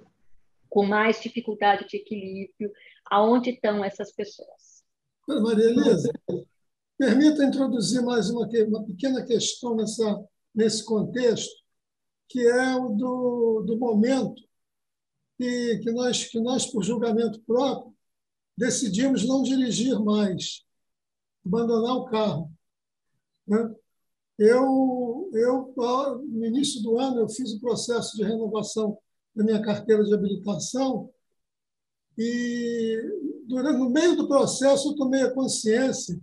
com 0.70 0.86
mais 0.86 1.20
dificuldade 1.20 1.88
de 1.88 1.98
equilíbrio, 1.98 2.72
aonde 3.10 3.50
estão 3.50 3.84
essas 3.84 4.12
pessoas? 4.12 4.84
Maria 5.28 5.66
Elisa, 5.66 6.12
permita 6.98 7.44
introduzir 7.44 8.04
mais 8.04 8.30
uma, 8.30 8.48
uma 8.68 8.86
pequena 8.86 9.26
questão 9.26 9.76
nessa, 9.76 10.24
nesse 10.54 10.86
contexto, 10.86 11.52
que 12.30 12.40
é 12.48 12.76
o 12.76 12.90
do, 12.90 13.64
do 13.66 13.78
momento 13.78 14.40
que, 15.38 15.80
que, 15.80 15.92
nós, 15.92 16.26
que 16.26 16.40
nós, 16.40 16.68
por 16.68 16.84
julgamento 16.84 17.42
próprio, 17.42 17.94
decidimos 18.56 19.28
não 19.28 19.42
dirigir 19.42 20.00
mais, 20.00 20.64
abandonar 21.44 21.96
o 21.96 22.06
carro. 22.06 22.52
Né? 23.48 23.76
Eu, 24.38 25.01
eu, 25.32 25.74
no 26.28 26.46
início 26.46 26.82
do 26.82 27.00
ano, 27.00 27.20
eu 27.20 27.30
fiz 27.30 27.54
o 27.54 27.60
processo 27.60 28.16
de 28.16 28.24
renovação 28.24 28.98
da 29.36 29.44
minha 29.44 29.62
carteira 29.62 30.04
de 30.04 30.14
habilitação 30.14 31.10
e, 32.18 33.00
durante, 33.48 33.80
no 33.80 33.90
meio 33.90 34.16
do 34.16 34.28
processo, 34.28 34.90
eu 34.90 34.96
tomei 34.96 35.22
a 35.22 35.34
consciência 35.34 36.20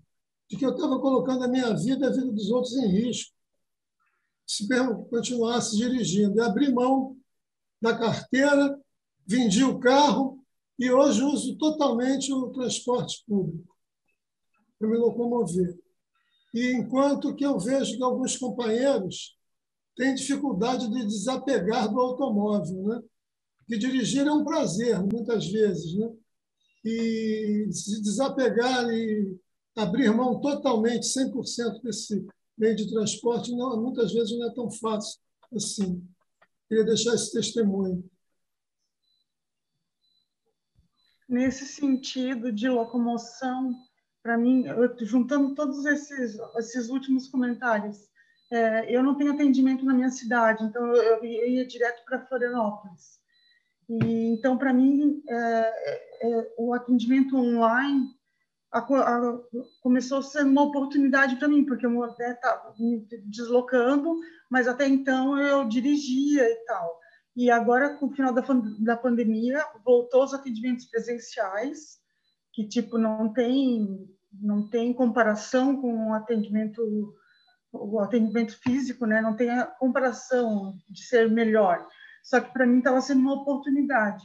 de 0.49 0.57
que 0.57 0.65
eu 0.65 0.71
estava 0.71 0.99
colocando 1.01 1.45
a 1.45 1.49
minha 1.49 1.75
vida 1.75 2.07
e 2.07 2.09
a 2.09 2.13
vida 2.13 2.33
dos 2.33 2.51
outros 2.51 2.77
em 2.77 2.87
risco 2.87 3.35
se 4.47 4.67
continuasse 5.11 5.77
dirigindo. 5.77 6.43
Abri 6.43 6.73
mão 6.73 7.17
da 7.81 7.97
carteira, 7.97 8.81
vendi 9.27 9.63
o 9.63 9.79
carro 9.79 10.43
e 10.79 10.91
hoje 10.91 11.23
uso 11.23 11.59
totalmente 11.59 12.33
o 12.33 12.51
transporte 12.51 13.25
público. 13.27 13.77
para 14.79 14.89
me 14.89 14.97
locomover. 14.97 15.79
E 16.55 16.73
enquanto 16.73 17.35
que 17.35 17.45
eu 17.45 17.59
vejo 17.59 17.97
que 17.97 18.03
alguns 18.03 18.37
companheiros 18.37 19.37
têm 19.97 20.15
dificuldade 20.15 20.89
de 20.89 21.07
desapegar 21.07 21.89
do 21.89 22.01
automóvel, 22.01 22.83
né? 22.85 23.03
que 23.67 23.77
dirigir 23.77 24.27
é 24.27 24.33
um 24.33 24.45
prazer, 24.45 24.99
muitas 25.03 25.47
vezes, 25.47 25.95
né? 25.95 26.11
e 26.85 27.69
se 27.73 28.01
desapegar 28.01 28.89
e 28.89 29.37
abrir 29.77 30.11
mão 30.11 30.41
totalmente, 30.41 31.07
100% 31.07 31.83
desse 31.83 32.27
meio 32.57 32.75
de 32.75 32.91
transporte, 32.91 33.55
não, 33.55 33.81
muitas 33.81 34.13
vezes 34.13 34.37
não 34.37 34.49
é 34.49 34.55
tão 34.55 34.71
fácil 34.71 35.21
assim. 35.55 36.05
Queria 36.69 36.85
deixar 36.85 37.15
esse 37.15 37.33
testemunho. 37.33 38.09
Nesse 41.29 41.67
sentido 41.67 42.51
de 42.51 42.69
locomoção, 42.69 43.75
para 44.23 44.37
mim, 44.37 44.65
juntando 45.01 45.55
todos 45.55 45.85
esses, 45.87 46.39
esses 46.57 46.89
últimos 46.89 47.29
comentários, 47.29 48.09
é, 48.51 48.95
eu 48.95 49.03
não 49.03 49.15
tenho 49.15 49.33
atendimento 49.33 49.85
na 49.85 49.95
minha 49.95 50.11
cidade, 50.11 50.65
então 50.65 50.87
eu, 50.95 51.23
eu 51.23 51.25
ia 51.25 51.67
direto 51.67 52.05
para 52.05 52.27
Florianópolis. 52.27 53.19
E, 53.89 54.35
então, 54.35 54.57
para 54.57 54.73
mim, 54.73 55.23
é, 55.29 55.35
é, 55.35 56.31
é, 56.31 56.55
o 56.59 56.75
atendimento 56.75 57.37
online 57.37 58.07
a, 58.71 58.81
a, 58.81 59.39
começou 59.81 60.19
a 60.19 60.23
ser 60.23 60.45
uma 60.45 60.63
oportunidade 60.63 61.37
para 61.37 61.49
mim, 61.49 61.65
porque 61.65 61.87
eu 61.87 62.07
estava 62.07 62.75
me 62.79 63.07
deslocando, 63.27 64.15
mas 64.51 64.69
até 64.69 64.87
então 64.87 65.39
eu 65.39 65.67
dirigia 65.67 66.45
e 66.45 66.65
tal. 66.67 66.99
E 67.35 67.51
agora, 67.51 67.97
com 67.97 68.07
o 68.07 68.13
final 68.13 68.33
da, 68.33 68.43
da 68.81 68.97
pandemia, 68.97 69.65
voltou 69.85 70.25
os 70.25 70.35
atendimentos 70.35 70.87
presenciais, 70.87 71.98
que 72.59 72.67
tipo 72.67 72.99
não 72.99 73.33
tem 73.33 74.11
não 74.33 74.69
tem 74.69 74.93
comparação 74.93 75.81
com 75.81 76.09
o 76.09 76.13
atendimento 76.13 77.15
o 77.73 78.01
atendimento 78.01 78.59
físico, 78.61 79.07
né? 79.07 79.21
Não 79.21 79.37
tem 79.37 79.49
a 79.51 79.65
comparação 79.65 80.77
de 80.89 81.05
ser 81.05 81.31
melhor. 81.31 81.87
Só 82.25 82.41
que 82.41 82.53
para 82.53 82.67
mim 82.67 82.79
estava 82.79 83.01
sendo 83.01 83.21
uma 83.21 83.35
oportunidade. 83.43 84.25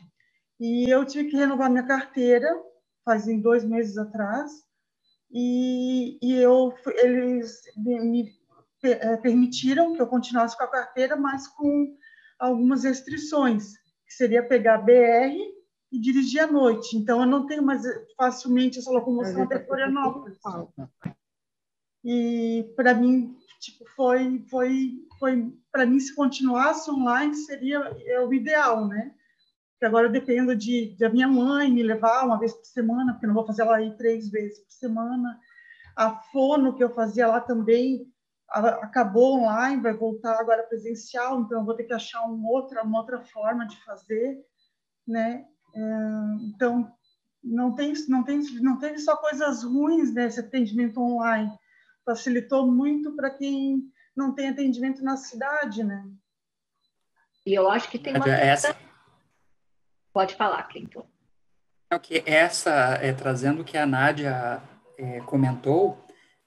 E 0.60 0.90
eu 0.90 1.06
tive 1.06 1.30
que 1.30 1.38
renovar 1.38 1.70
minha 1.70 1.86
carteira, 1.86 2.50
fazem 3.06 3.40
dois 3.40 3.64
meses 3.64 3.98
atrás, 4.00 4.52
e, 5.32 6.18
e 6.20 6.34
eu, 6.36 6.74
eles 6.88 7.62
me 7.78 8.32
é, 8.84 9.18
permitiram 9.18 9.94
que 9.94 10.02
eu 10.02 10.08
continuasse 10.08 10.58
com 10.58 10.64
a 10.64 10.72
carteira, 10.72 11.16
mas 11.16 11.48
com 11.50 11.96
algumas 12.40 12.84
restrições, 12.84 13.74
que 14.08 14.14
seria 14.14 14.48
pegar 14.48 14.80
BR 14.80 15.38
e 15.94 16.00
dirigir 16.00 16.42
à 16.42 16.48
noite. 16.48 16.98
Então, 16.98 17.22
eu 17.22 17.28
não 17.28 17.46
tenho 17.46 17.62
mais 17.62 17.84
facilmente 18.18 18.80
essa 18.80 18.92
locomoção 18.92 19.44
até 19.44 19.64
Florianópolis. 19.64 20.40
E, 22.04 22.74
para 22.76 22.96
mim, 22.96 23.38
tipo, 23.60 23.86
foi, 23.96 24.44
foi, 24.50 24.94
foi 25.20 25.54
para 25.72 25.86
mim, 25.86 26.00
se 26.00 26.16
continuasse 26.16 26.90
online, 26.90 27.36
seria 27.36 27.78
é 28.08 28.20
o 28.20 28.34
ideal, 28.34 28.88
né? 28.88 29.14
Porque 29.74 29.86
agora 29.86 30.08
eu 30.08 30.12
dependo 30.12 30.56
de, 30.56 30.98
da 30.98 31.10
minha 31.10 31.28
mãe 31.28 31.72
me 31.72 31.84
levar 31.84 32.26
uma 32.26 32.40
vez 32.40 32.54
por 32.54 32.66
semana, 32.66 33.14
porque 33.14 33.26
eu 33.26 33.28
não 33.28 33.36
vou 33.36 33.46
fazer 33.46 33.62
ela 33.62 33.80
ir 33.80 33.96
três 33.96 34.30
vezes 34.30 34.60
por 34.60 34.72
semana. 34.72 35.40
A 35.96 36.10
fono 36.32 36.76
que 36.76 36.84
eu 36.84 36.90
fazia 36.90 37.28
lá 37.28 37.40
também 37.40 38.12
acabou 38.50 39.40
online, 39.40 39.82
vai 39.82 39.94
voltar 39.94 40.40
agora 40.40 40.64
presencial, 40.64 41.42
então 41.42 41.60
eu 41.60 41.66
vou 41.66 41.76
ter 41.76 41.84
que 41.84 41.94
achar 41.94 42.24
um 42.26 42.46
outra, 42.46 42.84
uma 42.84 43.00
outra 43.00 43.22
forma 43.22 43.66
de 43.68 43.84
fazer, 43.84 44.44
né? 45.08 45.46
É, 45.74 45.82
então 46.44 46.92
não 47.44 47.74
tem 47.74 47.94
não 48.08 48.24
tem 48.24 48.40
não 48.62 48.78
teve 48.78 49.00
só 49.00 49.18
coisas 49.18 49.64
ruins 49.64 50.14
nesse 50.14 50.40
atendimento 50.40 51.02
online, 51.02 51.52
facilitou 52.06 52.72
muito 52.72 53.16
para 53.16 53.30
quem 53.30 53.92
não 54.16 54.34
tem 54.34 54.50
atendimento 54.50 55.04
na 55.04 55.18
cidade, 55.18 55.84
né? 55.84 56.06
E 57.46 57.54
eu 57.54 57.70
acho 57.70 57.90
que 57.90 58.00
tem 58.00 58.16
uma 58.16 58.30
essa... 58.30 58.76
Pode 60.14 60.36
falar, 60.36 60.64
Clinton. 60.64 61.06
É 61.90 62.00
que 62.00 62.24
essa 62.26 62.72
é 63.02 63.12
trazendo 63.12 63.62
o 63.62 63.66
que 63.66 63.78
a 63.78 63.86
Nádia 63.86 64.62
é, 64.98 65.20
comentou, 65.22 66.04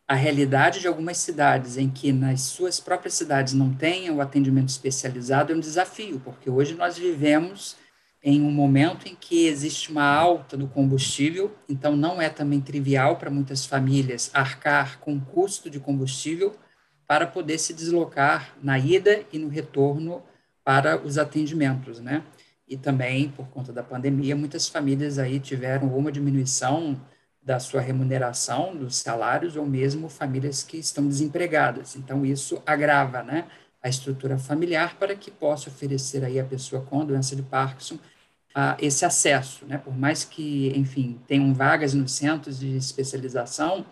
a 0.09 0.14
realidade 0.14 0.81
de 0.81 0.87
algumas 0.87 1.18
cidades 1.18 1.77
em 1.77 1.91
que 1.91 2.12
nas 2.12 2.43
suas 2.43 2.79
próprias 2.79 3.14
cidades 3.14 3.53
não 3.53 3.74
tenha 3.74 4.12
o 4.12 4.20
atendimento 4.20 4.68
especializado 4.68 5.53
é 5.53 5.57
um 5.57 5.61
desafio, 5.61 6.20
porque 6.20 6.49
hoje 6.49 6.74
nós 6.74 6.97
vivemos 6.97 7.77
em 8.29 8.43
um 8.43 8.51
momento 8.51 9.07
em 9.07 9.14
que 9.14 9.47
existe 9.47 9.93
uma 9.93 10.05
alta 10.05 10.57
do 10.57 10.66
combustível, 10.66 11.55
então 11.68 11.97
não 11.97 12.20
é 12.20 12.29
também 12.29 12.61
trivial 12.61 13.18
para 13.18 13.31
muitas 13.31 13.64
famílias 13.64 14.33
arcar 14.35 14.99
com 14.99 15.14
o 15.14 15.20
custo 15.20 15.70
de 15.70 15.79
combustível 15.79 16.57
para 17.07 17.24
poder 17.24 17.57
se 17.57 17.72
deslocar 17.72 18.57
na 18.61 18.77
ida 18.81 19.22
e 19.33 19.39
no 19.39 19.47
retorno 19.47 20.24
para 20.64 21.01
os 21.01 21.18
atendimentos, 21.18 22.01
né? 22.01 22.24
E 22.66 22.77
também, 22.77 23.29
por 23.29 23.47
conta 23.47 23.72
da 23.72 23.85
pandemia, 23.85 24.35
muitas 24.35 24.68
famílias 24.68 25.20
aí 25.20 25.39
tiveram 25.39 25.97
uma 25.97 26.11
diminuição 26.11 27.01
da 27.41 27.61
sua 27.61 27.81
remuneração, 27.81 28.74
dos 28.74 28.97
salários, 28.97 29.55
ou 29.55 29.64
mesmo 29.64 30.09
famílias 30.09 30.64
que 30.64 30.79
estão 30.79 31.07
desempregadas. 31.07 31.95
Então, 31.95 32.27
isso 32.27 32.61
agrava 32.66 33.22
né, 33.22 33.47
a 33.81 33.89
estrutura 33.89 34.37
familiar 34.37 34.97
para 34.99 35.14
que 35.14 35.31
possa 35.31 35.70
oferecer 35.70 36.24
aí 36.24 36.41
a 36.41 36.45
pessoa 36.45 36.83
com 36.83 37.01
a 37.01 37.05
doença 37.05 37.37
de 37.37 37.43
Parkinson 37.43 37.97
esse 38.80 39.04
acesso. 39.04 39.66
Né? 39.66 39.78
Por 39.78 39.96
mais 39.96 40.24
que, 40.24 40.68
enfim, 40.76 41.20
tenham 41.26 41.52
vagas 41.52 41.94
nos 41.94 42.12
centros 42.12 42.59
de 42.59 42.76
especialização, 42.76 43.86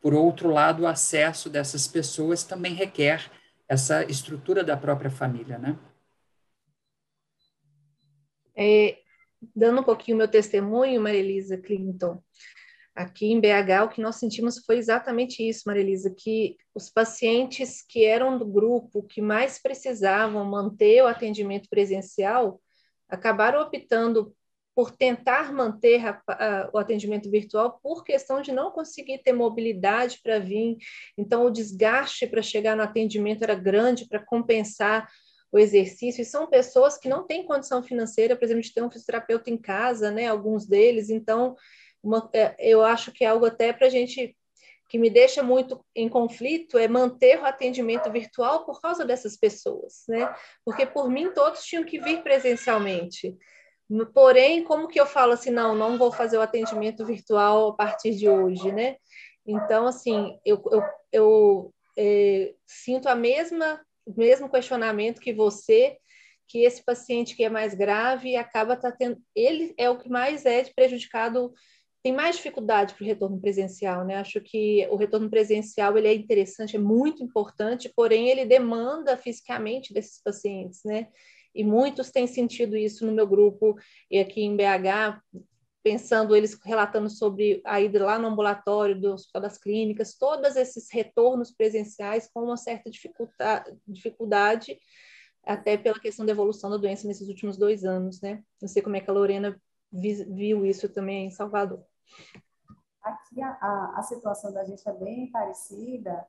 por 0.00 0.14
outro 0.14 0.50
lado, 0.50 0.82
o 0.82 0.86
acesso 0.86 1.50
dessas 1.50 1.86
pessoas 1.86 2.42
também 2.42 2.74
requer 2.74 3.30
essa 3.68 4.04
estrutura 4.04 4.64
da 4.64 4.76
própria 4.76 5.10
família, 5.10 5.58
né? 5.58 5.78
É, 8.56 8.98
dando 9.54 9.80
um 9.80 9.84
pouquinho 9.84 10.16
meu 10.16 10.28
testemunho, 10.28 11.00
Marilisa 11.00 11.56
Clinton, 11.56 12.22
Aqui 12.94 13.32
em 13.32 13.40
BH, 13.40 13.84
o 13.84 13.88
que 13.88 14.02
nós 14.02 14.16
sentimos 14.16 14.58
foi 14.58 14.76
exatamente 14.76 15.48
isso, 15.48 15.62
Marilisa, 15.66 16.10
que 16.10 16.56
os 16.74 16.90
pacientes 16.90 17.82
que 17.82 18.04
eram 18.04 18.36
do 18.36 18.44
grupo, 18.44 19.02
que 19.04 19.22
mais 19.22 19.58
precisavam 19.58 20.44
manter 20.44 21.02
o 21.02 21.06
atendimento 21.06 21.68
presencial, 21.70 22.60
acabaram 23.10 23.60
optando 23.60 24.34
por 24.74 24.90
tentar 24.90 25.52
manter 25.52 26.06
a, 26.06 26.22
a, 26.28 26.70
o 26.72 26.78
atendimento 26.78 27.30
virtual 27.30 27.78
por 27.82 28.04
questão 28.04 28.40
de 28.40 28.52
não 28.52 28.70
conseguir 28.70 29.18
ter 29.18 29.32
mobilidade 29.32 30.20
para 30.22 30.38
vir. 30.38 30.76
Então, 31.18 31.44
o 31.44 31.50
desgaste 31.50 32.26
para 32.26 32.40
chegar 32.40 32.76
no 32.76 32.82
atendimento 32.82 33.42
era 33.42 33.54
grande 33.54 34.06
para 34.06 34.24
compensar 34.24 35.08
o 35.52 35.58
exercício. 35.58 36.22
E 36.22 36.24
são 36.24 36.46
pessoas 36.46 36.96
que 36.96 37.08
não 37.08 37.26
têm 37.26 37.44
condição 37.44 37.82
financeira, 37.82 38.36
por 38.36 38.44
exemplo, 38.44 38.62
de 38.62 38.72
ter 38.72 38.82
um 38.82 38.90
fisioterapeuta 38.90 39.50
em 39.50 39.58
casa, 39.58 40.10
né? 40.10 40.26
Alguns 40.26 40.66
deles. 40.66 41.10
Então, 41.10 41.56
uma, 42.02 42.30
é, 42.32 42.54
eu 42.58 42.82
acho 42.82 43.12
que 43.12 43.24
é 43.24 43.28
algo 43.28 43.46
até 43.46 43.72
para 43.72 43.86
a 43.86 43.90
gente 43.90 44.36
que 44.90 44.98
me 44.98 45.08
deixa 45.08 45.40
muito 45.40 45.86
em 45.94 46.08
conflito 46.08 46.76
é 46.76 46.88
manter 46.88 47.40
o 47.40 47.46
atendimento 47.46 48.10
virtual 48.10 48.66
por 48.66 48.80
causa 48.80 49.04
dessas 49.04 49.36
pessoas, 49.36 50.02
né? 50.08 50.34
Porque 50.64 50.84
por 50.84 51.08
mim 51.08 51.30
todos 51.32 51.62
tinham 51.62 51.84
que 51.84 52.00
vir 52.00 52.24
presencialmente. 52.24 53.38
Porém, 54.12 54.64
como 54.64 54.88
que 54.88 55.00
eu 55.00 55.06
falo 55.06 55.32
assim, 55.32 55.50
não, 55.50 55.76
não 55.76 55.96
vou 55.96 56.10
fazer 56.10 56.38
o 56.38 56.42
atendimento 56.42 57.06
virtual 57.06 57.68
a 57.68 57.74
partir 57.74 58.16
de 58.16 58.28
hoje, 58.28 58.72
né? 58.72 58.96
Então, 59.46 59.86
assim, 59.86 60.36
eu, 60.44 60.60
eu, 60.72 60.82
eu 61.12 61.74
é, 61.96 62.52
sinto 62.66 63.08
a 63.08 63.14
mesma, 63.14 63.80
mesmo 64.16 64.50
questionamento 64.50 65.20
que 65.20 65.32
você, 65.32 65.98
que 66.48 66.64
esse 66.64 66.84
paciente 66.84 67.36
que 67.36 67.44
é 67.44 67.48
mais 67.48 67.74
grave 67.74 68.34
acaba 68.34 68.76
tá 68.76 68.90
tendo, 68.90 69.22
ele 69.36 69.72
é 69.78 69.88
o 69.88 69.98
que 69.98 70.08
mais 70.08 70.44
é 70.44 70.64
prejudicado 70.64 71.52
tem 72.02 72.12
mais 72.12 72.36
dificuldade 72.36 72.94
para 72.94 73.04
o 73.04 73.06
retorno 73.06 73.40
presencial, 73.40 74.04
né? 74.04 74.16
Acho 74.16 74.40
que 74.40 74.86
o 74.90 74.96
retorno 74.96 75.28
presencial 75.28 75.96
ele 75.98 76.08
é 76.08 76.14
interessante, 76.14 76.76
é 76.76 76.78
muito 76.78 77.22
importante, 77.22 77.92
porém 77.94 78.28
ele 78.28 78.46
demanda 78.46 79.16
fisicamente 79.16 79.92
desses 79.92 80.22
pacientes, 80.22 80.80
né? 80.84 81.08
E 81.54 81.62
muitos 81.64 82.10
têm 82.10 82.26
sentido 82.26 82.76
isso 82.76 83.04
no 83.04 83.12
meu 83.12 83.26
grupo 83.26 83.76
e 84.10 84.18
aqui 84.18 84.40
em 84.42 84.56
BH, 84.56 85.20
pensando 85.82 86.34
eles 86.34 86.58
relatando 86.64 87.10
sobre 87.10 87.60
a 87.64 87.80
ida 87.80 88.04
lá 88.04 88.18
no 88.18 88.28
ambulatório 88.28 88.98
do 88.98 89.12
Hospital 89.12 89.42
das 89.42 89.58
Clínicas, 89.58 90.16
todos 90.16 90.56
esses 90.56 90.88
retornos 90.90 91.50
presenciais 91.50 92.30
com 92.32 92.44
uma 92.44 92.56
certa 92.56 92.90
dificuldade, 93.86 94.78
até 95.44 95.76
pela 95.76 95.98
questão 95.98 96.24
da 96.24 96.32
evolução 96.32 96.70
da 96.70 96.76
doença 96.76 97.06
nesses 97.06 97.28
últimos 97.28 97.56
dois 97.58 97.84
anos, 97.84 98.20
né? 98.20 98.42
Não 98.60 98.68
sei 98.68 98.82
como 98.82 98.96
é 98.96 99.00
que 99.00 99.10
a 99.10 99.14
Lorena 99.14 99.60
viu 99.92 100.64
isso 100.64 100.88
também 100.88 101.26
em 101.26 101.30
Salvador. 101.30 101.84
Aqui 103.02 103.42
a, 103.42 103.50
a, 103.60 103.98
a, 103.98 104.02
situação 104.02 104.52
da 104.52 104.64
gente 104.64 104.86
é 104.88 104.92
bem 104.92 105.30
parecida, 105.30 106.26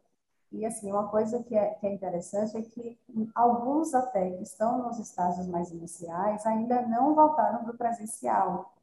e 0.52 0.66
assim, 0.66 0.92
uma 0.92 1.08
coisa 1.08 1.42
que 1.44 1.56
é, 1.56 1.74
que 1.76 1.88
é 1.88 1.94
interessante 1.94 2.58
é 2.58 2.62
que 2.62 3.00
alguns 3.34 3.94
até 3.94 4.32
que 4.32 4.44
estão 4.44 4.84
nos 4.84 5.00
estágios 5.00 5.48
mais 5.48 5.72
iniciais 5.72 6.46
ainda 6.46 6.82
não 6.82 7.16
voltaram 7.16 7.64
para 7.64 7.74
o 7.74 7.78
presencial. 7.78 8.74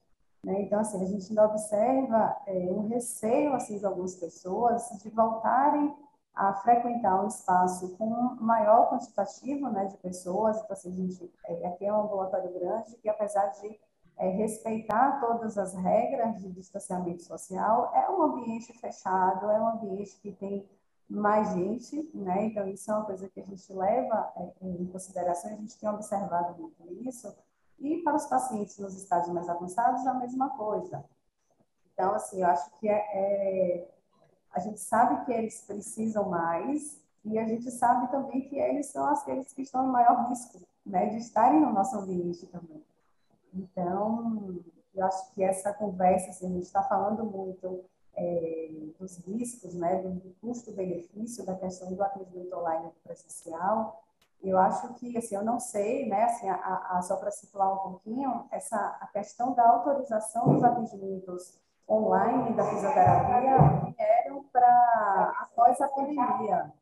Né? 0.42 0.62
Então, 0.62 0.80
assim, 0.80 1.02
a 1.02 1.06
gente 1.06 1.28
ainda 1.28 1.44
observa 1.44 2.36
é, 2.46 2.52
um 2.70 2.88
receio 2.88 3.52
assim, 3.54 3.78
de 3.78 3.84
algumas 3.84 4.14
pessoas 4.14 4.88
de 5.02 5.10
voltarem 5.10 5.94
a 6.34 6.54
frequentar 6.54 7.22
um 7.22 7.26
espaço 7.26 7.96
com 7.96 8.36
maior 8.40 8.88
quantitativo 8.90 9.68
né, 9.68 9.86
de 9.86 9.96
pessoas. 9.98 10.56
Então, 10.56 10.72
assim, 10.72 10.92
a 10.92 10.94
gente, 10.94 11.34
é, 11.44 11.66
aqui 11.66 11.84
é 11.84 11.92
um 11.92 12.02
ambulatório 12.02 12.52
grande 12.52 12.96
que, 12.96 13.08
apesar 13.08 13.46
de 13.48 13.78
é, 14.18 14.28
respeitar 14.30 15.20
todas 15.20 15.56
as 15.56 15.74
regras 15.74 16.40
de 16.40 16.50
distanciamento 16.50 17.22
social, 17.22 17.92
é 17.94 18.10
um 18.10 18.22
ambiente 18.22 18.72
fechado, 18.78 19.48
é 19.50 19.60
um 19.60 19.68
ambiente 19.68 20.18
que 20.20 20.32
tem 20.32 20.68
mais 21.08 21.54
gente, 21.54 22.10
né? 22.14 22.46
Então, 22.46 22.66
isso 22.68 22.90
é 22.90 22.94
uma 22.94 23.04
coisa 23.04 23.28
que 23.28 23.40
a 23.40 23.44
gente 23.44 23.72
leva 23.72 24.32
é, 24.36 24.66
em 24.66 24.86
consideração, 24.86 25.50
a 25.50 25.54
gente 25.54 25.78
tem 25.78 25.88
observado 25.88 26.60
muito 26.60 27.08
isso. 27.08 27.32
E 27.78 27.98
para 28.02 28.16
os 28.16 28.26
pacientes 28.26 28.78
nos 28.78 28.96
estádios 28.96 29.32
mais 29.32 29.48
avançados, 29.48 30.06
a 30.06 30.14
mesma 30.14 30.50
coisa. 30.50 31.04
Então, 31.94 32.12
assim, 32.12 32.42
eu 32.42 32.48
acho 32.48 32.70
que 32.78 32.88
é, 32.88 32.94
é 32.94 33.88
a 34.52 34.60
gente 34.60 34.80
sabe 34.80 35.24
que 35.24 35.32
eles 35.32 35.62
precisam 35.62 36.28
mais 36.28 37.00
e 37.24 37.38
a 37.38 37.46
gente 37.46 37.70
sabe 37.70 38.10
também 38.10 38.48
que 38.48 38.56
eles 38.56 38.86
são 38.86 39.06
aqueles 39.06 39.52
que 39.52 39.62
estão 39.62 39.86
em 39.86 39.92
maior 39.92 40.28
risco, 40.28 40.58
né, 40.84 41.06
de 41.06 41.18
estarem 41.18 41.60
no 41.60 41.72
nosso 41.72 41.96
ambiente 41.96 42.46
também. 42.46 42.82
Então, 43.54 44.60
eu 44.94 45.04
acho 45.06 45.32
que 45.34 45.42
essa 45.42 45.72
conversa, 45.72 46.30
assim, 46.30 46.46
a 46.46 46.50
gente 46.50 46.64
está 46.64 46.82
falando 46.82 47.24
muito 47.24 47.84
é, 48.16 48.70
dos 48.98 49.18
riscos, 49.18 49.74
né, 49.74 50.02
do 50.02 50.34
custo-benefício 50.40 51.46
da 51.46 51.54
questão 51.54 51.92
do 51.94 52.02
atendimento 52.02 52.56
online 52.56 52.90
presencial. 53.04 54.02
Eu 54.42 54.58
acho 54.58 54.94
que, 54.94 55.16
assim, 55.16 55.34
eu 55.34 55.44
não 55.44 55.58
sei, 55.58 56.08
né, 56.08 56.24
assim, 56.24 56.48
a, 56.48 56.86
a, 56.90 57.02
só 57.02 57.16
para 57.16 57.30
situar 57.30 57.72
um 57.74 57.90
pouquinho, 57.92 58.46
essa, 58.50 58.76
a 59.00 59.06
questão 59.08 59.52
da 59.52 59.68
autorização 59.68 60.54
dos 60.54 60.64
atendimentos 60.64 61.58
online 61.88 62.52
da 62.54 62.64
fisioterapia 62.64 63.56
vieram 63.96 64.44
para 64.52 65.36
após 65.40 65.80
a 65.80 65.88
pandemia. 65.88 66.72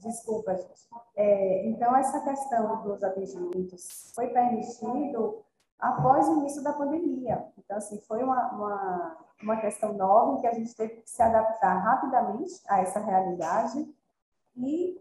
Desculpa, 0.00 0.54
gente. 0.54 0.88
É, 1.14 1.66
então, 1.66 1.94
essa 1.94 2.20
questão 2.20 2.82
dos 2.82 3.02
atendimentos 3.02 4.12
foi 4.14 4.28
permitido 4.28 5.42
após 5.78 6.28
o 6.28 6.38
início 6.38 6.62
da 6.62 6.72
pandemia. 6.72 7.46
Então, 7.58 7.76
assim, 7.76 7.98
foi 8.00 8.22
uma, 8.22 8.50
uma, 8.52 9.16
uma 9.42 9.56
questão 9.60 9.92
nova 9.92 10.32
em 10.32 10.40
que 10.40 10.46
a 10.46 10.54
gente 10.54 10.74
teve 10.74 10.96
que 10.96 11.10
se 11.10 11.22
adaptar 11.22 11.74
rapidamente 11.78 12.62
a 12.68 12.80
essa 12.80 13.00
realidade 13.00 13.86
e 14.56 15.00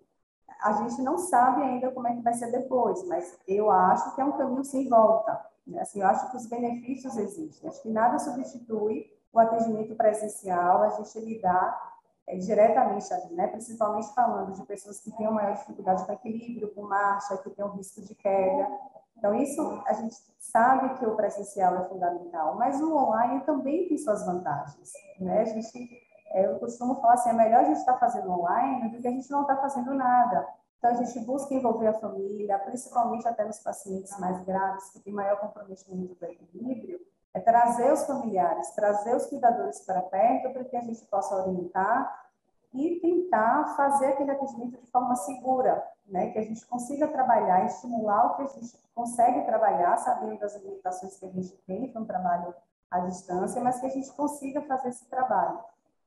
a 0.61 0.73
gente 0.73 1.01
não 1.01 1.17
sabe 1.17 1.61
ainda 1.61 1.91
como 1.91 2.07
é 2.07 2.15
que 2.15 2.21
vai 2.21 2.33
ser 2.33 2.51
depois, 2.51 3.05
mas 3.07 3.37
eu 3.47 3.71
acho 3.71 4.13
que 4.13 4.21
é 4.21 4.25
um 4.25 4.37
caminho 4.37 4.63
sem 4.63 4.89
volta. 4.89 5.39
Né? 5.65 5.81
Assim, 5.81 6.01
eu 6.01 6.07
acho 6.07 6.29
que 6.29 6.37
os 6.37 6.47
benefícios 6.47 7.17
existem. 7.17 7.69
Acho 7.69 7.81
que 7.81 7.89
nada 7.89 8.19
substitui 8.19 9.09
o 9.31 9.39
atendimento 9.39 9.95
presencial, 9.95 10.83
a 10.83 10.89
gente 10.89 11.19
lidar 11.19 11.98
é, 12.29 12.37
diretamente 12.37 13.11
ali, 13.11 13.33
né? 13.33 13.47
principalmente 13.47 14.13
falando 14.13 14.53
de 14.53 14.63
pessoas 14.67 14.99
que 14.99 15.11
têm 15.17 15.27
uma 15.27 15.41
maior 15.41 15.55
dificuldade 15.55 16.05
com 16.05 16.13
equilíbrio, 16.13 16.71
com 16.75 16.83
marcha, 16.83 17.35
que 17.37 17.49
têm 17.49 17.65
um 17.65 17.71
risco 17.71 18.01
de 18.01 18.13
queda. 18.13 18.69
Então, 19.17 19.33
isso 19.33 19.83
a 19.87 19.93
gente 19.93 20.15
sabe 20.37 20.97
que 20.99 21.05
o 21.05 21.15
presencial 21.15 21.75
é 21.75 21.89
fundamental, 21.89 22.55
mas 22.55 22.79
o 22.79 22.95
online 22.95 23.41
também 23.41 23.87
tem 23.87 23.97
suas 23.97 24.23
vantagens. 24.25 24.91
Né? 25.19 25.41
A 25.41 25.45
gente 25.45 25.89
é, 26.31 26.45
eu 26.45 26.59
costumo 26.59 27.01
falar 27.01 27.15
assim, 27.15 27.31
é 27.31 27.33
melhor 27.33 27.61
a 27.61 27.63
gente 27.63 27.77
estar 27.77 27.93
tá 27.93 27.99
fazendo 27.99 28.29
online 28.29 28.91
do 28.91 29.01
que 29.01 29.07
a 29.07 29.11
gente 29.11 29.29
não 29.31 29.41
estar 29.41 29.55
tá 29.55 29.61
fazendo 29.63 29.93
nada. 29.95 30.47
Então, 30.77 30.91
a 30.91 30.93
gente 30.93 31.19
busca 31.25 31.53
envolver 31.53 31.87
a 31.87 31.93
família, 31.93 32.59
principalmente 32.59 33.27
até 33.27 33.43
nos 33.43 33.59
pacientes 33.59 34.17
mais 34.19 34.39
graves, 34.45 34.91
que 34.91 34.99
têm 34.99 35.11
maior 35.11 35.39
comprometimento 35.39 36.15
do 36.15 36.25
equilíbrio, 36.25 36.99
é 37.33 37.39
trazer 37.39 37.91
os 37.93 38.05
familiares, 38.05 38.71
trazer 38.71 39.15
os 39.15 39.25
cuidadores 39.27 39.79
para 39.85 40.01
perto, 40.01 40.51
para 40.51 40.63
que 40.63 40.75
a 40.75 40.81
gente 40.81 41.05
possa 41.05 41.35
orientar 41.35 42.29
e 42.73 42.99
tentar 42.99 43.75
fazer 43.75 44.07
aquele 44.07 44.31
atendimento 44.31 44.79
de 44.79 44.87
forma 44.91 45.15
segura, 45.15 45.83
né? 46.07 46.31
que 46.31 46.39
a 46.39 46.43
gente 46.43 46.65
consiga 46.65 47.07
trabalhar, 47.07 47.65
estimular 47.65 48.27
o 48.27 48.35
que 48.35 48.43
a 48.43 48.47
gente 48.47 48.77
consegue 48.93 49.45
trabalhar, 49.45 49.97
sabendo 49.97 50.39
das 50.39 50.55
limitações 50.55 51.17
que 51.17 51.25
a 51.25 51.29
gente 51.29 51.55
tem, 51.65 51.91
que 51.91 51.97
é 51.97 51.99
um 51.99 52.05
trabalho 52.05 52.53
à 52.91 52.99
distância, 52.99 53.61
mas 53.61 53.79
que 53.79 53.85
a 53.85 53.89
gente 53.89 54.11
consiga 54.13 54.61
fazer 54.63 54.89
esse 54.89 55.05
trabalho. 55.09 55.59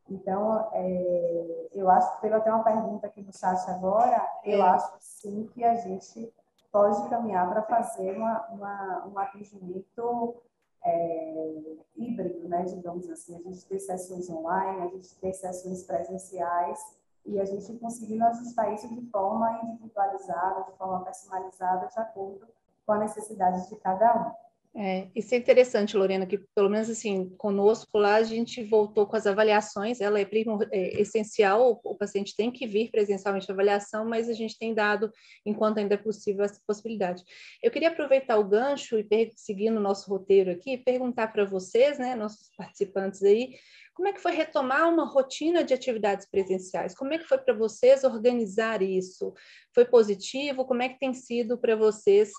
Então, 0.09 0.69
é, 0.73 1.69
eu 1.73 1.89
acho 1.89 2.15
que 2.15 2.23
teve 2.23 2.35
até 2.35 2.53
uma 2.53 2.65
pergunta 2.65 3.07
aqui 3.07 3.23
no 3.23 3.33
chat 3.33 3.69
agora, 3.71 4.25
eu 4.45 4.63
é. 4.63 4.69
acho 4.69 4.93
sim 4.99 5.49
que 5.55 5.65
a 5.65 5.75
gente 5.77 6.33
pode 6.71 7.09
caminhar 7.09 7.49
para 7.49 7.63
fazer 7.63 8.17
uma, 8.17 8.47
uma, 8.49 9.07
um 9.07 9.19
atendimento 9.19 10.43
é, 10.85 11.77
híbrido, 11.97 12.49
né, 12.49 12.65
digamos 12.65 13.09
assim, 13.11 13.37
a 13.37 13.41
gente 13.41 13.67
ter 13.67 13.79
sessões 13.79 14.29
online, 14.29 14.83
a 14.83 14.89
gente 14.89 15.15
ter 15.17 15.33
sessões 15.33 15.85
presenciais 15.85 16.79
e 17.25 17.39
a 17.39 17.45
gente 17.45 17.79
conseguindo 17.79 18.25
ajustar 18.25 18.73
isso 18.75 18.89
de 18.89 19.01
forma 19.11 19.61
individualizada, 19.65 20.63
de 20.65 20.77
forma 20.77 21.05
personalizada, 21.05 21.87
de 21.87 21.99
acordo 21.99 22.47
com 22.85 22.93
a 22.93 22.99
necessidade 22.99 23.69
de 23.69 23.77
cada 23.77 24.29
um. 24.29 24.52
É, 24.75 25.09
isso 25.15 25.35
é 25.35 25.39
interessante, 25.39 25.99
Lorena, 25.99 26.25
que 26.25 26.39
pelo 26.55 26.71
menos 26.71 26.89
assim, 26.89 27.29
conosco 27.37 27.99
lá 27.99 28.15
a 28.15 28.23
gente 28.23 28.65
voltou 28.65 29.07
com 29.07 29.15
as 29.15 29.27
avaliações, 29.27 30.01
ela 30.01 30.19
é, 30.19 30.27
é 30.73 31.01
essencial, 31.01 31.73
o, 31.85 31.91
o 31.91 31.95
paciente 31.95 32.35
tem 32.35 32.51
que 32.51 32.67
vir 32.67 32.91
presencialmente 32.91 33.51
à 33.51 33.53
avaliação, 33.53 34.09
mas 34.09 34.31
a 34.31 34.33
gente 34.33 34.59
tem 34.59 34.73
dado, 34.73 35.13
enquanto 35.45 35.77
ainda 35.77 35.95
é 35.95 35.99
possível, 35.99 36.43
essa 36.43 36.59
possibilidade. 36.67 37.23
Eu 37.63 37.71
queria 37.71 37.89
aproveitar 37.89 38.39
o 38.39 38.49
gancho 38.49 38.99
e 38.99 39.33
seguindo 39.37 39.77
o 39.77 39.83
nosso 39.83 40.09
roteiro 40.09 40.51
aqui, 40.51 40.79
perguntar 40.79 41.29
para 41.29 41.45
vocês, 41.45 41.99
né, 41.99 42.15
nossos 42.15 42.49
participantes 42.57 43.23
aí, 43.23 43.57
como 43.95 44.09
é 44.09 44.13
que 44.15 44.23
foi 44.23 44.33
retomar 44.33 44.89
uma 44.89 45.05
rotina 45.05 45.63
de 45.63 45.75
atividades 45.75 46.27
presenciais? 46.27 46.95
Como 46.95 47.13
é 47.13 47.19
que 47.19 47.29
foi 47.29 47.37
para 47.37 47.53
vocês 47.53 48.05
organizar 48.05 48.81
isso? 48.81 49.35
Foi 49.75 49.85
positivo? 49.85 50.65
Como 50.65 50.81
é 50.81 50.89
que 50.89 50.99
tem 50.99 51.13
sido 51.13 51.59
para 51.59 51.77
vocês 51.77 52.33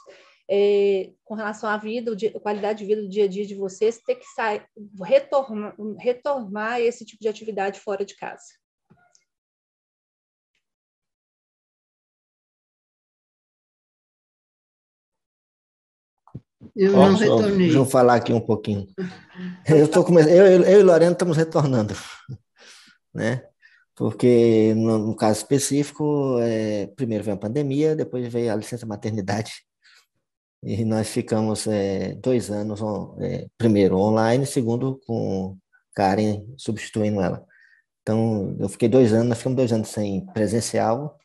é, 0.50 1.12
com 1.24 1.36
relação 1.36 1.70
à 1.70 1.78
vida, 1.78 2.12
a 2.12 2.40
qualidade 2.40 2.80
de 2.80 2.86
vida 2.86 3.02
do 3.02 3.10
dia 3.10 3.26
a 3.26 3.28
dia 3.28 3.46
de 3.46 3.56
vocês, 3.56 4.00
ter 4.00 4.16
que 4.16 4.26
sair, 4.26 4.66
retornar, 5.02 5.76
retomar 5.98 6.82
esse 6.82 7.06
tipo 7.06 7.22
de 7.22 7.30
atividade 7.30 7.80
fora 7.80 8.06
de 8.06 8.16
casa. 8.16 8.44
Eu 16.76 16.94
Posso, 16.94 17.12
não 17.12 17.20
retornei. 17.20 17.58
Deixa 17.58 17.78
eu 17.78 17.86
falar 17.86 18.16
aqui 18.16 18.34
um 18.34 18.42
pouquinho. 18.42 18.88
Eu, 19.68 19.88
tô 19.88 20.04
começando, 20.04 20.32
eu, 20.32 20.64
eu 20.64 20.80
e 20.80 20.84
Lorena 20.84 21.12
estamos 21.12 21.38
retornando, 21.38 21.94
né? 23.14 23.44
Porque 23.96 24.74
no, 24.76 24.98
no 24.98 25.16
caso 25.16 25.40
específico, 25.40 26.40
é, 26.40 26.88
primeiro 26.96 27.24
veio 27.24 27.36
a 27.36 27.40
pandemia, 27.40 27.96
depois 27.96 28.28
veio 28.32 28.52
a 28.52 28.56
licença 28.56 28.88
maternidade, 28.88 29.52
e 30.66 30.86
nós 30.86 31.10
ficamos 31.10 31.68
é, 31.68 32.16
dois 32.16 32.50
anos, 32.50 32.80
é, 33.20 33.48
primeiro 33.58 33.98
online, 33.98 34.46
segundo 34.46 35.00
com 35.06 35.58
Karen 35.94 36.46
substituindo 36.58 37.22
ela. 37.22 37.46
Então, 38.02 38.56
eu 38.60 38.70
fiquei 38.70 38.90
dois 38.90 39.14
anos, 39.14 39.30
nós 39.30 39.38
ficamos 39.38 39.58
dois 39.58 39.72
anos 39.74 39.90
sem 39.90 40.26
presencial, 40.28 41.18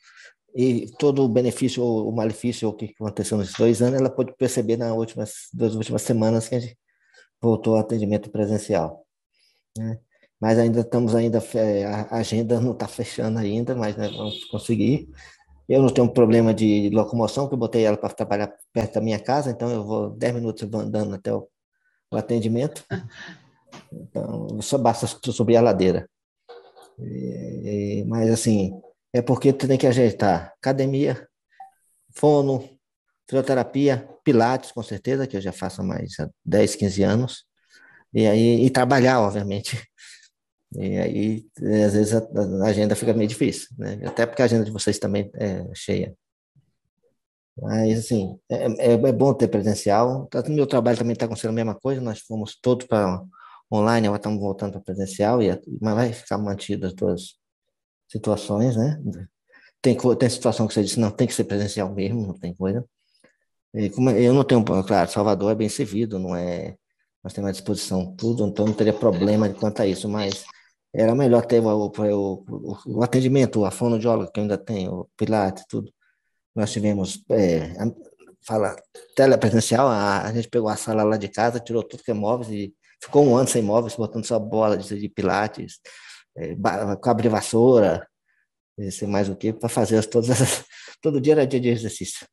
e 0.54 0.90
todo 0.98 1.24
o 1.24 1.28
benefício 1.28 1.82
ou 1.82 2.08
o 2.08 2.12
malefício, 2.12 2.68
o 2.68 2.72
que 2.72 2.94
aconteceu 2.98 3.38
nesses 3.38 3.54
dois 3.54 3.82
anos, 3.82 4.00
ela 4.00 4.10
pôde 4.10 4.34
perceber 4.36 4.76
nas 4.76 4.92
últimas 4.92 5.48
duas 5.52 5.74
últimas 5.74 6.02
semanas 6.02 6.48
que 6.48 6.54
a 6.54 6.60
gente 6.60 6.78
voltou 7.40 7.74
ao 7.74 7.80
atendimento 7.80 8.30
presencial. 8.30 9.06
Né? 9.76 9.98
Mas 10.40 10.58
ainda 10.58 10.80
estamos 10.80 11.14
ainda, 11.14 11.42
a 12.10 12.16
agenda 12.18 12.60
não 12.60 12.72
está 12.72 12.86
fechando 12.88 13.38
ainda, 13.38 13.74
mas 13.74 13.96
nós 13.96 14.16
vamos 14.16 14.44
conseguir. 14.46 15.08
Eu 15.68 15.82
não 15.82 15.90
tenho 15.90 16.06
um 16.06 16.12
problema 16.12 16.54
de 16.54 16.88
locomoção, 16.90 17.44
porque 17.44 17.54
eu 17.54 17.58
botei 17.58 17.84
ela 17.84 17.96
para 17.96 18.14
trabalhar 18.14 18.52
perto 18.72 18.94
da 18.94 19.00
minha 19.00 19.20
casa, 19.20 19.50
então 19.50 19.70
eu 19.70 19.84
vou 19.84 20.10
10 20.10 20.34
minutos 20.34 20.62
andando 20.72 21.14
até 21.14 21.32
o, 21.32 21.48
o 22.10 22.16
atendimento. 22.16 22.84
Então, 23.92 24.60
só 24.62 24.78
basta 24.78 25.06
subir 25.06 25.56
a 25.56 25.60
ladeira. 25.60 26.08
E, 26.98 28.02
mas, 28.08 28.30
assim, 28.30 28.72
é 29.12 29.20
porque 29.22 29.52
tu 29.52 29.68
tem 29.68 29.78
que 29.78 29.86
ajeitar 29.86 30.54
academia, 30.58 31.28
fono, 32.14 32.68
fisioterapia, 33.28 34.08
pilates, 34.24 34.72
com 34.72 34.82
certeza, 34.82 35.26
que 35.26 35.36
eu 35.36 35.40
já 35.40 35.52
faço 35.52 35.82
há 35.82 35.84
mais 35.84 36.16
10, 36.44 36.76
15 36.76 37.02
anos. 37.02 37.44
E 38.12 38.26
aí, 38.26 38.64
e 38.64 38.70
trabalhar, 38.70 39.20
obviamente. 39.20 39.78
E 40.76 40.98
aí, 40.98 41.46
às 41.84 41.94
vezes, 41.94 42.14
a, 42.14 42.66
agenda 42.66 42.94
fica 42.94 43.14
meio 43.14 43.28
difícil, 43.28 43.68
né? 43.78 44.00
Até 44.04 44.26
porque 44.26 44.42
a 44.42 44.44
agenda 44.44 44.64
de 44.64 44.70
vocês 44.70 44.98
também 44.98 45.30
é 45.34 45.64
cheia. 45.74 46.14
Mas, 47.60 47.98
assim, 48.00 48.38
é, 48.48 48.92
é, 48.92 48.92
é 48.92 49.12
bom 49.12 49.34
ter 49.34 49.48
presencial. 49.48 50.26
Tá, 50.26 50.42
meu 50.48 50.66
trabalho 50.66 50.98
também 50.98 51.14
está 51.14 51.24
acontecendo 51.26 51.50
a 51.50 51.54
mesma 51.54 51.74
coisa, 51.74 52.00
nós 52.00 52.20
fomos 52.20 52.56
todos 52.60 52.86
para 52.86 53.22
online, 53.72 54.06
agora 54.06 54.20
estamos 54.20 54.40
voltando 54.40 54.72
para 54.72 54.80
presencial, 54.80 55.42
e, 55.42 55.48
mas 55.80 55.94
vai 55.94 56.12
ficar 56.12 56.38
mantido 56.38 56.86
as 56.86 56.94
duas 56.94 57.38
situações, 58.08 58.76
né? 58.76 59.00
Tem, 59.82 59.96
tem 59.96 60.30
situação 60.30 60.66
que 60.66 60.74
você 60.74 60.82
disse, 60.82 61.00
não, 61.00 61.10
tem 61.10 61.26
que 61.26 61.34
ser 61.34 61.44
presencial 61.44 61.92
mesmo, 61.94 62.26
não 62.26 62.34
tem 62.34 62.54
coisa. 62.54 62.84
eu 63.74 64.34
não 64.34 64.44
tenho, 64.44 64.64
claro, 64.64 65.10
Salvador 65.10 65.52
é 65.52 65.54
bem 65.54 65.68
servido, 65.68 66.18
não 66.18 66.34
é, 66.34 66.76
nós 67.22 67.32
temos 67.32 67.48
à 67.50 67.52
disposição 67.52 68.14
tudo, 68.16 68.46
então 68.46 68.66
não 68.66 68.74
teria 68.74 68.92
problema 68.92 69.48
quanto 69.50 69.80
a 69.82 69.86
isso, 69.86 70.08
mas 70.08 70.44
era 70.94 71.14
melhor 71.14 71.44
ter 71.46 71.60
o, 71.60 71.68
o, 71.68 72.44
o, 72.48 72.78
o 72.86 73.02
atendimento, 73.02 73.64
a 73.64 73.70
fonoaudióloga 73.70 74.30
que 74.32 74.40
ainda 74.40 74.58
tenho, 74.58 74.92
o 74.92 75.10
Pilates, 75.16 75.64
tudo. 75.68 75.92
Nós 76.54 76.72
tivemos 76.72 77.22
é, 77.30 77.74
fala 78.46 78.76
telepresencial, 79.14 79.88
a, 79.88 80.22
a 80.22 80.32
gente 80.32 80.48
pegou 80.48 80.68
a 80.68 80.76
sala 80.76 81.02
lá 81.02 81.16
de 81.16 81.28
casa, 81.28 81.60
tirou 81.60 81.82
tudo 81.82 82.02
que 82.02 82.10
é 82.10 82.14
móveis 82.14 82.50
e 82.50 82.74
ficou 83.02 83.24
um 83.26 83.36
ano 83.36 83.48
sem 83.48 83.62
móveis, 83.62 83.94
botando 83.94 84.24
só 84.24 84.38
bola 84.38 84.76
de, 84.76 84.98
de 84.98 85.08
pilates, 85.08 85.78
é, 86.36 86.56
cobre 87.02 87.28
vassoura, 87.28 88.06
sei 88.90 89.08
mais 89.08 89.28
o 89.28 89.36
que, 89.36 89.52
para 89.52 89.68
fazer 89.68 89.98
as, 89.98 90.06
todas 90.06 90.30
as, 90.30 90.64
todo 91.02 91.20
dia 91.20 91.34
era 91.34 91.46
dia 91.46 91.60
de 91.60 91.68
exercício. 91.68 92.26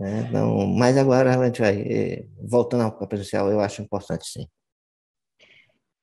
É, 0.00 0.30
não, 0.30 0.66
mas 0.66 0.96
agora 0.96 1.38
a 1.38 1.44
gente 1.46 1.60
vai, 1.60 1.80
é, 1.82 2.26
voltando 2.48 2.82
ao 2.82 3.08
presencial, 3.08 3.50
eu 3.50 3.60
acho 3.60 3.82
importante 3.82 4.26
sim. 4.26 4.46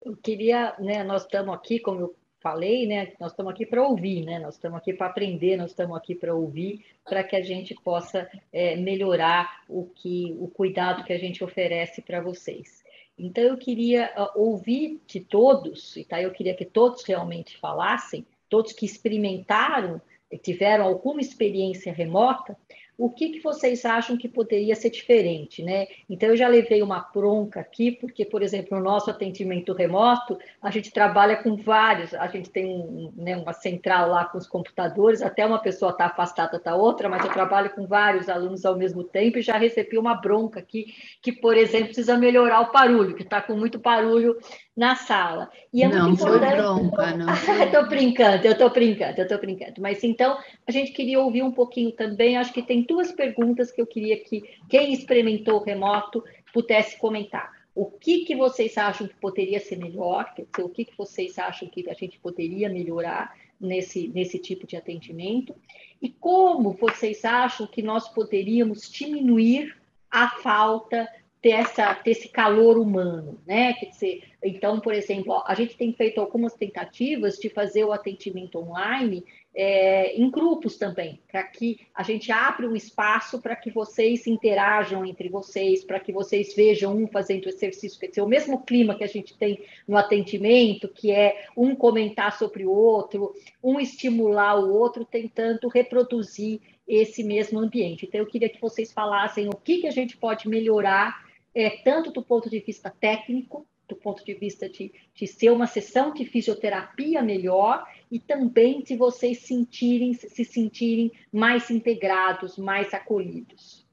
Eu 0.03 0.15
queria, 0.15 0.75
né, 0.79 1.03
nós 1.03 1.23
estamos 1.23 1.53
aqui, 1.53 1.79
como 1.79 1.99
eu 1.99 2.15
falei, 2.39 2.87
né, 2.87 3.13
nós 3.19 3.31
estamos 3.31 3.51
aqui 3.51 3.65
para 3.65 3.85
ouvir, 3.85 4.23
né, 4.23 4.39
nós 4.39 4.55
estamos 4.55 4.77
aqui 4.77 4.93
para 4.93 5.07
aprender, 5.07 5.57
nós 5.57 5.71
estamos 5.71 5.95
aqui 5.95 6.15
para 6.15 6.33
ouvir, 6.33 6.85
para 7.03 7.23
que 7.23 7.35
a 7.35 7.41
gente 7.41 7.75
possa 7.75 8.29
é, 8.51 8.77
melhorar 8.77 9.63
o 9.67 9.85
que, 9.85 10.35
o 10.39 10.47
cuidado 10.47 11.03
que 11.03 11.11
a 11.11 11.19
gente 11.19 11.43
oferece 11.43 12.01
para 12.01 12.21
vocês. 12.21 12.83
Então 13.17 13.43
eu 13.43 13.57
queria 13.57 14.13
uh, 14.17 14.41
ouvir 14.41 15.01
de 15.05 15.19
todos, 15.19 15.97
e 15.97 16.05
tá, 16.05 16.21
eu 16.21 16.31
queria 16.31 16.55
que 16.55 16.63
todos 16.63 17.03
realmente 17.03 17.57
falassem, 17.57 18.25
todos 18.47 18.71
que 18.71 18.85
experimentaram, 18.85 20.01
tiveram 20.41 20.85
alguma 20.85 21.19
experiência 21.19 21.91
remota, 21.91 22.55
o 22.99 23.09
que, 23.09 23.29
que 23.29 23.39
vocês 23.39 23.85
acham 23.85 24.17
que 24.17 24.27
poderia 24.27 24.75
ser 24.75 24.89
diferente, 24.89 25.63
né? 25.63 25.87
Então, 26.09 26.27
eu 26.27 26.35
já 26.35 26.49
levei 26.49 26.83
uma 26.83 26.99
bronca 26.99 27.61
aqui, 27.61 27.93
porque, 27.93 28.25
por 28.25 28.43
exemplo, 28.43 28.77
no 28.77 28.83
nosso 28.83 29.09
atendimento 29.09 29.71
remoto, 29.71 30.37
a 30.61 30.69
gente 30.69 30.91
trabalha 30.91 31.37
com 31.37 31.55
vários, 31.55 32.13
a 32.13 32.27
gente 32.27 32.49
tem 32.49 32.65
um, 32.65 33.13
né, 33.15 33.37
uma 33.37 33.53
central 33.53 34.09
lá 34.09 34.25
com 34.25 34.37
os 34.37 34.45
computadores, 34.45 35.21
até 35.21 35.45
uma 35.45 35.59
pessoa 35.59 35.91
está 35.91 36.07
afastada 36.07 36.59
da 36.59 36.75
outra, 36.75 37.07
mas 37.07 37.23
eu 37.23 37.31
trabalho 37.31 37.69
com 37.69 37.87
vários 37.87 38.27
alunos 38.27 38.65
ao 38.65 38.77
mesmo 38.77 39.01
tempo 39.01 39.37
e 39.37 39.41
já 39.41 39.57
recebi 39.57 39.97
uma 39.97 40.15
bronca 40.15 40.59
aqui, 40.59 40.93
que, 41.21 41.31
por 41.31 41.55
exemplo, 41.55 41.85
precisa 41.85 42.17
melhorar 42.17 42.59
o 42.59 42.73
barulho, 42.73 43.15
que 43.15 43.23
está 43.23 43.41
com 43.41 43.53
muito 43.53 43.79
barulho 43.79 44.35
na 44.79 44.95
sala. 44.95 45.49
E 45.73 45.83
é 45.83 45.87
não, 45.87 46.15
foi 46.15 46.39
bronca, 46.39 47.15
não. 47.15 47.27
Estou 47.63 47.87
brincando, 47.87 48.45
eu 48.45 48.53
estou 48.53 48.69
brincando, 48.69 49.17
eu 49.17 49.23
estou 49.23 49.37
brincando. 49.37 49.81
Mas 49.81 50.03
então, 50.03 50.37
a 50.65 50.71
gente 50.71 50.93
queria 50.93 51.19
ouvir 51.19 51.43
um 51.43 51.51
pouquinho 51.51 51.91
também, 51.91 52.37
acho 52.37 52.53
que 52.53 52.61
tem 52.61 52.83
duas 52.89 53.11
perguntas 53.11 53.71
que 53.71 53.79
eu 53.79 53.85
queria 53.85 54.19
que 54.19 54.43
quem 54.67 54.91
experimentou 54.91 55.63
remoto 55.63 56.23
pudesse 56.51 56.97
comentar. 56.97 57.57
O 57.75 57.85
que, 57.85 58.25
que 58.25 58.35
vocês 58.35 58.77
acham 58.77 59.07
que 59.07 59.15
poderia 59.15 59.59
ser 59.59 59.77
melhor? 59.77 60.33
o 60.57 60.69
que, 60.69 60.83
que 60.83 60.97
vocês 60.97 61.37
acham 61.37 61.69
que 61.69 61.87
a 61.89 61.93
gente 61.93 62.19
poderia 62.19 62.67
melhorar 62.67 63.33
nesse, 63.59 64.09
nesse 64.09 64.39
tipo 64.39 64.65
de 64.65 64.75
atendimento? 64.75 65.55
E 66.01 66.09
como 66.09 66.71
vocês 66.71 67.23
acham 67.23 67.67
que 67.67 67.83
nós 67.83 68.09
poderíamos 68.09 68.91
diminuir 68.91 69.77
a 70.09 70.29
falta 70.41 71.07
dessa, 71.41 71.93
desse 72.03 72.27
calor 72.27 72.77
humano, 72.77 73.39
né? 73.45 73.73
Quer 73.73 73.85
dizer, 73.87 74.23
então, 74.43 74.79
por 74.79 74.93
exemplo, 74.93 75.41
a 75.45 75.53
gente 75.53 75.77
tem 75.77 75.93
feito 75.93 76.19
algumas 76.19 76.53
tentativas 76.53 77.37
de 77.37 77.49
fazer 77.49 77.83
o 77.83 77.93
atendimento 77.93 78.59
online 78.59 79.23
é, 79.55 80.15
em 80.15 80.29
grupos 80.29 80.77
também, 80.77 81.19
para 81.29 81.43
que 81.43 81.79
a 81.93 82.03
gente 82.03 82.31
abra 82.31 82.67
um 82.67 82.75
espaço 82.75 83.41
para 83.41 83.55
que 83.55 83.71
vocês 83.71 84.27
interajam 84.27 85.05
entre 85.05 85.27
vocês, 85.27 85.83
para 85.83 85.99
que 85.99 86.11
vocês 86.11 86.55
vejam 86.55 86.95
um 86.95 87.07
fazendo 87.07 87.49
exercício, 87.49 87.99
quer 87.99 88.07
dizer, 88.07 88.21
o 88.21 88.27
mesmo 88.27 88.63
clima 88.63 88.95
que 88.95 89.03
a 89.03 89.07
gente 89.07 89.37
tem 89.37 89.61
no 89.87 89.97
atendimento, 89.97 90.87
que 90.87 91.11
é 91.11 91.47
um 91.57 91.75
comentar 91.75 92.37
sobre 92.37 92.65
o 92.65 92.71
outro, 92.71 93.33
um 93.63 93.79
estimular 93.79 94.59
o 94.59 94.73
outro, 94.73 95.03
tentando 95.03 95.67
reproduzir 95.67 96.61
esse 96.87 97.23
mesmo 97.23 97.59
ambiente. 97.59 98.05
Então, 98.05 98.19
eu 98.19 98.27
queria 98.27 98.49
que 98.49 98.61
vocês 98.61 98.91
falassem 98.91 99.47
o 99.47 99.55
que, 99.55 99.79
que 99.79 99.87
a 99.87 99.91
gente 99.91 100.17
pode 100.17 100.47
melhorar 100.47 101.27
é, 101.53 101.69
tanto 101.69 102.11
do 102.11 102.23
ponto 102.23 102.49
de 102.49 102.59
vista 102.59 102.93
técnico, 102.99 103.65
do 103.87 103.95
ponto 103.95 104.23
de 104.23 104.35
vista 104.35 104.69
de, 104.69 104.93
de 105.13 105.27
ser 105.27 105.49
uma 105.49 105.65
sessão 105.65 106.13
de 106.13 106.23
fisioterapia 106.23 107.21
melhor 107.23 107.83
e 108.11 108.19
também 108.19 108.81
de 108.81 108.95
vocês 108.95 109.45
sentirem, 109.45 110.13
se 110.13 110.43
sentirem 110.43 111.11
mais 111.31 111.69
integrados, 111.69 112.57
mais 112.57 112.93
acolhidos. 112.93 113.85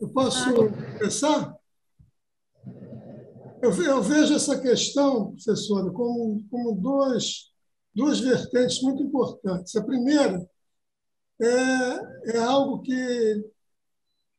Eu 0.00 0.08
posso 0.08 0.52
começar? 0.54 1.56
Eu, 3.62 3.70
eu, 3.84 4.02
vejo 4.02 4.34
essa 4.34 4.60
questão, 4.60 5.32
professora, 5.32 5.90
como, 5.92 6.44
como 6.50 6.74
dois, 6.74 7.52
duas 7.94 8.18
vertentes 8.20 8.82
muito 8.82 9.02
importantes. 9.02 9.74
A 9.76 9.84
primeira 9.84 10.44
é, 11.40 12.36
é 12.36 12.38
algo 12.38 12.80
que 12.82 13.44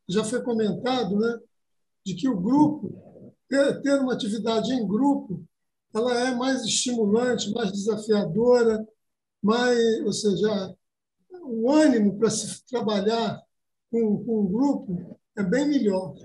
já 0.09 0.23
foi 0.23 0.41
comentado, 0.43 1.17
né? 1.17 1.39
de 2.05 2.15
que 2.15 2.27
o 2.27 2.39
grupo, 2.39 3.33
ter, 3.47 3.81
ter 3.81 3.99
uma 4.01 4.13
atividade 4.13 4.73
em 4.73 4.85
grupo, 4.85 5.43
ela 5.93 6.27
é 6.27 6.35
mais 6.35 6.63
estimulante, 6.63 7.51
mais 7.51 7.71
desafiadora, 7.71 8.85
mais, 9.43 10.01
ou 10.05 10.13
seja, 10.13 10.75
o 11.43 11.69
ânimo 11.69 12.17
para 12.17 12.29
se 12.29 12.65
trabalhar 12.65 13.41
com, 13.91 14.23
com 14.23 14.41
um 14.41 14.47
grupo 14.47 15.19
é 15.37 15.43
bem 15.43 15.67
melhor, 15.67 16.15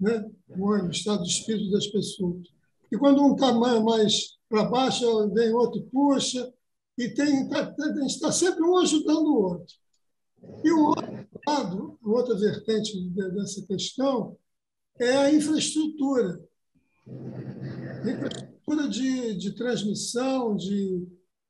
né? 0.00 0.28
o 0.48 0.70
ânimo, 0.70 0.88
o 0.88 0.92
estado 0.92 1.22
de 1.22 1.30
espírito 1.30 1.70
das 1.70 1.86
pessoas. 1.88 2.48
E 2.90 2.96
quando 2.96 3.22
um 3.22 3.34
está 3.34 3.52
mais, 3.52 4.38
para 4.48 4.64
baixo, 4.64 5.30
vem 5.34 5.52
outro 5.52 5.82
puxa, 5.92 6.52
e 6.96 7.08
tem, 7.10 7.48
tá, 7.48 7.66
tá, 7.66 7.86
gente 7.88 8.06
está 8.06 8.30
sempre 8.30 8.62
um 8.62 8.78
ajudando 8.78 9.26
o 9.26 9.42
outro. 9.42 9.74
E 10.62 10.70
o 10.70 10.88
outro 10.88 11.28
lado, 11.46 11.98
outra 12.02 12.36
vertente 12.36 13.10
dessa 13.10 13.66
questão, 13.66 14.36
é 14.98 15.16
a 15.16 15.32
infraestrutura. 15.32 16.40
infraestrutura 18.00 18.88
de, 18.88 19.34
de 19.34 19.52
transmissão, 19.52 20.56
de, 20.56 21.04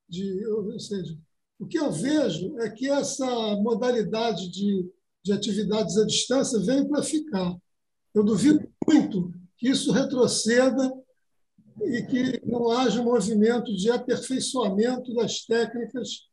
de, 0.09 0.47
ou 0.47 0.79
seja, 0.79 1.17
o 1.59 1.67
que 1.67 1.79
eu 1.79 1.91
vejo 1.91 2.59
é 2.61 2.71
que 2.71 2.89
essa 2.89 3.27
modalidade 3.57 4.51
de, 4.51 4.91
de 5.23 5.33
atividades 5.33 5.97
à 5.97 6.05
distância 6.05 6.59
veio 6.61 6.89
para 6.89 7.03
ficar. 7.03 7.57
Eu 8.15 8.25
duvido 8.25 8.69
muito 8.87 9.33
que 9.57 9.69
isso 9.69 9.93
retroceda 9.93 10.93
e 11.83 12.03
que 12.03 12.47
não 12.47 12.71
haja 12.71 13.01
um 13.01 13.05
movimento 13.05 13.75
de 13.75 13.91
aperfeiçoamento 13.91 15.15
das 15.15 15.45
técnicas 15.45 16.29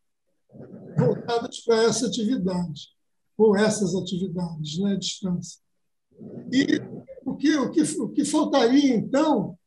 voltadas 0.97 1.59
para 1.61 1.83
essa 1.83 2.07
atividade, 2.07 2.89
ou 3.37 3.55
essas 3.55 3.95
atividades 3.95 4.77
né, 4.79 4.93
à 4.93 4.97
distância. 4.97 5.59
E 6.51 6.79
o 7.25 7.35
que, 7.35 7.55
o 7.55 7.71
que, 7.71 7.81
o 7.81 8.09
que 8.09 8.25
faltaria, 8.25 8.95
então, 8.95 9.57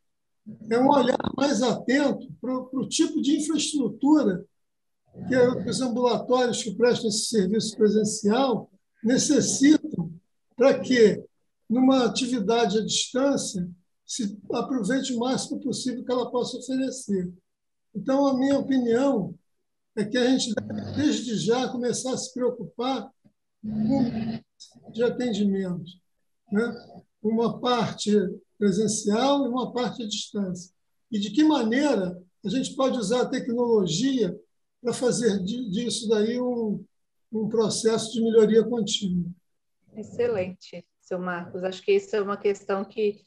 é 0.71 0.79
um 0.79 0.89
olhar 0.89 1.19
mais 1.37 1.63
atento 1.63 2.33
para 2.41 2.55
o 2.55 2.89
tipo 2.89 3.21
de 3.23 3.37
infraestrutura 3.39 4.45
que 5.29 5.37
os 5.69 5.81
ambulatórios 5.81 6.63
que 6.63 6.75
prestam 6.75 7.09
esse 7.09 7.27
serviço 7.27 7.77
presencial 7.77 8.71
necessitam 9.03 10.13
para 10.57 10.79
que, 10.81 11.23
numa 11.69 12.05
atividade 12.05 12.79
à 12.79 12.85
distância, 12.85 13.69
se 14.05 14.39
aproveite 14.53 15.15
o 15.15 15.19
máximo 15.19 15.61
possível 15.61 16.05
que 16.05 16.13
ela 16.13 16.31
possa 16.31 16.59
oferecer. 16.59 17.33
Então, 17.95 18.27
a 18.27 18.37
minha 18.37 18.59
opinião 18.59 19.35
é 19.97 20.05
que 20.05 20.19
a 20.19 20.29
gente 20.29 20.53
deve, 20.55 20.97
desde 20.97 21.37
já, 21.39 21.69
começar 21.69 22.13
a 22.13 22.19
se 22.19 22.33
preocupar 22.35 23.11
com 23.63 24.43
de 24.93 25.03
atendimento 25.03 25.91
né? 26.53 26.75
uma 27.23 27.59
parte 27.61 28.13
presencial 28.59 29.45
e 29.45 29.49
uma 29.49 29.73
parte 29.73 30.03
à 30.03 30.07
distância. 30.07 30.73
E 31.11 31.19
de 31.19 31.31
que 31.31 31.45
maneira 31.45 32.21
a 32.45 32.49
gente 32.49 32.75
pode 32.75 32.99
usar 32.99 33.23
a 33.23 33.29
tecnologia 33.29 34.39
para 34.83 34.93
fazer 34.93 35.43
disso 35.43 36.09
daí 36.09 36.39
um, 36.39 36.85
um 37.33 37.49
processo 37.49 38.13
de 38.13 38.23
melhoria 38.23 38.63
contínua. 38.63 39.25
Excelente, 39.97 40.85
seu 41.01 41.19
Marcos. 41.19 41.65
Acho 41.65 41.83
que 41.83 41.93
isso 41.93 42.15
é 42.15 42.21
uma 42.21 42.37
questão 42.37 42.85
que, 42.85 43.21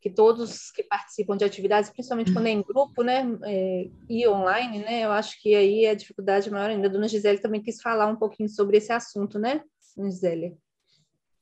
que 0.00 0.08
todos 0.08 0.70
que 0.70 0.82
participam 0.82 1.36
de 1.36 1.44
atividades, 1.44 1.90
principalmente 1.90 2.32
quando 2.32 2.46
é 2.46 2.50
em 2.50 2.62
grupo, 2.62 3.02
né, 3.02 3.26
é, 3.44 3.90
e 4.08 4.26
online, 4.26 4.78
né, 4.78 5.04
eu 5.04 5.12
acho 5.12 5.40
que 5.42 5.54
aí 5.54 5.86
a 5.86 5.94
dificuldade 5.94 6.50
maior 6.50 6.70
ainda. 6.70 6.86
A 6.86 6.90
dona 6.90 7.08
Gisele 7.08 7.38
também 7.38 7.62
quis 7.62 7.82
falar 7.82 8.06
um 8.06 8.16
pouquinho 8.16 8.48
sobre 8.48 8.78
esse 8.78 8.92
assunto, 8.92 9.38
né, 9.38 9.62
Gisele? 9.96 10.56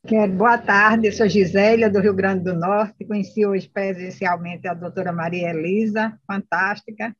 Quero, 0.04 0.32
boa 0.32 0.58
tarde, 0.58 1.06
eu 1.06 1.12
sou 1.12 1.28
Gisélia, 1.28 1.88
do 1.88 2.00
Rio 2.00 2.14
Grande 2.14 2.42
do 2.42 2.54
Norte. 2.54 3.04
Conheci 3.04 3.46
hoje 3.46 3.68
presencialmente 3.68 4.66
a 4.66 4.74
doutora 4.74 5.12
Maria 5.12 5.50
Elisa, 5.50 6.18
fantástica. 6.26 7.16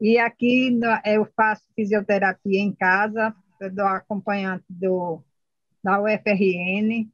E 0.00 0.18
aqui 0.18 0.78
eu 1.06 1.26
faço 1.36 1.62
fisioterapia 1.74 2.60
em 2.60 2.72
casa, 2.72 3.34
dou 3.72 3.86
acompanhante 3.86 4.64
do, 4.68 5.22
da 5.82 6.00
UFRN, 6.02 7.08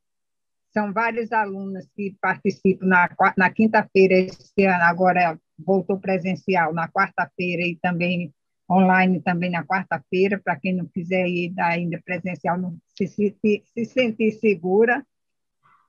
são 0.72 0.92
vários 0.92 1.32
alunos 1.32 1.88
que 1.94 2.16
participam 2.20 2.86
na, 2.86 3.08
na 3.36 3.50
quinta-feira 3.50 4.14
esse 4.14 4.64
ano, 4.64 4.84
agora 4.84 5.38
voltou 5.58 5.98
presencial 5.98 6.72
na 6.72 6.88
quarta-feira 6.88 7.62
e 7.62 7.76
também 7.76 8.32
online 8.70 9.20
também 9.20 9.50
na 9.50 9.64
quarta-feira, 9.64 10.38
para 10.38 10.56
quem 10.56 10.74
não 10.74 10.86
quiser 10.86 11.26
ir 11.26 11.54
ainda 11.58 12.00
presencial, 12.04 12.58
não 12.58 12.76
se, 12.96 13.06
se, 13.06 13.62
se 13.64 13.84
sentir 13.86 14.32
segura. 14.32 15.04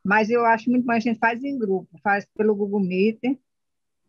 Mas 0.03 0.29
eu 0.29 0.45
acho 0.45 0.69
muito 0.69 0.85
bom, 0.85 0.93
a 0.93 0.99
gente 0.99 1.19
faz 1.19 1.43
em 1.43 1.57
grupo, 1.57 1.89
faz 2.01 2.25
pelo 2.35 2.55
Google 2.55 2.79
Meet, 2.79 3.19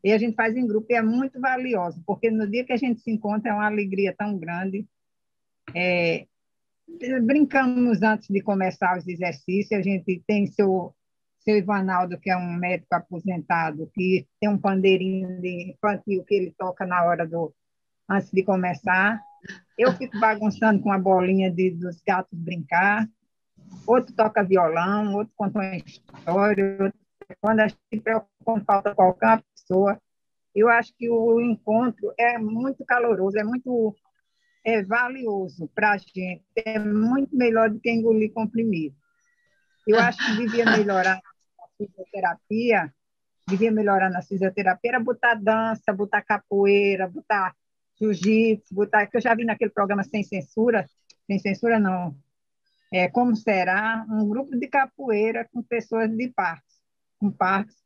e 0.02 0.12
a 0.12 0.18
gente 0.18 0.34
faz 0.34 0.56
em 0.56 0.66
grupo 0.66 0.86
e 0.90 0.94
é 0.94 1.02
muito 1.02 1.40
valioso, 1.40 2.02
porque 2.06 2.30
no 2.30 2.46
dia 2.46 2.64
que 2.64 2.72
a 2.72 2.76
gente 2.76 3.00
se 3.00 3.10
encontra 3.10 3.50
é 3.50 3.54
uma 3.54 3.66
alegria 3.66 4.14
tão 4.16 4.38
grande. 4.38 4.86
É, 5.74 6.26
brincamos 7.22 8.02
antes 8.02 8.28
de 8.28 8.40
começar 8.40 8.96
os 8.96 9.06
exercícios, 9.06 9.78
a 9.78 9.82
gente 9.82 10.22
tem 10.26 10.46
seu, 10.46 10.94
seu 11.40 11.56
Ivanaldo, 11.56 12.18
que 12.18 12.30
é 12.30 12.36
um 12.36 12.54
médico 12.54 12.94
aposentado, 12.94 13.90
que 13.92 14.26
tem 14.40 14.48
um 14.48 14.58
pandeirinho 14.58 15.40
de 15.40 15.72
infantil 15.72 16.24
que 16.24 16.34
ele 16.34 16.54
toca 16.56 16.86
na 16.86 17.04
hora 17.04 17.26
do 17.26 17.52
antes 18.10 18.30
de 18.32 18.42
começar. 18.42 19.22
Eu 19.78 19.92
fico 19.92 20.18
bagunçando 20.18 20.82
com 20.82 20.92
a 20.92 20.98
bolinha 20.98 21.50
de, 21.50 21.70
dos 21.70 22.02
gatos 22.02 22.38
brincar. 22.38 23.08
Outro 23.86 24.14
toca 24.14 24.42
violão, 24.42 25.14
outro 25.14 25.32
conta 25.36 25.58
uma 25.60 25.76
história. 25.76 26.76
Outro, 26.80 26.98
quando 27.40 27.60
a 27.60 27.68
gente 27.68 28.02
quando 28.44 28.64
falta 28.64 28.94
qualquer 28.94 29.42
pessoa, 29.54 29.96
eu 30.54 30.68
acho 30.68 30.92
que 30.98 31.08
o 31.08 31.40
encontro 31.40 32.12
é 32.18 32.36
muito 32.36 32.84
caloroso, 32.84 33.38
é 33.38 33.44
muito 33.44 33.94
é 34.62 34.82
valioso 34.82 35.70
para 35.74 35.92
a 35.92 35.96
gente, 35.96 36.42
é 36.56 36.78
muito 36.78 37.34
melhor 37.34 37.70
do 37.70 37.80
que 37.80 37.90
engolir 37.90 38.32
comprimido. 38.32 38.94
Eu 39.86 39.98
acho 39.98 40.18
que 40.18 40.36
devia 40.36 40.66
melhorar 40.66 41.16
a 41.16 41.68
fisioterapia, 41.78 42.92
devia 43.48 43.72
melhorar 43.72 44.10
na 44.10 44.20
fisioterapia, 44.20 44.90
era 44.90 45.00
botar 45.00 45.34
dança, 45.34 45.92
botar 45.94 46.20
capoeira, 46.20 47.08
botar 47.08 47.54
jiu-jitsu, 48.00 48.74
botar, 48.74 49.06
que 49.06 49.16
eu 49.16 49.20
já 49.20 49.34
vi 49.34 49.44
naquele 49.44 49.70
programa 49.70 50.02
Sem 50.02 50.22
Censura, 50.22 50.88
sem 51.26 51.38
censura 51.38 51.78
não, 51.78 52.16
é, 52.92 53.08
como 53.08 53.36
será, 53.36 54.04
um 54.08 54.28
grupo 54.28 54.56
de 54.56 54.66
capoeira 54.66 55.48
com 55.52 55.62
pessoas 55.62 56.10
de 56.10 56.28
parques, 56.28 56.76
com 57.18 57.30
parques, 57.30 57.76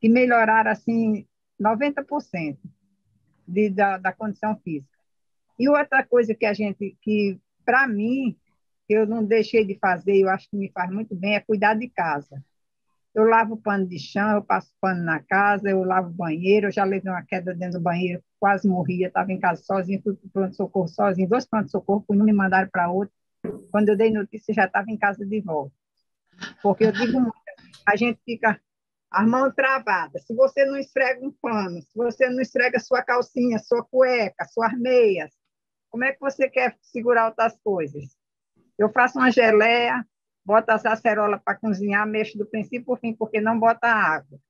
que 0.00 0.08
melhoraram, 0.08 0.70
assim, 0.70 1.26
90% 1.60 2.58
de, 3.46 3.70
da, 3.70 3.98
da 3.98 4.12
condição 4.12 4.56
física. 4.60 4.96
E 5.58 5.68
outra 5.68 6.04
coisa 6.04 6.34
que 6.34 6.46
a 6.46 6.54
gente, 6.54 6.96
que 7.02 7.38
para 7.64 7.86
mim, 7.86 8.38
eu 8.88 9.06
não 9.06 9.24
deixei 9.24 9.66
de 9.66 9.76
fazer, 9.78 10.16
eu 10.16 10.30
acho 10.30 10.48
que 10.48 10.56
me 10.56 10.70
faz 10.70 10.90
muito 10.90 11.14
bem, 11.14 11.34
é 11.34 11.40
cuidar 11.40 11.74
de 11.74 11.88
casa. 11.88 12.42
Eu 13.18 13.24
lavo 13.24 13.56
pano 13.56 13.84
de 13.84 13.98
chão, 13.98 14.36
eu 14.36 14.44
passo 14.44 14.72
pano 14.80 15.02
na 15.02 15.20
casa, 15.20 15.68
eu 15.68 15.82
lavo 15.82 16.08
banheiro, 16.08 16.68
eu 16.68 16.70
já 16.70 16.84
levei 16.84 17.10
uma 17.10 17.24
queda 17.24 17.52
dentro 17.52 17.80
do 17.80 17.82
banheiro, 17.82 18.22
quase 18.38 18.68
morria, 18.68 19.08
estava 19.08 19.32
em 19.32 19.40
casa 19.40 19.60
sozinho, 19.60 20.00
fui 20.00 20.14
para 20.14 20.30
pronto-socorro 20.32 20.86
sozinho, 20.86 21.28
dois 21.28 21.44
pronto-socorro, 21.44 22.04
não 22.10 22.24
me 22.24 22.32
mandaram 22.32 22.68
para 22.70 22.88
outro. 22.88 23.12
Quando 23.72 23.88
eu 23.88 23.96
dei 23.96 24.12
notícia, 24.12 24.54
já 24.54 24.66
estava 24.66 24.88
em 24.88 24.96
casa 24.96 25.26
de 25.26 25.40
volta. 25.40 25.74
Porque 26.62 26.84
eu 26.84 26.92
digo 26.92 27.18
muito, 27.18 27.34
a 27.88 27.96
gente 27.96 28.20
fica 28.24 28.60
as 29.10 29.28
mãos 29.28 29.52
travadas. 29.52 30.24
Se 30.24 30.32
você 30.32 30.64
não 30.64 30.76
esfrega 30.76 31.26
um 31.26 31.32
pano, 31.42 31.82
se 31.82 31.96
você 31.96 32.30
não 32.30 32.40
esfrega 32.40 32.78
sua 32.78 33.02
calcinha, 33.02 33.58
sua 33.58 33.84
cueca, 33.84 34.44
suas 34.44 34.78
meias, 34.78 35.32
como 35.90 36.04
é 36.04 36.12
que 36.12 36.20
você 36.20 36.48
quer 36.48 36.76
segurar 36.80 37.26
outras 37.26 37.58
coisas? 37.64 38.16
Eu 38.78 38.92
faço 38.92 39.18
uma 39.18 39.32
geleia, 39.32 40.06
boto 40.48 40.72
as 40.72 40.86
acerolas 40.86 41.42
para 41.44 41.58
cozinhar, 41.58 42.06
mexo 42.06 42.38
do 42.38 42.46
princípio 42.46 42.90
ao 42.90 42.96
fim, 42.96 43.12
porque 43.12 43.38
não 43.38 43.60
bota 43.60 43.86
água. 43.86 44.40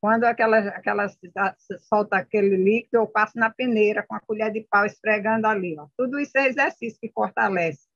Quando 0.00 0.24
aquelas, 0.24 0.68
aquelas 0.68 1.18
solta 1.80 2.16
aquele 2.16 2.56
líquido, 2.56 2.98
eu 2.98 3.06
passo 3.08 3.36
na 3.36 3.50
peneira 3.50 4.04
com 4.06 4.14
a 4.14 4.20
colher 4.20 4.52
de 4.52 4.60
pau 4.70 4.86
esfregando 4.86 5.48
ali. 5.48 5.76
Ó. 5.78 5.88
Tudo 5.96 6.20
isso 6.20 6.38
é 6.38 6.46
exercício 6.46 6.98
que 7.00 7.10
fortalece. 7.12 7.88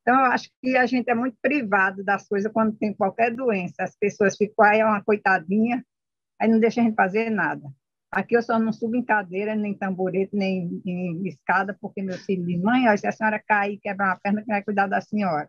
Então, 0.00 0.18
eu 0.18 0.26
acho 0.32 0.48
que 0.62 0.76
a 0.76 0.86
gente 0.86 1.10
é 1.10 1.14
muito 1.14 1.36
privado 1.40 2.02
das 2.02 2.26
coisas 2.26 2.50
quando 2.50 2.76
tem 2.76 2.92
qualquer 2.94 3.34
doença. 3.34 3.82
As 3.82 3.94
pessoas 3.94 4.36
ficam, 4.36 4.64
aí 4.64 4.80
é 4.80 4.84
uma 4.84 5.04
coitadinha, 5.04 5.84
aí 6.40 6.48
não 6.48 6.58
deixa 6.58 6.80
a 6.80 6.84
gente 6.84 6.94
fazer 6.94 7.30
nada. 7.30 7.62
Aqui 8.10 8.34
eu 8.36 8.42
só 8.42 8.58
não 8.58 8.72
subo 8.72 8.96
em 8.96 9.04
cadeira, 9.04 9.54
nem 9.54 9.74
tamborete, 9.74 10.34
nem 10.34 10.82
em 10.84 11.26
escada, 11.26 11.76
porque 11.80 12.02
meu 12.02 12.18
filho 12.18 12.44
diz, 12.44 12.60
mãe, 12.60 12.94
se 12.96 13.06
a 13.06 13.12
senhora 13.12 13.42
cair 13.46 13.74
e 13.74 13.78
quebrar 13.78 14.08
uma 14.08 14.20
perna, 14.20 14.42
quem 14.42 14.54
vai 14.54 14.62
cuidar 14.62 14.86
da 14.86 15.00
senhora? 15.00 15.48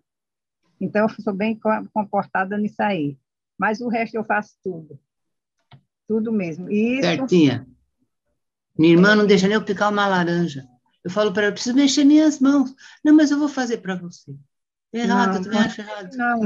Então, 0.84 1.03
eu 1.03 1.23
sou 1.23 1.34
bem 1.34 1.59
comportada 1.93 2.57
nisso 2.57 2.81
aí. 2.81 3.17
Mas 3.57 3.81
o 3.81 3.88
resto 3.88 4.15
eu 4.15 4.23
faço 4.23 4.53
tudo. 4.63 4.99
Tudo 6.07 6.31
mesmo. 6.31 6.69
E 6.69 6.99
isso... 6.99 7.03
Certinha. 7.03 7.67
Minha 8.77 8.93
irmã 8.93 9.15
não 9.15 9.25
deixa 9.25 9.47
nem 9.47 9.55
eu 9.55 9.63
picar 9.63 9.91
uma 9.91 10.07
laranja. 10.07 10.67
Eu 11.03 11.11
falo 11.11 11.31
para 11.31 11.43
ela, 11.43 11.51
eu 11.51 11.53
preciso 11.53 11.75
mexer 11.75 12.03
minhas 12.03 12.39
mãos. 12.39 12.73
Não, 13.03 13.13
mas 13.13 13.29
eu 13.29 13.38
vou 13.38 13.49
fazer 13.49 13.77
para 13.77 13.95
você. 13.95 14.36
Errado, 14.91 15.29
não, 15.29 15.36
eu 15.36 15.43
também 15.43 15.59
acho 15.59 15.81
errado. 15.81 16.15
Não, 16.15 16.39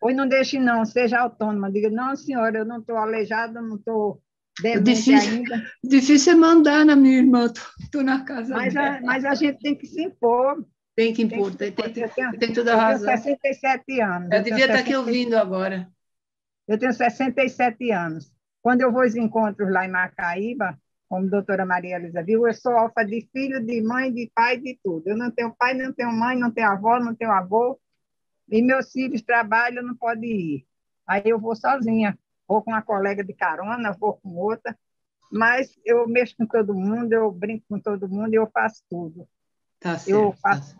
Pois 0.00 0.16
não 0.16 0.26
deixe 0.26 0.58
não, 0.58 0.84
seja 0.84 1.20
autônoma. 1.20 1.70
Diga, 1.70 1.90
não, 1.90 2.16
senhora, 2.16 2.58
eu 2.58 2.64
não 2.64 2.78
estou 2.78 2.96
aleijada, 2.96 3.60
não 3.60 3.76
estou 3.76 4.22
difícil, 4.82 5.32
ainda. 5.32 5.62
Difícil 5.84 6.32
é 6.32 6.36
mandar 6.36 6.86
na 6.86 6.96
minha 6.96 7.18
irmã, 7.18 7.52
estou 7.80 8.02
na 8.02 8.24
casa 8.24 8.54
mas 8.54 8.76
a, 8.76 9.00
mas 9.02 9.24
a 9.24 9.34
gente 9.34 9.58
tem 9.58 9.74
que 9.74 9.86
se 9.86 10.02
impor. 10.02 10.64
Tem 11.00 11.14
que 11.14 11.22
impor, 11.22 11.54
tem, 11.54 11.72
tem, 11.72 11.92
tem, 12.38 12.52
toda 12.52 12.74
a 12.74 12.76
razão. 12.76 13.10
Eu 13.10 13.22
tenho 13.22 13.38
67 13.40 14.00
anos. 14.00 14.30
Eu, 14.30 14.38
eu 14.38 14.44
devia 14.44 14.66
estar 14.66 14.78
aqui 14.78 14.94
ouvindo 14.94 15.34
agora. 15.34 15.90
Eu 16.68 16.78
tenho 16.78 16.92
67 16.92 17.90
anos. 17.90 18.32
Quando 18.60 18.82
eu 18.82 18.92
vou 18.92 19.02
aos 19.02 19.14
encontros 19.14 19.72
lá 19.72 19.86
em 19.86 19.90
Macaíba, 19.90 20.78
como 21.08 21.26
a 21.26 21.30
doutora 21.30 21.64
Maria 21.64 21.96
Elisa 21.96 22.22
viu, 22.22 22.46
eu 22.46 22.52
sou 22.52 22.72
alfa 22.72 23.02
de 23.02 23.26
filho, 23.32 23.64
de 23.64 23.80
mãe, 23.80 24.12
de 24.12 24.30
pai, 24.34 24.58
de 24.58 24.78
tudo. 24.84 25.08
Eu 25.08 25.16
não 25.16 25.30
tenho 25.30 25.54
pai, 25.58 25.72
não 25.74 25.92
tenho 25.92 26.12
mãe, 26.12 26.36
não 26.38 26.50
tenho 26.50 26.68
avó, 26.68 27.00
não 27.00 27.14
tenho 27.14 27.30
avô. 27.30 27.80
E 28.48 28.60
meus 28.60 28.92
filhos 28.92 29.22
trabalham, 29.22 29.82
não 29.82 29.96
podem 29.96 30.30
ir. 30.30 30.66
Aí 31.06 31.22
eu 31.24 31.40
vou 31.40 31.56
sozinha 31.56 32.18
vou 32.50 32.62
com 32.62 32.72
uma 32.72 32.82
colega 32.82 33.22
de 33.22 33.32
carona, 33.32 33.92
vou 33.92 34.14
com 34.14 34.36
outra, 34.36 34.76
mas 35.30 35.78
eu 35.84 36.08
mexo 36.08 36.34
com 36.36 36.46
todo 36.46 36.74
mundo, 36.74 37.12
eu 37.12 37.30
brinco 37.30 37.64
com 37.68 37.78
todo 37.78 38.08
mundo 38.08 38.34
e 38.34 38.36
eu 38.36 38.50
faço 38.52 38.82
tudo. 38.90 39.28
Tá 39.78 39.96
certo. 39.96 40.10
Eu 40.10 40.32
faço, 40.32 40.76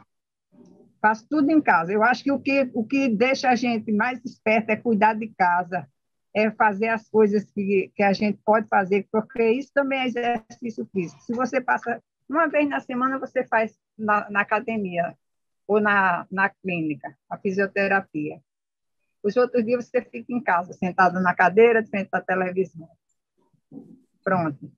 faço 1.00 1.26
tudo 1.28 1.50
em 1.50 1.60
casa. 1.60 1.92
Eu 1.92 2.02
acho 2.02 2.22
que 2.22 2.32
o, 2.32 2.38
que 2.38 2.70
o 2.74 2.84
que 2.84 3.08
deixa 3.08 3.50
a 3.50 3.54
gente 3.54 3.90
mais 3.92 4.22
esperta 4.24 4.72
é 4.72 4.76
cuidar 4.76 5.14
de 5.14 5.28
casa, 5.28 5.88
é 6.34 6.50
fazer 6.50 6.88
as 6.88 7.08
coisas 7.08 7.44
que, 7.50 7.90
que 7.94 8.02
a 8.02 8.12
gente 8.12 8.38
pode 8.44 8.68
fazer, 8.68 9.08
porque 9.10 9.50
isso 9.50 9.70
também 9.74 10.00
é 10.00 10.06
exercício 10.06 10.86
físico. 10.92 11.20
Se 11.22 11.32
você 11.32 11.60
passa 11.60 12.00
uma 12.28 12.46
vez 12.46 12.68
na 12.68 12.80
semana, 12.80 13.18
você 13.18 13.44
faz 13.44 13.76
na, 13.98 14.30
na 14.30 14.40
academia 14.42 15.16
ou 15.66 15.80
na, 15.80 16.26
na 16.30 16.48
clínica, 16.48 17.16
a 17.28 17.36
fisioterapia. 17.36 18.40
Os 19.22 19.36
outros 19.36 19.64
dias 19.64 19.84
você 19.86 20.02
fica 20.02 20.32
em 20.32 20.42
casa, 20.42 20.72
sentado 20.72 21.20
na 21.20 21.34
cadeira, 21.34 21.84
frente 21.84 22.08
à 22.12 22.20
televisão. 22.20 22.88
Pronto. 24.22 24.70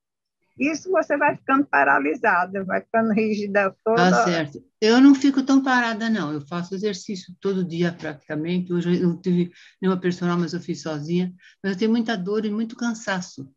Isso 0.59 0.91
você 0.91 1.17
vai 1.17 1.37
ficando 1.37 1.65
paralisada, 1.65 2.65
vai 2.65 2.81
ficando 2.83 3.13
rígida 3.13 3.75
toda. 3.85 4.11
Tá 4.11 4.25
certo. 4.25 4.63
Eu 4.81 5.01
não 5.01 5.15
fico 5.15 5.43
tão 5.43 5.63
parada, 5.63 6.11
não. 6.11 6.33
Eu 6.33 6.41
faço 6.43 6.75
exercício 6.75 7.35
todo 7.41 7.65
dia, 7.65 7.93
praticamente. 7.93 8.73
Hoje 8.73 9.01
eu 9.01 9.09
não 9.09 9.21
tive 9.21 9.51
nenhuma 9.81 10.01
personal, 10.01 10.39
mas 10.39 10.53
eu 10.53 10.61
fiz 10.61 10.83
sozinha. 10.83 11.33
Mas 11.63 11.73
eu 11.73 11.79
tenho 11.79 11.91
muita 11.91 12.17
dor 12.17 12.45
e 12.45 12.51
muito 12.51 12.77
cansaço. 12.77 13.51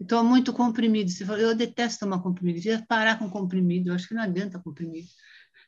Estou 0.00 0.22
muito 0.24 0.52
comprimido. 0.52 1.10
Você 1.10 1.24
fala, 1.24 1.40
eu 1.40 1.54
detesto 1.54 2.00
tomar 2.00 2.22
comprimido. 2.22 2.58
Eu 2.58 2.62
devia 2.62 2.86
parar 2.86 3.18
com 3.18 3.28
comprimido. 3.28 3.90
Eu 3.90 3.94
acho 3.94 4.08
que 4.08 4.14
não 4.14 4.22
adianta 4.22 4.58
comprimido. 4.58 5.08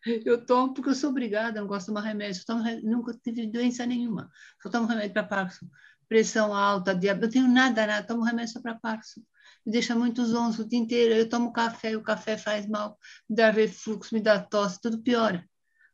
Eu 0.24 0.44
tomo 0.44 0.74
porque 0.74 0.90
eu 0.90 0.96
sou 0.96 1.10
obrigada, 1.10 1.60
não 1.60 1.68
gosto 1.68 1.82
de 1.82 1.94
tomar 1.94 2.00
remédio. 2.00 2.40
Eu 2.40 2.44
tomo, 2.44 2.64
nunca 2.82 3.16
tive 3.22 3.46
doença 3.46 3.86
nenhuma. 3.86 4.28
Só 4.60 4.68
tomo 4.68 4.88
remédio 4.88 5.12
para 5.12 5.22
Parkinson. 5.22 5.66
Pressão 6.08 6.52
alta, 6.52 6.92
diabetes. 6.92 7.36
Eu 7.36 7.42
tenho 7.42 7.54
nada, 7.54 7.86
nada. 7.86 8.04
Tomo 8.04 8.24
remédio 8.24 8.52
só 8.52 8.60
para 8.60 8.74
Parkinson. 8.74 9.22
Me 9.64 9.72
deixa 9.72 9.94
muito 9.94 10.24
zonzo 10.24 10.62
o 10.62 10.68
dia 10.68 10.78
inteiro. 10.78 11.14
Eu 11.14 11.28
tomo 11.28 11.52
café, 11.52 11.96
o 11.96 12.02
café 12.02 12.36
faz 12.36 12.66
mal. 12.66 12.98
Me 13.28 13.36
dá 13.36 13.50
refluxo, 13.50 14.14
me 14.14 14.20
dá 14.20 14.40
tosse, 14.40 14.80
tudo 14.80 15.02
piora. 15.02 15.44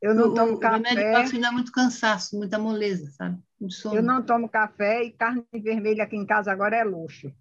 Eu 0.00 0.14
não 0.14 0.32
tomo 0.32 0.54
o, 0.54 0.58
café. 0.58 0.78
O 0.78 0.82
remédio 0.82 1.34
me 1.34 1.40
dá 1.40 1.52
muito 1.52 1.72
cansaço, 1.72 2.36
muita 2.36 2.58
moleza, 2.58 3.10
sabe? 3.10 3.38
Eu 3.92 4.02
não 4.02 4.22
tomo 4.22 4.48
café 4.48 5.02
e 5.02 5.10
carne 5.10 5.44
vermelha 5.52 6.04
aqui 6.04 6.16
em 6.16 6.24
casa 6.24 6.52
agora 6.52 6.76
é 6.76 6.84
luxo. 6.84 7.32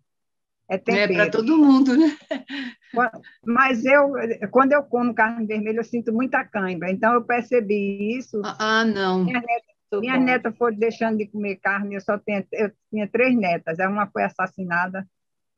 É, 0.70 0.76
é 0.76 1.08
para 1.08 1.30
todo 1.30 1.58
mundo, 1.58 1.96
né? 1.96 2.18
Mas 3.46 3.86
eu, 3.86 4.12
quando 4.52 4.74
eu 4.74 4.84
como 4.84 5.14
carne 5.14 5.46
vermelha, 5.46 5.80
eu 5.80 5.84
sinto 5.84 6.12
muita 6.12 6.44
cãibra. 6.44 6.92
Então, 6.92 7.14
eu 7.14 7.24
percebi 7.24 8.18
isso. 8.18 8.42
Ah, 8.44 8.80
ah 8.82 8.84
não. 8.84 9.24
Minha 9.24 9.40
neta, 9.40 10.00
minha 10.00 10.18
neta 10.18 10.52
foi 10.52 10.76
deixando 10.76 11.20
de 11.20 11.28
comer 11.28 11.58
carne. 11.58 11.96
Eu 11.96 12.02
só 12.02 12.18
tinha, 12.18 12.46
eu 12.52 12.72
tinha 12.90 13.08
três 13.08 13.34
netas. 13.38 13.78
Uma 13.80 14.08
foi 14.08 14.24
assassinada 14.24 15.08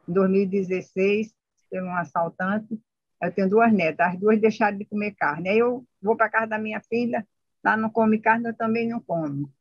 em 0.10 0.14
2016 0.14 1.34
por 1.70 1.84
um 1.84 1.96
assaltante. 1.96 2.80
Eu 3.22 3.32
tenho 3.32 3.50
duas 3.50 3.72
netas. 3.72 4.08
As 4.08 4.20
duas 4.20 4.40
deixaram 4.40 4.78
de 4.78 4.86
comer 4.86 5.12
carne. 5.12 5.50
Aí 5.50 5.60
eu 5.60 5.86
vou 6.02 6.16
para 6.16 6.30
casa 6.30 6.48
da 6.48 6.58
minha 6.58 6.82
filha. 6.82 7.26
Lá 7.64 7.78
não 7.78 7.90
come 7.90 8.20
carne, 8.20 8.48
eu 8.48 8.56
também 8.56 8.88
não 8.88 9.00
como. 9.00 9.52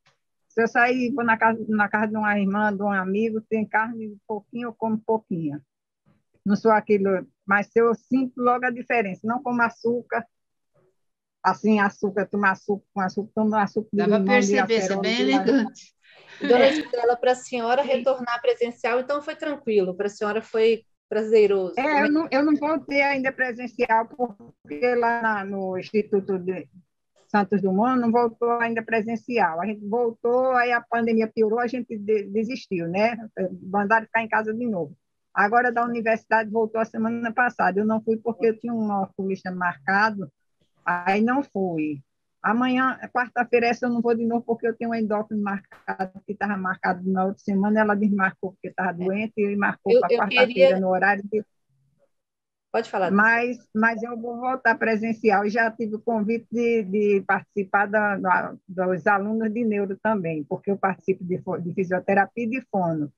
Se 0.49 0.63
eu 0.63 0.69
sair 0.69 1.13
vou 1.13 1.25
na 1.25 1.37
casa, 1.37 1.65
na 1.69 1.89
casa 1.89 2.09
de 2.09 2.17
uma 2.17 2.39
irmã, 2.39 2.75
de 2.75 2.83
um 2.83 2.91
amigo, 2.91 3.41
tem 3.41 3.67
carne 3.67 4.17
pouquinho, 4.27 4.69
eu 4.69 4.73
como 4.73 4.99
pouquinho. 4.99 5.61
Não 6.45 6.57
sou 6.57 6.71
aquilo, 6.71 7.27
mas 7.45 7.69
eu 7.77 7.95
sinto 7.95 8.41
logo 8.41 8.65
a 8.65 8.71
diferença. 8.71 9.21
Não 9.25 9.43
como 9.43 9.61
açúcar, 9.63 10.25
assim, 11.51 11.81
açúcar, 11.81 12.27
tomar 12.27 12.53
açúcar 12.53 12.85
com 12.93 13.01
açúcar, 13.01 13.31
tomar 13.35 13.63
açúcar. 13.63 13.89
Dá 13.93 14.07
para 14.07 14.25
perceber, 14.25 14.81
você 14.81 14.93
é 14.93 14.97
bem 14.97 15.21
elegante. 15.21 15.95
Dona 16.41 16.69
Estela, 16.69 17.17
para 17.17 17.33
a 17.33 17.37
senhora 17.37 17.83
retornar 17.83 18.41
presencial, 18.41 19.01
então 19.01 19.21
foi 19.21 19.35
tranquilo, 19.35 19.95
para 19.95 20.07
a 20.07 20.11
senhora 20.11 20.41
foi 20.41 20.85
prazeroso. 21.09 21.75
É, 21.79 22.05
eu 22.05 22.13
não, 22.13 22.29
eu 22.31 22.45
não 22.45 22.55
voltei 22.55 23.03
ainda 23.03 23.33
presencial, 23.33 24.07
porque 24.07 24.95
lá 24.95 25.23
na, 25.23 25.45
no 25.45 25.79
Instituto 25.79 26.39
de 26.39 26.69
Santos 27.27 27.61
Dumont 27.61 28.01
não 28.01 28.13
voltou 28.13 28.51
ainda 28.53 28.83
presencial. 28.83 29.61
A 29.61 29.67
gente 29.67 29.85
voltou, 29.87 30.53
aí 30.53 30.71
a 30.71 30.81
pandemia 30.81 31.27
piorou, 31.27 31.59
a 31.59 31.67
gente 31.67 31.97
desistiu, 31.97 32.89
né? 32.89 33.17
Mandaram 33.63 34.07
ficar 34.07 34.23
em 34.23 34.29
casa 34.29 34.53
de 34.53 34.67
novo. 34.67 34.97
Agora, 35.35 35.71
da 35.71 35.85
universidade, 35.85 36.51
voltou 36.51 36.81
a 36.81 36.85
semana 36.85 37.33
passada. 37.33 37.79
Eu 37.79 37.87
não 37.87 38.03
fui 38.03 38.17
porque 38.17 38.47
eu 38.47 38.59
tinha 38.59 38.73
um 38.73 38.91
oculista 39.03 39.51
marcado, 39.51 40.31
aí 40.89 41.21
não 41.21 41.43
fui. 41.43 42.03
Amanhã, 42.43 42.99
quarta-feira, 43.13 43.67
essa 43.67 43.87
eu 43.87 43.91
não 43.91 44.01
vou 44.01 44.15
de 44.15 44.25
novo 44.25 44.43
porque 44.43 44.67
eu 44.67 44.75
tenho 44.75 44.91
um 44.91 44.95
endócrino 44.95 45.43
marcado, 45.43 46.21
que 46.25 46.33
estava 46.33 46.57
marcado 46.57 47.03
na 47.11 47.27
outra 47.27 47.43
semana, 47.43 47.81
ela 47.81 47.95
desmarcou 47.95 48.53
porque 48.53 48.69
estava 48.69 48.93
doente 48.93 49.35
e 49.37 49.57
marcou 49.57 49.99
para 50.01 50.09
quarta-feira 50.09 50.47
queria... 50.47 50.81
no 50.81 50.89
horário 50.89 51.23
de... 51.31 51.45
Pode 52.71 52.91
falar. 52.91 53.11
Mas, 53.11 53.59
mas 53.75 54.03
eu 54.03 54.17
vou 54.17 54.39
voltar 54.39 54.77
presencial 54.77 55.49
já 55.49 55.71
tive 55.71 55.97
o 55.97 56.01
convite 56.01 56.47
de, 56.53 56.83
de 56.85 57.25
participar 57.27 57.87
da, 57.87 58.17
da, 58.17 58.55
dos 58.69 59.07
alunos 59.07 59.53
de 59.53 59.65
neuro 59.65 59.99
também, 60.03 60.45
porque 60.45 60.71
eu 60.71 60.77
participo 60.77 61.25
de, 61.25 61.39
de 61.39 61.75
fisioterapia 61.75 62.45
e 62.45 62.51
de 62.51 62.61
fono. 62.71 63.13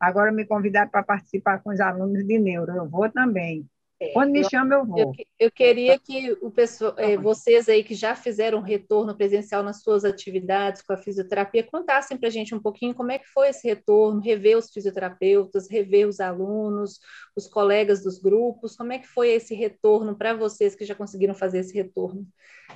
Agora 0.00 0.32
me 0.32 0.44
convidaram 0.44 0.90
para 0.90 1.02
participar 1.02 1.62
com 1.62 1.70
os 1.70 1.80
alunos 1.80 2.26
de 2.26 2.38
neuro, 2.38 2.72
eu 2.72 2.88
vou 2.88 3.08
também. 3.10 3.68
É, 4.00 4.12
Quando 4.12 4.32
me 4.32 4.40
eu, 4.40 4.50
chama, 4.50 4.74
eu 4.74 4.84
vou. 4.84 4.98
Eu, 4.98 5.12
eu 5.38 5.50
queria 5.50 5.98
que 5.98 6.32
o 6.42 6.50
pessoal, 6.50 6.94
é, 6.98 7.16
vocês 7.16 7.68
aí 7.68 7.84
que 7.84 7.94
já 7.94 8.16
fizeram 8.16 8.60
retorno 8.60 9.16
presencial 9.16 9.62
nas 9.62 9.82
suas 9.82 10.04
atividades 10.04 10.82
com 10.82 10.92
a 10.92 10.96
fisioterapia, 10.96 11.62
contassem 11.62 12.16
para 12.16 12.28
a 12.28 12.32
gente 12.32 12.54
um 12.54 12.60
pouquinho 12.60 12.94
como 12.94 13.12
é 13.12 13.18
que 13.18 13.28
foi 13.28 13.48
esse 13.48 13.66
retorno, 13.68 14.20
rever 14.20 14.58
os 14.58 14.70
fisioterapeutas, 14.70 15.70
rever 15.70 16.08
os 16.08 16.18
alunos, 16.18 16.98
os 17.36 17.46
colegas 17.46 18.02
dos 18.02 18.18
grupos, 18.18 18.76
como 18.76 18.92
é 18.92 18.98
que 18.98 19.06
foi 19.06 19.30
esse 19.30 19.54
retorno 19.54 20.16
para 20.16 20.34
vocês 20.34 20.74
que 20.74 20.84
já 20.84 20.94
conseguiram 20.94 21.34
fazer 21.34 21.60
esse 21.60 21.74
retorno? 21.74 22.26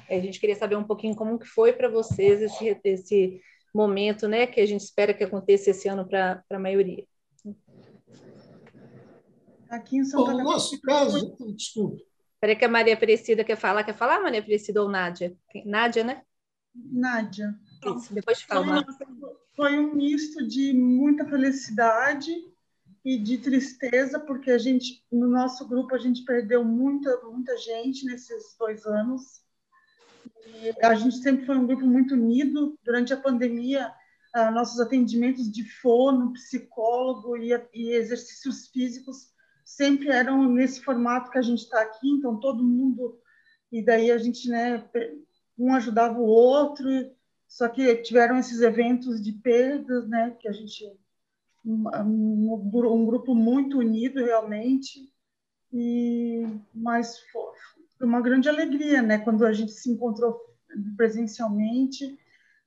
É, 0.08 0.18
a 0.18 0.20
gente 0.20 0.38
queria 0.38 0.56
saber 0.56 0.76
um 0.76 0.84
pouquinho 0.84 1.16
como 1.16 1.38
que 1.38 1.46
foi 1.46 1.72
para 1.72 1.88
vocês 1.88 2.40
esse, 2.40 2.80
esse 2.84 3.40
momento, 3.74 4.28
né, 4.28 4.46
que 4.46 4.60
a 4.60 4.66
gente 4.66 4.82
espera 4.82 5.12
que 5.12 5.24
aconteça 5.24 5.70
esse 5.70 5.88
ano 5.88 6.06
para 6.06 6.44
a 6.48 6.58
maioria. 6.58 7.04
Aqui 9.68 9.98
em 9.98 10.04
Santa 10.04 10.32
Bom, 10.32 10.38
No 10.38 10.44
nosso 10.44 10.80
caso, 10.80 11.36
desculpe. 11.54 12.06
Espera 12.34 12.56
que 12.56 12.64
a 12.64 12.68
Maria 12.68 12.94
Aparecida 12.94 13.44
quer 13.44 13.56
falar. 13.56 13.84
Quer 13.84 13.94
falar, 13.94 14.22
Maria 14.22 14.40
Aparecida 14.40 14.82
ou 14.82 14.88
Nádia? 14.88 15.36
Nádia, 15.66 16.04
né? 16.04 16.22
Nádia. 16.74 17.54
Isso, 17.96 18.14
depois 18.14 18.40
fala. 18.42 18.84
Foi 19.56 19.78
um 19.78 19.94
misto 19.94 20.46
de 20.46 20.72
muita 20.72 21.24
felicidade 21.26 22.32
e 23.04 23.18
de 23.18 23.38
tristeza, 23.38 24.20
porque 24.20 24.52
a 24.52 24.58
gente, 24.58 25.04
no 25.10 25.28
nosso 25.28 25.66
grupo, 25.66 25.94
a 25.94 25.98
gente 25.98 26.24
perdeu 26.24 26.64
muita, 26.64 27.20
muita 27.24 27.56
gente 27.58 28.06
nesses 28.06 28.54
dois 28.58 28.86
anos. 28.86 29.42
E 30.46 30.72
a 30.84 30.94
gente 30.94 31.16
sempre 31.16 31.44
foi 31.44 31.56
um 31.56 31.66
grupo 31.66 31.84
muito 31.84 32.14
unido. 32.14 32.78
Durante 32.84 33.12
a 33.12 33.16
pandemia, 33.16 33.92
ah, 34.32 34.50
nossos 34.52 34.78
atendimentos 34.78 35.50
de 35.50 35.64
fono, 35.64 36.32
psicólogo 36.34 37.36
e, 37.36 37.50
e 37.74 37.90
exercícios 37.90 38.68
físicos 38.68 39.36
sempre 39.68 40.08
eram 40.08 40.50
nesse 40.50 40.80
formato 40.80 41.30
que 41.30 41.36
a 41.36 41.42
gente 41.42 41.58
está 41.58 41.82
aqui, 41.82 42.08
então 42.08 42.40
todo 42.40 42.64
mundo 42.64 43.20
e 43.70 43.84
daí 43.84 44.10
a 44.10 44.16
gente, 44.16 44.48
né, 44.48 44.82
um 45.58 45.74
ajudava 45.74 46.18
o 46.18 46.24
outro, 46.24 46.88
só 47.46 47.68
que 47.68 47.96
tiveram 47.96 48.38
esses 48.38 48.62
eventos 48.62 49.22
de 49.22 49.30
perdas, 49.30 50.08
né, 50.08 50.34
que 50.40 50.48
a 50.48 50.52
gente 50.52 50.90
um, 51.66 51.84
um 52.50 53.04
grupo 53.04 53.34
muito 53.34 53.78
unido 53.78 54.24
realmente 54.24 55.12
e 55.70 56.46
mas 56.74 57.18
foi 57.98 58.06
uma 58.06 58.22
grande 58.22 58.48
alegria, 58.48 59.02
né, 59.02 59.18
quando 59.18 59.44
a 59.44 59.52
gente 59.52 59.72
se 59.72 59.90
encontrou 59.90 60.40
presencialmente, 60.96 62.18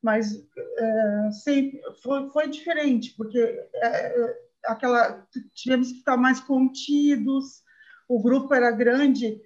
mas 0.03 0.47
é, 0.77 1.31
sempre 1.31 1.81
foi, 2.03 2.29
foi 2.29 2.47
diferente 2.47 3.15
porque 3.17 3.39
é, 3.39 4.50
aquela 4.65 5.25
tivemos 5.53 5.91
que 5.91 5.99
ficar 5.99 6.17
mais 6.17 6.39
contidos, 6.39 7.63
o 8.07 8.21
grupo 8.21 8.53
era 8.53 8.71
grande, 8.71 9.41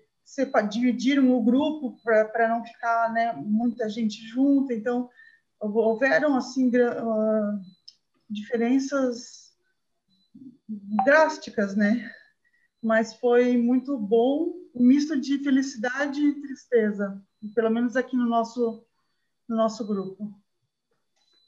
dividiram 0.69 1.31
o 1.33 1.43
grupo 1.43 1.97
para 2.03 2.49
não 2.49 2.63
ficar 2.65 3.11
né, 3.13 3.33
muita 3.33 3.89
gente 3.89 4.25
junto, 4.27 4.73
então 4.73 5.09
houveram 5.59 6.35
assim 6.35 6.67
uh, 6.69 7.61
diferenças 8.29 9.53
drásticas, 11.05 11.75
né? 11.75 12.11
Mas 12.81 13.13
foi 13.15 13.57
muito 13.57 13.97
bom, 13.97 14.53
um 14.73 14.85
misto 14.85 15.19
de 15.19 15.39
felicidade 15.43 16.21
e 16.21 16.41
tristeza, 16.41 17.21
pelo 17.53 17.69
menos 17.69 17.95
aqui 17.95 18.15
no 18.15 18.27
nosso 18.27 18.85
no 19.47 19.55
nosso 19.55 19.85
grupo. 19.85 20.33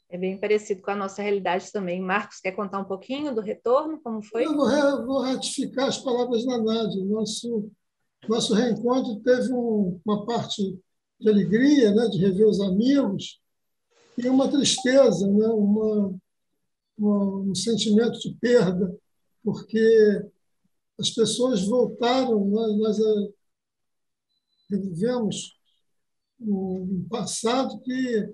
É 0.09 0.17
bem 0.17 0.37
parecido 0.37 0.81
com 0.81 0.91
a 0.91 0.95
nossa 0.95 1.21
realidade 1.21 1.71
também. 1.71 2.01
Marcos, 2.01 2.39
quer 2.39 2.53
contar 2.53 2.79
um 2.79 2.85
pouquinho 2.85 3.35
do 3.35 3.41
retorno? 3.41 3.99
Como 4.01 4.21
foi? 4.21 4.45
Eu 4.45 4.55
vou, 4.55 5.05
vou 5.05 5.21
ratificar 5.21 5.89
as 5.89 5.97
palavras 5.97 6.45
da 6.45 6.57
Nádia. 6.57 7.03
Nosso, 7.03 7.69
nosso 8.27 8.53
reencontro 8.53 9.19
teve 9.21 9.51
um, 9.51 9.99
uma 10.05 10.25
parte 10.25 10.79
de 11.19 11.29
alegria, 11.29 11.93
né, 11.93 12.07
de 12.07 12.19
rever 12.19 12.47
os 12.47 12.61
amigos, 12.61 13.41
e 14.17 14.29
uma 14.29 14.49
tristeza, 14.49 15.27
né, 15.27 15.47
uma, 15.47 16.15
uma, 16.97 17.25
um 17.41 17.55
sentimento 17.55 18.17
de 18.19 18.33
perda, 18.35 18.95
porque 19.43 20.25
as 20.99 21.09
pessoas 21.09 21.65
voltaram, 21.65 22.45
nós, 22.45 22.77
nós 22.77 22.99
eh, 22.99 23.33
revivemos 24.71 25.57
um 26.39 27.05
passado 27.09 27.79
que 27.81 28.29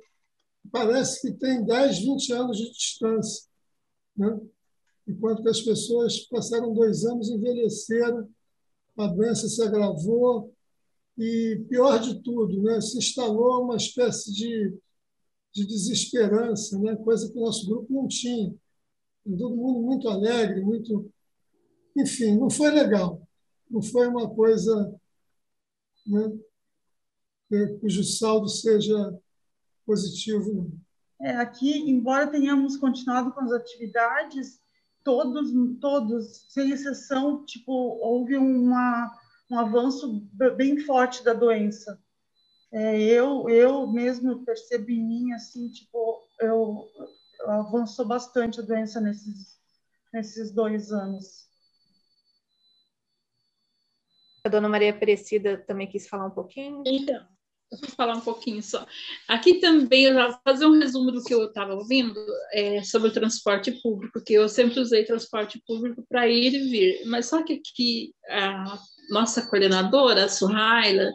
parece 0.72 1.22
que 1.22 1.38
tem 1.38 1.64
10, 1.64 2.00
20 2.00 2.34
anos 2.34 2.58
de 2.58 2.72
distância. 2.72 3.48
Né? 4.16 4.40
Enquanto 5.08 5.44
que 5.44 5.50
as 5.50 5.62
pessoas 5.62 6.20
passaram 6.28 6.74
dois 6.74 7.06
anos, 7.06 7.30
envelheceram, 7.30 8.30
a 8.98 9.08
doença 9.08 9.48
se 9.48 9.62
agravou 9.62 10.54
e, 11.18 11.64
pior 11.70 12.00
de 12.00 12.22
tudo, 12.22 12.62
né? 12.62 12.80
se 12.82 12.98
instalou 12.98 13.64
uma 13.64 13.76
espécie 13.76 14.32
de, 14.34 14.78
de 15.54 15.66
desesperança, 15.66 16.80
né? 16.80 16.96
coisa 16.96 17.32
que 17.32 17.38
o 17.38 17.42
nosso 17.42 17.68
grupo 17.68 17.94
não 17.94 18.08
tinha. 18.08 18.54
Todo 19.24 19.56
mundo 19.56 19.82
muito 19.82 20.10
alegre, 20.10 20.62
muito. 20.62 21.12
Enfim, 21.98 22.38
não 22.38 22.50
foi 22.50 22.72
legal. 22.72 23.22
Não 23.70 23.82
foi 23.82 24.08
uma 24.08 24.30
coisa 24.30 24.94
né? 26.06 26.32
cujo 27.80 28.04
saldo 28.04 28.48
seja 28.50 29.18
positivo. 29.86 30.72
É, 31.22 31.32
aqui, 31.38 31.90
embora 31.90 32.28
tenhamos 32.28 32.78
continuado 32.78 33.32
com 33.32 33.42
as 33.42 33.52
atividades, 33.52 34.60
todos, 35.04 35.52
todos, 35.80 36.46
sem 36.50 36.72
exceção, 36.72 37.46
tipo, 37.46 37.72
houve 37.72 38.36
uma, 38.36 39.12
um 39.50 39.60
avanço 39.60 40.28
bem 40.58 40.80
forte 40.80 41.24
da 41.24 41.34
doença. 41.34 42.02
É, 42.72 43.00
eu, 43.00 43.48
eu 43.50 43.88
mesmo 43.88 44.44
percebo 44.44 44.90
em 44.90 45.02
mim, 45.02 45.34
assim, 45.34 45.70
tipo, 45.70 46.28
eu, 46.40 46.90
eu 47.40 47.52
avançou 47.52 48.06
bastante 48.06 48.60
a 48.60 48.64
doença 48.64 49.00
nesses, 49.00 49.60
nesses 50.12 50.52
dois 50.52 50.92
anos. 50.92 51.48
A 54.46 54.50
dona 54.50 54.68
Maria 54.68 54.90
Aparecida 54.90 55.58
também 55.58 55.88
quis 55.88 56.08
falar 56.08 56.26
um 56.26 56.32
pouquinho. 56.32 56.84
Então, 56.86 57.26
Eu 57.72 57.90
falar 57.90 58.16
um 58.16 58.22
pouquinho 58.22 58.62
só. 58.62 58.86
Aqui 59.28 59.56
também, 59.56 60.06
eu 60.06 60.14
vou 60.14 60.40
fazer 60.44 60.66
um 60.66 60.78
resumo 60.78 61.12
do 61.12 61.24
que 61.24 61.34
eu 61.34 61.46
estava 61.46 61.74
ouvindo 61.74 62.24
é, 62.52 62.84
sobre 62.84 63.10
o 63.10 63.14
transporte 63.14 63.72
público, 63.82 64.24
que 64.24 64.34
eu 64.34 64.48
sempre 64.48 64.80
usei 64.80 65.04
transporte 65.04 65.62
público 65.66 66.06
para 66.08 66.28
ir 66.28 66.54
e 66.54 66.70
vir, 66.70 67.06
mas 67.08 67.28
só 67.28 67.42
que 67.42 67.54
aqui 67.54 68.14
a 68.30 68.78
nossa 69.10 69.48
coordenadora, 69.48 70.26
a 70.26 70.30
Suhaila, 70.30 71.12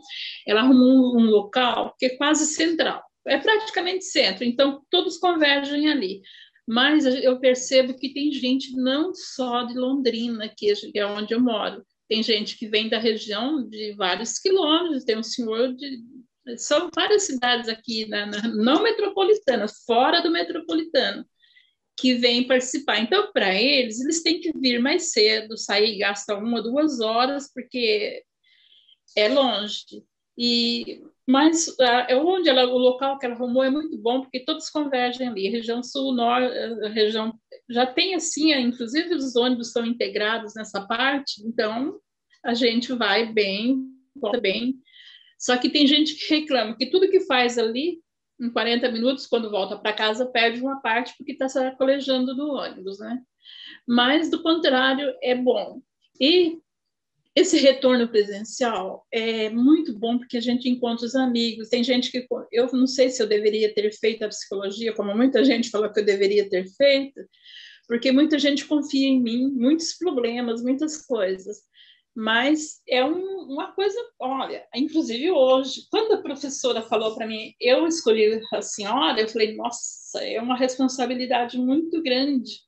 ela 0.46 0.60
arrumou 0.60 1.16
um, 1.16 1.26
local 1.26 1.94
que 1.98 2.06
é 2.06 2.16
quase 2.16 2.46
central, 2.46 3.02
é 3.26 3.38
praticamente 3.38 4.04
centro, 4.04 4.44
então 4.44 4.82
todos 4.90 5.18
convergem 5.18 5.88
ali. 5.88 6.20
Mas 6.66 7.06
eu 7.06 7.40
percebo 7.40 7.94
que 7.94 8.12
tem 8.12 8.30
gente 8.30 8.76
não 8.76 9.14
só 9.14 9.62
de 9.62 9.72
Londrina, 9.72 10.52
que 10.54 10.70
é 10.94 11.06
onde 11.06 11.32
eu 11.32 11.40
moro, 11.40 11.82
tem 12.08 12.22
gente 12.22 12.58
que 12.58 12.66
vem 12.66 12.88
da 12.88 12.98
região 12.98 13.68
de 13.68 13.94
vários 13.94 14.38
quilômetros, 14.38 15.04
tem 15.04 15.16
um 15.16 15.22
senhor 15.22 15.74
de 15.74 16.02
são 16.56 16.90
várias 16.94 17.24
cidades 17.24 17.68
aqui, 17.68 18.06
na, 18.08 18.26
na, 18.26 18.48
não 18.48 18.82
metropolitanas, 18.82 19.84
fora 19.84 20.20
do 20.20 20.30
metropolitano, 20.30 21.24
que 21.96 22.14
vêm 22.14 22.46
participar. 22.46 23.00
Então, 23.00 23.32
para 23.32 23.54
eles, 23.54 24.00
eles 24.00 24.22
têm 24.22 24.40
que 24.40 24.52
vir 24.58 24.80
mais 24.80 25.12
cedo, 25.12 25.56
sair, 25.58 25.98
gastar 25.98 26.38
uma, 26.38 26.62
duas 26.62 27.00
horas, 27.00 27.52
porque 27.52 28.22
é 29.16 29.28
longe. 29.28 29.84
E 30.36 31.02
mas 31.28 31.76
é 32.08 32.16
onde 32.16 32.48
ela, 32.48 32.64
o 32.66 32.78
local 32.78 33.18
que 33.18 33.26
ela 33.26 33.34
arrumou 33.34 33.62
é 33.62 33.68
muito 33.68 33.98
bom 33.98 34.22
porque 34.22 34.46
todos 34.46 34.70
convergem 34.70 35.28
ali. 35.28 35.46
A 35.46 35.50
região 35.50 35.82
sul, 35.82 36.14
norte, 36.14 36.56
a 36.56 36.88
região 36.88 37.38
já 37.68 37.84
tem 37.84 38.14
assim, 38.14 38.50
inclusive 38.54 39.14
os 39.14 39.36
ônibus 39.36 39.66
estão 39.66 39.84
integrados 39.84 40.54
nessa 40.54 40.86
parte. 40.86 41.46
Então 41.46 42.00
a 42.42 42.54
gente 42.54 42.94
vai 42.94 43.30
bem, 43.30 43.78
bem. 44.40 44.78
Só 45.38 45.56
que 45.56 45.70
tem 45.70 45.86
gente 45.86 46.14
que 46.14 46.34
reclama 46.34 46.76
que 46.76 46.86
tudo 46.86 47.10
que 47.10 47.20
faz 47.20 47.56
ali 47.56 48.00
em 48.40 48.50
40 48.50 48.90
minutos, 48.90 49.26
quando 49.26 49.50
volta 49.50 49.76
para 49.76 49.92
casa, 49.92 50.26
perde 50.26 50.60
uma 50.60 50.80
parte 50.80 51.14
porque 51.16 51.32
está 51.32 51.48
se 51.48 51.70
colejando 51.76 52.34
do 52.34 52.52
ônibus, 52.52 52.98
né? 52.98 53.20
Mas, 53.86 54.30
do 54.30 54.42
contrário, 54.42 55.12
é 55.22 55.34
bom. 55.34 55.80
E 56.20 56.58
esse 57.34 57.56
retorno 57.58 58.08
presencial 58.08 59.06
é 59.12 59.48
muito 59.48 59.96
bom 59.96 60.18
porque 60.18 60.36
a 60.36 60.40
gente 60.40 60.68
encontra 60.68 61.06
os 61.06 61.14
amigos. 61.14 61.68
Tem 61.68 61.84
gente 61.84 62.10
que 62.10 62.26
eu 62.50 62.68
não 62.72 62.86
sei 62.86 63.10
se 63.10 63.22
eu 63.22 63.28
deveria 63.28 63.72
ter 63.72 63.92
feito 63.92 64.24
a 64.24 64.28
psicologia, 64.28 64.92
como 64.92 65.14
muita 65.16 65.44
gente 65.44 65.70
falou 65.70 65.92
que 65.92 66.00
eu 66.00 66.04
deveria 66.04 66.48
ter 66.48 66.66
feito, 66.66 67.20
porque 67.86 68.10
muita 68.10 68.38
gente 68.38 68.66
confia 68.66 69.06
em 69.06 69.20
mim, 69.20 69.52
muitos 69.52 69.94
problemas, 69.96 70.62
muitas 70.62 71.06
coisas. 71.06 71.62
Mas 72.14 72.82
é 72.88 73.04
um, 73.04 73.42
uma 73.42 73.72
coisa, 73.72 73.96
olha, 74.18 74.66
inclusive 74.74 75.30
hoje, 75.30 75.82
quando 75.90 76.14
a 76.14 76.22
professora 76.22 76.82
falou 76.82 77.14
para 77.14 77.26
mim, 77.26 77.54
eu 77.60 77.86
escolhi 77.86 78.40
a 78.52 78.60
senhora, 78.60 79.20
eu 79.20 79.28
falei, 79.28 79.54
nossa, 79.54 80.18
é 80.24 80.40
uma 80.40 80.56
responsabilidade 80.56 81.56
muito 81.56 82.02
grande, 82.02 82.60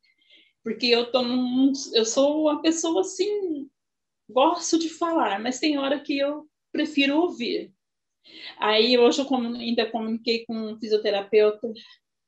porque 0.63 0.87
eu 0.87 1.11
tô 1.11 1.23
num, 1.23 1.73
eu 1.95 2.05
sou 2.05 2.43
uma 2.43 2.63
pessoa 2.63 3.01
assim 3.01 3.69
gosto 4.31 4.79
de 4.79 4.89
falar, 4.89 5.41
mas 5.41 5.59
tem 5.59 5.79
hora 5.79 5.99
que 5.99 6.19
eu 6.19 6.47
prefiro 6.73 7.19
ouvir. 7.19 7.73
Aí 8.59 8.97
hoje 8.99 9.21
eu 9.21 9.37
ainda 9.37 9.91
comuniquei 9.91 10.45
com 10.45 10.55
um 10.55 10.79
fisioterapeuta 10.79 11.73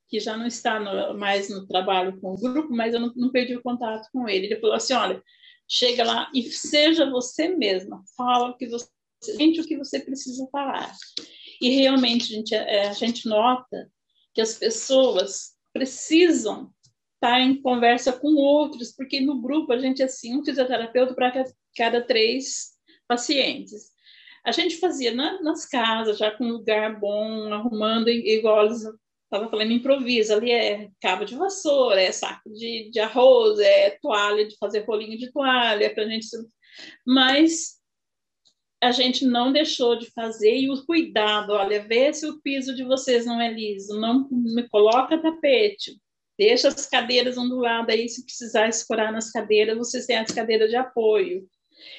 que 0.08 0.20
já 0.20 0.36
não 0.36 0.46
está 0.46 0.78
no, 0.78 1.18
mais 1.18 1.48
no 1.48 1.66
trabalho 1.66 2.20
com 2.20 2.32
o 2.32 2.38
grupo, 2.38 2.74
mas 2.74 2.92
eu 2.92 3.00
não, 3.00 3.12
não, 3.14 3.30
perdi 3.30 3.56
o 3.56 3.62
contato 3.62 4.08
com 4.12 4.28
ele. 4.28 4.46
Ele 4.46 4.60
falou 4.60 4.76
assim: 4.76 4.94
olha, 4.94 5.22
chega 5.72 6.04
lá 6.04 6.30
e 6.34 6.42
seja 6.50 7.08
você 7.08 7.48
mesma, 7.48 8.04
fala 8.14 8.50
o 8.50 8.56
que 8.58 8.68
você 8.68 8.86
sente, 9.22 9.60
o 9.60 9.64
que 9.64 9.78
você 9.78 9.98
precisa 9.98 10.46
falar. 10.52 10.94
E 11.60 11.70
realmente 11.70 12.24
a 12.24 12.36
gente, 12.36 12.54
é, 12.54 12.88
a 12.88 12.92
gente 12.92 13.26
nota 13.26 13.90
que 14.34 14.42
as 14.42 14.54
pessoas 14.54 15.52
precisam 15.72 16.70
estar 17.14 17.40
em 17.40 17.62
conversa 17.62 18.12
com 18.12 18.34
outros, 18.34 18.92
porque 18.92 19.20
no 19.20 19.40
grupo 19.40 19.72
a 19.72 19.78
gente 19.78 20.02
é 20.02 20.04
assim, 20.04 20.36
um 20.36 20.44
fisioterapeuta 20.44 21.14
para 21.14 21.44
cada 21.74 22.02
três 22.02 22.72
pacientes. 23.08 23.92
A 24.44 24.52
gente 24.52 24.76
fazia 24.76 25.14
na, 25.14 25.40
nas 25.40 25.64
casas, 25.64 26.18
já 26.18 26.32
com 26.32 26.44
um 26.44 26.52
lugar 26.52 27.00
bom, 27.00 27.50
arrumando, 27.50 28.10
igual 28.10 28.68
estava 29.32 29.48
falando, 29.48 29.72
improvisa. 29.72 30.36
Ali 30.36 30.50
é 30.50 30.90
cabo 31.00 31.24
de 31.24 31.34
vassoura, 31.34 32.00
é 32.00 32.12
saco 32.12 32.50
de, 32.52 32.90
de 32.90 33.00
arroz, 33.00 33.58
é 33.58 33.98
toalha, 34.02 34.46
de 34.46 34.56
fazer 34.58 34.80
rolinho 34.80 35.18
de 35.18 35.32
toalha, 35.32 35.92
para 35.92 36.04
a 36.04 36.08
gente. 36.08 36.26
Mas 37.06 37.80
a 38.82 38.90
gente 38.90 39.24
não 39.24 39.52
deixou 39.52 39.96
de 39.96 40.10
fazer 40.10 40.58
e 40.58 40.70
o 40.70 40.84
cuidado, 40.84 41.52
olha, 41.52 41.86
vê 41.86 42.12
se 42.12 42.26
o 42.26 42.40
piso 42.42 42.74
de 42.74 42.82
vocês 42.82 43.24
não 43.24 43.40
é 43.40 43.50
liso, 43.52 43.98
não 44.00 44.28
me 44.28 44.68
coloca 44.68 45.22
tapete, 45.22 45.96
deixa 46.36 46.66
as 46.66 46.86
cadeiras 46.86 47.38
onduladas 47.38 47.94
aí, 47.94 48.08
se 48.08 48.24
precisar 48.24 48.68
escorar 48.68 49.12
nas 49.12 49.30
cadeiras, 49.30 49.78
vocês 49.78 50.04
têm 50.04 50.16
as 50.16 50.32
cadeiras 50.32 50.68
de 50.68 50.76
apoio. 50.76 51.48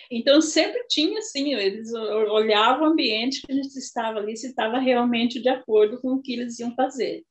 Então, 0.09 0.41
sempre 0.41 0.85
tinha, 0.87 1.19
assim, 1.19 1.53
eles 1.53 1.93
olhavam 1.93 2.87
o 2.87 2.91
ambiente 2.91 3.41
que 3.41 3.51
a 3.51 3.55
gente 3.55 3.75
estava 3.77 4.19
ali, 4.19 4.35
se 4.37 4.47
estava 4.47 4.79
realmente 4.79 5.41
de 5.41 5.49
acordo 5.49 5.99
com 6.01 6.13
o 6.13 6.21
que 6.21 6.33
eles 6.33 6.59
iam 6.59 6.73
fazer. 6.75 7.23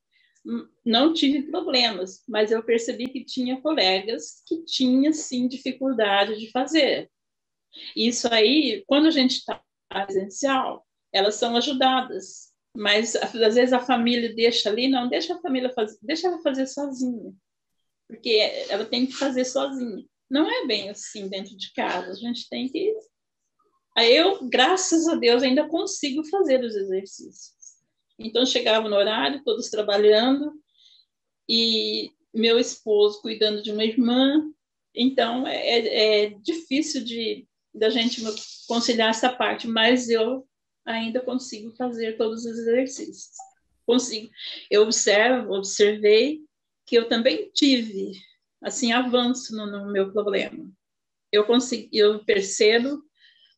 Hum, 0.45 0.69
não 0.85 1.13
tive 1.13 1.43
problemas, 1.51 2.23
mas 2.29 2.51
eu 2.51 2.63
percebi 2.65 3.07
que 3.09 3.25
tinha 3.25 3.61
colegas 3.61 4.43
que 4.47 4.65
tinham, 4.65 5.13
sim, 5.13 5.47
dificuldade 5.47 6.39
de 6.39 6.51
fazer. 6.51 7.09
Isso 7.97 8.33
aí, 8.33 8.83
quando 8.87 9.07
a 9.07 9.11
gente 9.11 9.37
está 9.37 9.63
presencial, 9.89 10.87
elas 11.13 11.37
são 11.37 11.57
ajudadas, 11.57 12.53
mas 12.77 13.15
às 13.17 13.55
vezes 13.55 13.73
a 13.73 13.81
família 13.81 14.35
deixa 14.35 14.71
ali, 14.71 14.89
não, 14.89 15.09
deixa 15.09 15.35
a 15.35 15.41
família 15.41 15.71
fazer, 15.71 15.99
deixa 16.03 16.27
ela 16.27 16.41
fazer 16.43 16.67
sozinha, 16.67 17.33
porque 18.09 18.67
ela 18.69 18.85
tem 18.85 19.07
que 19.07 19.13
fazer 19.13 19.45
sozinha. 19.45 20.05
Não 20.33 20.51
é 20.51 20.67
bem 20.67 20.89
assim 20.89 21.29
dentro 21.29 21.55
de 21.55 21.71
casa. 21.75 22.11
A 22.11 22.15
gente 22.15 22.49
tem 22.49 22.67
que. 22.67 22.97
Eu, 23.99 24.49
graças 24.49 25.07
a 25.07 25.15
Deus, 25.15 25.43
ainda 25.43 25.69
consigo 25.69 26.25
fazer 26.25 26.65
os 26.65 26.75
exercícios. 26.75 27.53
Então, 28.19 28.47
chegava 28.47 28.89
no 28.89 28.97
horário, 28.97 29.45
todos 29.45 29.69
trabalhando, 29.69 30.51
e 31.47 32.11
meu 32.33 32.59
esposo 32.59 33.21
cuidando 33.21 33.63
de 33.63 33.73
uma 33.73 33.85
irmã. 33.85 34.51
Então, 34.95 35.47
é, 35.47 35.57
é, 35.57 36.25
é 36.25 36.31
difícil 36.41 37.05
de 37.05 37.47
da 37.75 37.91
gente 37.91 38.23
conciliar 38.67 39.11
essa 39.11 39.31
parte, 39.31 39.67
mas 39.67 40.09
eu 40.09 40.47
ainda 40.85 41.21
consigo 41.21 41.75
fazer 41.77 42.17
todos 42.17 42.47
os 42.47 42.59
exercícios. 42.59 43.29
Consigo. 43.85 44.31
Eu 44.71 44.83
observo, 44.83 45.53
observei 45.53 46.41
que 46.87 46.97
eu 46.97 47.07
também 47.07 47.51
tive 47.53 48.13
assim 48.63 48.93
avanço 48.93 49.55
no, 49.57 49.67
no 49.67 49.93
meu 49.93 50.13
problema. 50.13 50.71
Eu 51.31 51.45
consigo, 51.45 51.89
eu 51.93 52.25
percebo 52.25 53.03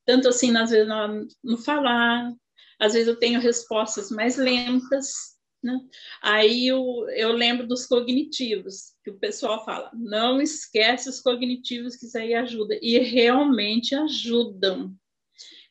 tanto 0.05 0.29
assim 0.29 0.55
às 0.57 0.71
vezes 0.71 0.87
no, 0.87 1.27
no 1.43 1.59
falar, 1.59 2.33
às 2.79 2.93
vezes 2.93 3.09
eu 3.09 3.19
tenho 3.19 3.41
respostas 3.41 4.11
mais 4.11 4.37
lentas, 4.37 5.35
né? 5.63 5.81
Aí 6.23 6.67
eu, 6.67 7.09
eu 7.11 7.33
lembro 7.33 7.67
dos 7.67 7.87
cognitivos, 7.87 8.93
que 9.03 9.11
o 9.11 9.19
pessoal 9.19 9.65
fala, 9.65 9.91
não 9.95 10.41
esquece 10.41 11.09
os 11.09 11.21
cognitivos, 11.21 11.97
que 11.97 12.07
isso 12.07 12.19
aí 12.19 12.35
ajuda. 12.35 12.79
E 12.83 12.99
realmente 12.99 13.95
ajudam. 13.95 14.95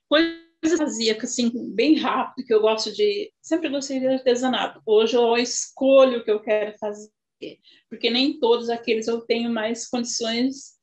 Coisas 0.10 0.78
fazia 0.78 1.16
assim, 1.22 1.52
bem 1.74 1.96
rápido, 1.96 2.46
que 2.46 2.54
eu 2.54 2.62
gosto 2.62 2.92
de. 2.92 3.32
Sempre 3.42 3.70
gostei 3.70 4.00
de 4.00 4.08
artesanato. 4.08 4.82
Hoje 4.86 5.16
eu 5.16 5.38
escolho 5.38 6.20
o 6.20 6.24
que 6.24 6.32
eu 6.32 6.42
quero 6.42 6.76
fazer 6.80 7.10
porque 7.90 8.10
nem 8.10 8.40
todos 8.40 8.70
aqueles 8.70 9.08
eu 9.08 9.22
tenho 9.22 9.50
mais 9.50 9.88
condições 9.88 10.74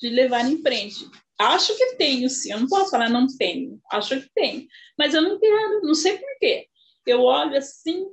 de 0.00 0.08
levar 0.08 0.48
em 0.50 0.60
frente. 0.62 1.08
Acho 1.38 1.76
que 1.76 1.96
tenho, 1.96 2.28
sim. 2.28 2.52
Eu 2.52 2.60
não 2.60 2.68
posso 2.68 2.90
falar 2.90 3.08
não 3.08 3.26
tenho. 3.26 3.80
Acho 3.90 4.20
que 4.20 4.28
tenho. 4.34 4.66
Mas 4.98 5.14
eu 5.14 5.22
não 5.22 5.38
quero, 5.38 5.82
não 5.82 5.94
sei 5.94 6.18
por 6.18 6.38
quê. 6.38 6.68
Eu 7.06 7.22
olho 7.22 7.56
assim, 7.56 8.06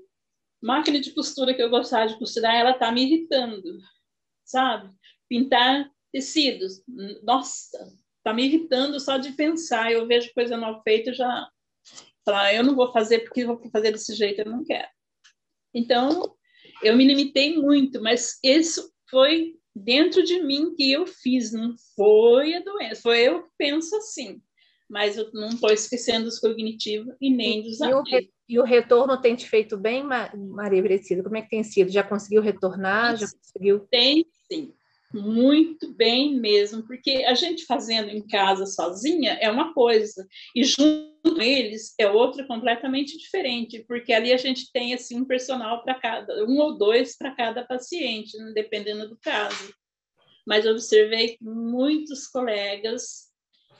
máquina 0.61 0.99
de 0.99 1.11
costura 1.11 1.53
que 1.53 1.61
eu 1.61 1.69
gostava 1.69 2.07
de 2.07 2.17
costurar, 2.17 2.55
ela 2.55 2.71
está 2.71 2.91
me 2.91 3.03
irritando, 3.03 3.79
sabe? 4.43 4.89
Pintar 5.27 5.91
tecidos, 6.11 6.81
nossa, 7.23 7.77
está 8.17 8.33
me 8.33 8.45
irritando 8.45 8.99
só 8.99 9.17
de 9.17 9.31
pensar. 9.33 9.91
Eu 9.91 10.07
vejo 10.07 10.33
coisa 10.33 10.57
mal 10.57 10.81
feita, 10.83 11.13
já 11.13 11.49
falar, 12.23 12.53
eu 12.53 12.63
não 12.63 12.75
vou 12.75 12.91
fazer 12.91 13.19
porque 13.19 13.45
vou 13.45 13.61
fazer 13.69 13.91
desse 13.91 14.15
jeito, 14.15 14.39
eu 14.41 14.51
não 14.51 14.63
quero. 14.63 14.89
Então, 15.73 16.34
eu 16.81 16.95
me 16.95 17.05
limitei 17.05 17.57
muito, 17.57 18.01
mas 18.01 18.39
isso 18.43 18.89
foi 19.09 19.55
dentro 19.75 20.23
de 20.23 20.41
mim 20.41 20.73
que 20.75 20.91
eu 20.91 21.05
fiz, 21.05 21.51
não 21.51 21.75
foi 21.95 22.55
a 22.55 22.61
doença, 22.61 23.01
foi 23.01 23.19
eu 23.19 23.43
que 23.43 23.49
penso 23.57 23.95
assim. 23.95 24.41
Mas 24.87 25.17
eu 25.17 25.31
não 25.33 25.49
estou 25.49 25.71
esquecendo 25.71 26.27
os 26.27 26.39
cognitivos 26.39 27.15
e 27.19 27.29
nem 27.29 27.63
dos 27.63 27.79
e, 27.81 27.91
o, 27.91 28.03
e 28.47 28.59
o 28.59 28.63
retorno 28.63 29.19
tem 29.19 29.35
te 29.35 29.49
feito 29.49 29.75
bem, 29.75 30.03
Maria 30.03 30.81
Brecida? 30.81 31.23
Como 31.23 31.35
é 31.35 31.41
que 31.41 31.49
tem 31.49 31.63
sido? 31.63 31.91
Já 31.91 32.03
conseguiu 32.03 32.41
retornar? 32.41 33.17
Já 33.17 33.27
conseguiu? 33.27 33.79
Tem, 33.89 34.25
sim. 34.51 34.73
Muito 35.11 35.91
bem 35.93 36.39
mesmo, 36.39 36.85
porque 36.85 37.23
a 37.25 37.33
gente 37.33 37.65
fazendo 37.65 38.09
em 38.09 38.25
casa 38.27 38.65
sozinha 38.65 39.33
é 39.41 39.49
uma 39.49 39.73
coisa, 39.73 40.27
e 40.55 40.63
junto 40.63 41.14
com 41.33 41.41
eles 41.41 41.93
é 41.99 42.07
outra 42.07 42.45
completamente 42.45 43.17
diferente, 43.17 43.83
porque 43.87 44.13
ali 44.13 44.31
a 44.31 44.37
gente 44.37 44.71
tem 44.71 44.93
assim 44.93 45.19
um 45.19 45.25
personal 45.25 45.83
para 45.83 45.95
cada, 45.95 46.45
um 46.45 46.57
ou 46.59 46.77
dois 46.77 47.17
para 47.17 47.35
cada 47.35 47.65
paciente, 47.65 48.37
né, 48.37 48.51
dependendo 48.53 49.09
do 49.09 49.17
caso. 49.17 49.73
Mas 50.45 50.65
observei 50.65 51.37
que 51.37 51.43
muitos 51.43 52.27
colegas, 52.27 53.31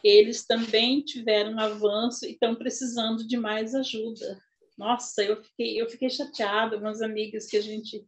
eles 0.04 0.46
também 0.46 1.02
tiveram 1.02 1.60
avanço 1.60 2.26
e 2.26 2.32
estão 2.32 2.56
precisando 2.56 3.26
de 3.28 3.38
mais 3.38 3.76
ajuda. 3.76 4.40
Nossa, 4.78 5.24
eu 5.24 5.42
fiquei, 5.44 5.80
eu 5.80 5.90
fiquei 5.90 6.10
chateada, 6.10 6.78
umas 6.78 7.02
amigas 7.02 7.46
que 7.46 7.58
a 7.58 7.62
gente 7.62 8.04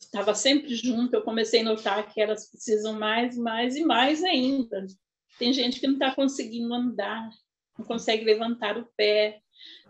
estava 0.00 0.34
sempre 0.34 0.74
junto, 0.74 1.14
eu 1.14 1.22
comecei 1.22 1.60
a 1.60 1.64
notar 1.64 2.12
que 2.12 2.20
elas 2.20 2.48
precisam 2.50 2.98
mais, 2.98 3.36
mais 3.36 3.76
e 3.76 3.84
mais 3.84 4.22
ainda. 4.22 4.86
Tem 5.38 5.52
gente 5.52 5.80
que 5.80 5.86
não 5.86 5.94
está 5.94 6.14
conseguindo 6.14 6.72
andar, 6.72 7.30
não 7.78 7.86
consegue 7.86 8.24
levantar 8.24 8.76
o 8.76 8.88
pé. 8.96 9.40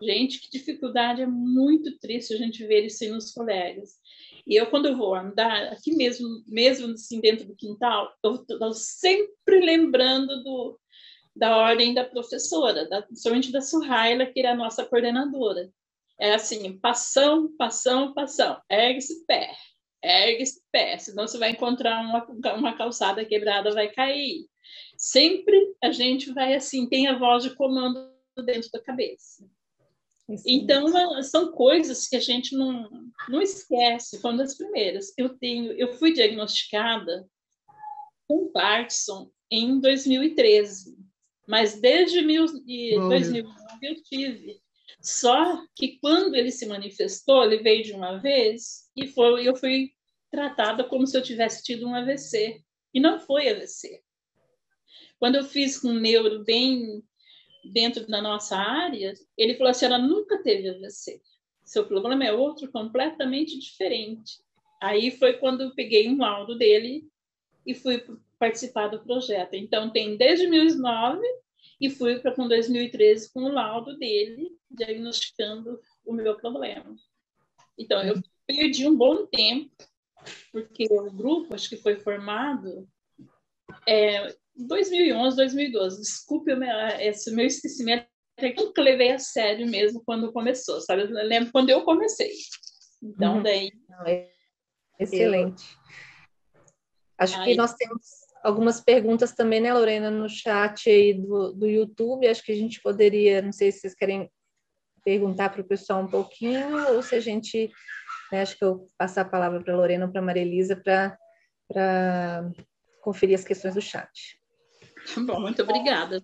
Gente, 0.00 0.40
que 0.40 0.50
dificuldade, 0.50 1.22
é 1.22 1.26
muito 1.26 1.98
triste 1.98 2.34
a 2.34 2.36
gente 2.36 2.66
ver 2.66 2.86
isso 2.86 3.08
nos 3.08 3.32
colegas. 3.32 3.94
E 4.46 4.56
eu, 4.56 4.66
quando 4.66 4.86
eu 4.86 4.96
vou 4.96 5.14
andar, 5.14 5.72
aqui 5.72 5.94
mesmo, 5.94 6.26
mesmo 6.46 6.92
assim 6.92 7.20
dentro 7.20 7.46
do 7.46 7.54
quintal, 7.54 8.10
eu 8.22 8.34
estou 8.36 8.72
sempre 8.72 9.60
lembrando 9.60 10.42
do, 10.42 10.80
da 11.36 11.56
ordem 11.56 11.92
da 11.92 12.04
professora, 12.04 12.88
da, 12.88 13.02
principalmente 13.02 13.52
da 13.52 13.60
Suhaila, 13.60 14.26
que 14.26 14.40
era 14.40 14.52
a 14.52 14.56
nossa 14.56 14.84
coordenadora. 14.84 15.70
É 16.18 16.34
assim, 16.34 16.78
passão, 16.78 17.54
passão, 17.56 18.12
passão, 18.12 18.60
ergue-se 18.68 19.24
pé, 19.24 19.50
ergue-se 20.02 20.60
pé, 20.72 20.98
senão 20.98 21.28
você 21.28 21.38
vai 21.38 21.50
encontrar 21.50 22.00
uma, 22.00 22.26
uma 22.56 22.76
calçada 22.76 23.24
quebrada, 23.24 23.72
vai 23.72 23.88
cair. 23.88 24.46
Sempre 24.98 25.76
a 25.80 25.92
gente 25.92 26.32
vai 26.32 26.54
assim, 26.54 26.88
tem 26.88 27.06
a 27.06 27.16
voz 27.16 27.44
de 27.44 27.54
comando 27.54 28.12
dentro 28.44 28.68
da 28.72 28.82
cabeça. 28.82 29.48
Então, 30.44 31.22
são 31.22 31.52
coisas 31.52 32.06
que 32.08 32.16
a 32.16 32.20
gente 32.20 32.54
não, 32.54 32.90
não 33.28 33.40
esquece, 33.40 34.20
foi 34.20 34.32
uma 34.32 34.38
das 34.38 34.56
primeiras. 34.56 35.12
Eu, 35.16 35.30
tenho, 35.38 35.72
eu 35.72 35.94
fui 35.94 36.12
diagnosticada 36.12 37.26
com 38.26 38.50
Parkinson 38.50 39.30
em 39.50 39.80
2013, 39.80 40.98
mas 41.46 41.80
desde 41.80 42.20
mil, 42.20 42.44
2009 42.44 43.54
eu 43.82 44.02
tive. 44.02 44.60
Só 45.00 45.64
que 45.76 45.98
quando 46.00 46.34
ele 46.34 46.50
se 46.50 46.66
manifestou, 46.66 47.44
ele 47.44 47.62
veio 47.62 47.84
de 47.84 47.92
uma 47.92 48.18
vez 48.18 48.90
e 48.96 49.06
foi, 49.06 49.48
eu 49.48 49.54
fui 49.54 49.92
tratada 50.30 50.84
como 50.84 51.06
se 51.06 51.16
eu 51.16 51.22
tivesse 51.22 51.62
tido 51.62 51.86
um 51.86 51.94
AVC. 51.94 52.60
E 52.92 53.00
não 53.00 53.20
foi 53.20 53.48
AVC. 53.48 54.02
Quando 55.18 55.36
eu 55.36 55.44
fiz 55.44 55.78
com 55.78 55.88
um 55.88 56.00
neuro 56.00 56.44
bem 56.44 57.02
dentro 57.64 58.06
da 58.06 58.22
nossa 58.22 58.56
área, 58.56 59.14
ele 59.36 59.54
falou 59.54 59.70
assim: 59.70 59.86
ela 59.86 59.98
nunca 59.98 60.42
teve 60.42 60.68
AVC. 60.68 61.20
Seu 61.64 61.86
problema 61.86 62.24
é 62.24 62.32
outro, 62.32 62.70
completamente 62.70 63.58
diferente. 63.58 64.40
Aí 64.80 65.10
foi 65.10 65.34
quando 65.34 65.62
eu 65.62 65.74
peguei 65.74 66.08
um 66.08 66.18
laudo 66.18 66.56
dele 66.56 67.06
e 67.66 67.74
fui 67.74 68.02
participar 68.38 68.88
do 68.88 69.00
projeto. 69.00 69.54
Então, 69.54 69.90
tem 69.90 70.16
desde 70.16 70.46
2009 70.46 71.20
e 71.80 71.90
fui 71.90 72.18
para 72.20 72.34
com 72.34 72.48
2013 72.48 73.32
com 73.32 73.42
o 73.42 73.52
laudo 73.52 73.96
dele, 73.98 74.56
diagnosticando 74.70 75.80
o 76.06 76.12
meu 76.12 76.36
problema. 76.36 76.96
Então, 77.76 78.02
eu 78.02 78.14
perdi 78.46 78.86
um 78.86 78.96
bom 78.96 79.26
tempo, 79.26 79.70
porque 80.52 80.86
o 80.90 81.10
grupo, 81.10 81.54
acho 81.54 81.68
que 81.68 81.76
foi 81.76 81.96
formado 81.96 82.88
é, 83.86 84.34
2011, 84.66 85.36
2012. 85.36 86.00
Desculpe 86.00 86.52
esse 87.00 87.30
meu 87.32 87.46
esquecimento, 87.46 88.06
é 88.38 88.50
que 88.50 88.60
eu 88.60 88.66
nunca 88.66 88.82
levei 88.82 89.12
a 89.12 89.18
sério 89.18 89.66
mesmo 89.66 90.02
quando 90.04 90.32
começou, 90.32 90.80
sabe? 90.80 91.02
Eu 91.02 91.10
lembro 91.10 91.52
quando 91.52 91.70
eu 91.70 91.84
comecei. 91.84 92.30
Então, 93.02 93.36
uhum. 93.36 93.42
daí. 93.42 93.70
É 94.06 94.28
excelente. 94.98 95.64
Eu... 96.54 96.60
Acho 97.18 97.42
que 97.42 97.56
nós 97.56 97.74
temos 97.74 98.00
algumas 98.42 98.80
perguntas 98.80 99.32
também, 99.32 99.60
né, 99.60 99.72
Lorena, 99.72 100.10
no 100.10 100.28
chat 100.28 100.88
aí 100.88 101.14
do, 101.14 101.52
do 101.52 101.66
YouTube. 101.66 102.28
Acho 102.28 102.42
que 102.44 102.52
a 102.52 102.56
gente 102.56 102.80
poderia, 102.80 103.42
não 103.42 103.52
sei 103.52 103.72
se 103.72 103.80
vocês 103.80 103.94
querem 103.94 104.30
perguntar 105.04 105.50
para 105.50 105.60
o 105.60 105.66
pessoal 105.66 106.02
um 106.02 106.08
pouquinho, 106.08 106.94
ou 106.94 107.02
se 107.02 107.14
a 107.14 107.20
gente. 107.20 107.70
Né, 108.30 108.42
acho 108.42 108.56
que 108.58 108.64
eu 108.64 108.86
passar 108.96 109.22
a 109.22 109.28
palavra 109.28 109.62
para 109.62 109.72
a 109.72 109.76
Lorena 109.76 110.06
ou 110.06 110.12
para 110.12 110.20
a 110.20 110.24
Maria 110.24 110.42
Elisa 110.42 110.76
para 110.76 112.50
conferir 113.00 113.34
as 113.34 113.44
questões 113.44 113.74
do 113.74 113.80
chat. 113.80 114.38
Bom, 115.26 115.40
muito 115.40 115.62
obrigada. 115.62 116.22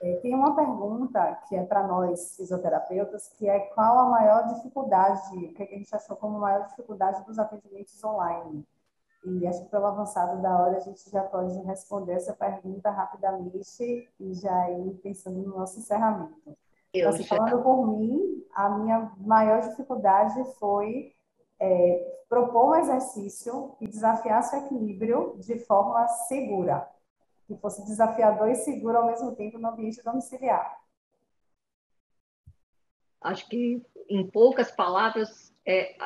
É, 0.00 0.16
tem 0.16 0.34
uma 0.34 0.56
pergunta 0.56 1.40
que 1.48 1.54
é 1.54 1.62
para 1.62 1.86
nós 1.86 2.34
fisioterapeutas, 2.36 3.28
que 3.38 3.48
é 3.48 3.60
qual 3.60 4.00
a 4.00 4.08
maior 4.08 4.48
dificuldade, 4.48 5.36
o 5.36 5.54
que 5.54 5.62
a 5.62 5.66
gente 5.66 5.94
achou 5.94 6.16
como 6.16 6.40
maior 6.40 6.66
dificuldade 6.66 7.24
dos 7.24 7.38
atendimentos 7.38 8.02
online? 8.02 8.66
E 9.24 9.46
acho 9.46 9.62
que 9.62 9.70
pelo 9.70 9.86
avançado 9.86 10.42
da 10.42 10.58
hora 10.58 10.78
a 10.78 10.80
gente 10.80 11.08
já 11.08 11.22
pode 11.22 11.56
responder 11.60 12.14
essa 12.14 12.32
pergunta 12.32 12.90
rapidamente 12.90 14.10
e 14.18 14.34
já 14.34 14.70
ir 14.70 14.94
pensando 14.94 15.40
no 15.40 15.56
nosso 15.56 15.78
encerramento. 15.78 16.56
Eu 16.92 17.08
então, 17.08 17.10
assim, 17.10 17.24
falando 17.24 17.62
por 17.62 17.86
mim, 17.86 18.44
a 18.52 18.68
minha 18.70 19.12
maior 19.18 19.60
dificuldade 19.60 20.44
foi 20.58 21.14
é, 21.60 22.24
propor 22.28 22.70
um 22.70 22.74
exercício 22.74 23.72
que 23.78 23.86
desafiasse 23.86 24.56
o 24.56 24.58
equilíbrio 24.58 25.36
de 25.38 25.60
forma 25.60 26.08
segura 26.08 26.90
que 27.54 27.60
fosse 27.60 27.84
desafiador 27.84 28.50
e 28.50 28.54
seguro 28.56 28.98
ao 28.98 29.06
mesmo 29.06 29.34
tempo 29.34 29.58
no 29.58 29.68
ambiente 29.68 30.02
domiciliar? 30.02 30.80
Acho 33.20 33.48
que, 33.48 33.80
em 34.08 34.26
poucas 34.26 34.70
palavras, 34.70 35.54
é, 35.64 35.96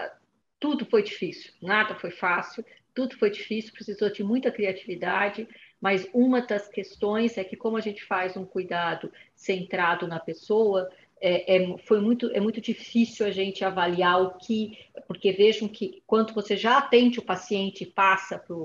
tudo 0.61 0.84
foi 0.86 1.03
difícil, 1.03 1.53
nada 1.62 1.94
foi 1.94 2.11
fácil, 2.11 2.64
tudo 2.94 3.16
foi 3.18 3.30
difícil, 3.30 3.72
precisou 3.72 4.11
de 4.11 4.22
muita 4.22 4.51
criatividade, 4.51 5.49
mas 5.80 6.09
uma 6.12 6.40
das 6.40 6.68
questões 6.68 7.36
é 7.38 7.44
que, 7.44 7.57
como 7.57 7.76
a 7.76 7.80
gente 7.80 8.05
faz 8.05 8.36
um 8.36 8.44
cuidado 8.44 9.12
centrado 9.34 10.07
na 10.07 10.18
pessoa, 10.18 10.90
é, 11.20 11.57
é, 11.57 11.78
foi 11.78 12.01
muito, 12.01 12.30
é 12.32 12.40
muito 12.40 12.61
difícil 12.61 13.26
a 13.26 13.30
gente 13.30 13.64
avaliar 13.64 14.22
o 14.22 14.34
que, 14.38 14.78
porque 15.07 15.32
vejam 15.32 15.68
que 15.68 16.03
quando 16.07 16.34
você 16.34 16.57
já 16.57 16.78
atende 16.78 17.18
o 17.18 17.24
paciente 17.24 17.84
e 17.84 17.86
passa 17.86 18.38
para 18.38 18.57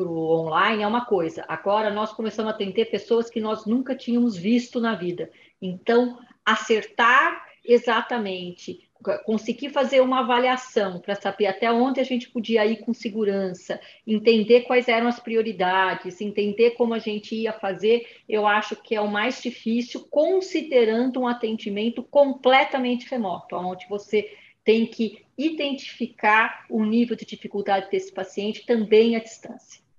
para 0.00 0.08
o 0.08 0.46
online 0.46 0.82
é 0.82 0.86
uma 0.86 1.04
coisa. 1.04 1.44
Agora 1.46 1.90
nós 1.90 2.12
começamos 2.12 2.50
a 2.50 2.54
atender 2.54 2.86
pessoas 2.86 3.28
que 3.28 3.40
nós 3.40 3.66
nunca 3.66 3.94
tínhamos 3.94 4.36
visto 4.36 4.80
na 4.80 4.94
vida. 4.94 5.30
Então, 5.60 6.18
acertar 6.44 7.44
exatamente, 7.62 8.88
conseguir 9.24 9.68
fazer 9.68 10.00
uma 10.00 10.20
avaliação 10.20 10.98
para 10.98 11.14
saber 11.14 11.46
até 11.46 11.70
onde 11.70 12.00
a 12.00 12.04
gente 12.04 12.30
podia 12.30 12.64
ir 12.64 12.78
com 12.78 12.94
segurança, 12.94 13.78
entender 14.06 14.62
quais 14.62 14.88
eram 14.88 15.06
as 15.06 15.20
prioridades, 15.20 16.20
entender 16.20 16.70
como 16.70 16.94
a 16.94 16.98
gente 16.98 17.34
ia 17.34 17.52
fazer, 17.52 18.06
eu 18.26 18.46
acho 18.46 18.74
que 18.76 18.94
é 18.94 19.00
o 19.00 19.10
mais 19.10 19.42
difícil, 19.42 20.06
considerando 20.10 21.20
um 21.20 21.28
atendimento 21.28 22.02
completamente 22.02 23.08
remoto, 23.10 23.54
onde 23.56 23.86
você 23.88 24.30
tem 24.64 24.86
que 24.86 25.22
identificar 25.36 26.64
o 26.70 26.84
nível 26.84 27.16
de 27.16 27.26
dificuldade 27.26 27.90
desse 27.90 28.12
paciente 28.12 28.64
também 28.64 29.16
à 29.16 29.18
distância. 29.18 29.89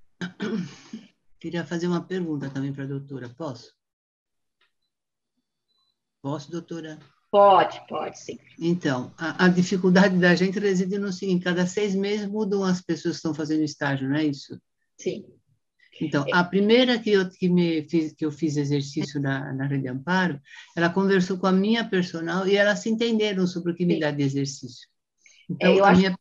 Queria 1.40 1.66
fazer 1.66 1.88
uma 1.88 2.04
pergunta 2.04 2.50
também 2.50 2.72
para 2.72 2.84
a 2.84 2.88
doutora, 2.88 3.30
posso? 3.30 3.74
Posso, 6.22 6.52
doutora? 6.52 7.00
Pode, 7.32 7.82
pode, 7.88 8.20
sim. 8.20 8.38
Então, 8.60 9.14
a, 9.18 9.46
a, 9.46 9.48
dificuldade 9.48 10.20
da 10.20 10.36
gente 10.36 10.60
reside 10.60 10.98
no 10.98 11.12
seguinte: 11.12 11.46
cada 11.46 11.66
seis 11.66 11.96
meses 11.96 12.28
mudam 12.28 12.64
as 12.64 12.82
pessoas 12.82 13.16
que 13.16 13.18
estão 13.18 13.34
fazendo 13.34 13.64
estágio, 13.64 14.08
não 14.08 14.18
é 14.18 14.26
isso? 14.26 14.62
Sim. 14.98 15.26
Então, 16.00 16.26
a 16.34 16.44
primeira 16.44 17.00
que 17.00 17.12
eu, 17.12 17.30
que 17.30 17.48
me 17.48 17.88
fiz, 17.88 18.14
que 18.14 18.26
eu 18.26 18.32
fiz 18.32 18.58
exercício 18.58 19.22
na, 19.22 19.54
na 19.54 19.66
Rede 19.66 19.88
Amparo, 19.88 20.42
ela 20.76 20.90
conversou 20.90 21.38
com 21.38 21.48
a 21.48 21.52
minha 21.52 21.88
personal 21.88 22.48
e 22.48 22.56
elas 22.56 22.80
se 22.80 22.90
entenderam 22.90 23.48
sobre 23.48 23.72
o 23.72 23.76
que 23.76 23.86
me 23.86 24.00
dá 24.00 24.12
de 24.12 24.24
exercício. 24.24 24.88
Então, 25.50 25.72
é, 25.72 25.80
a 25.80 25.86
acho... 25.88 26.00
minha 26.00 26.18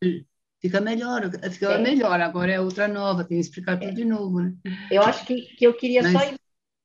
fica 0.61 0.79
melhor, 0.79 1.29
fica 1.51 1.73
é. 1.73 1.77
melhor, 1.79 2.21
agora 2.21 2.51
é 2.51 2.59
outra 2.59 2.87
nova, 2.87 3.23
tem 3.23 3.37
que 3.37 3.45
explicar 3.45 3.79
tudo 3.79 3.91
é. 3.91 3.93
de 3.93 4.05
novo, 4.05 4.41
né? 4.41 4.53
Eu 4.91 5.01
acho 5.01 5.25
que, 5.25 5.41
que 5.55 5.65
eu 5.65 5.73
queria 5.73 6.03
Mas... 6.03 6.11
só 6.11 6.35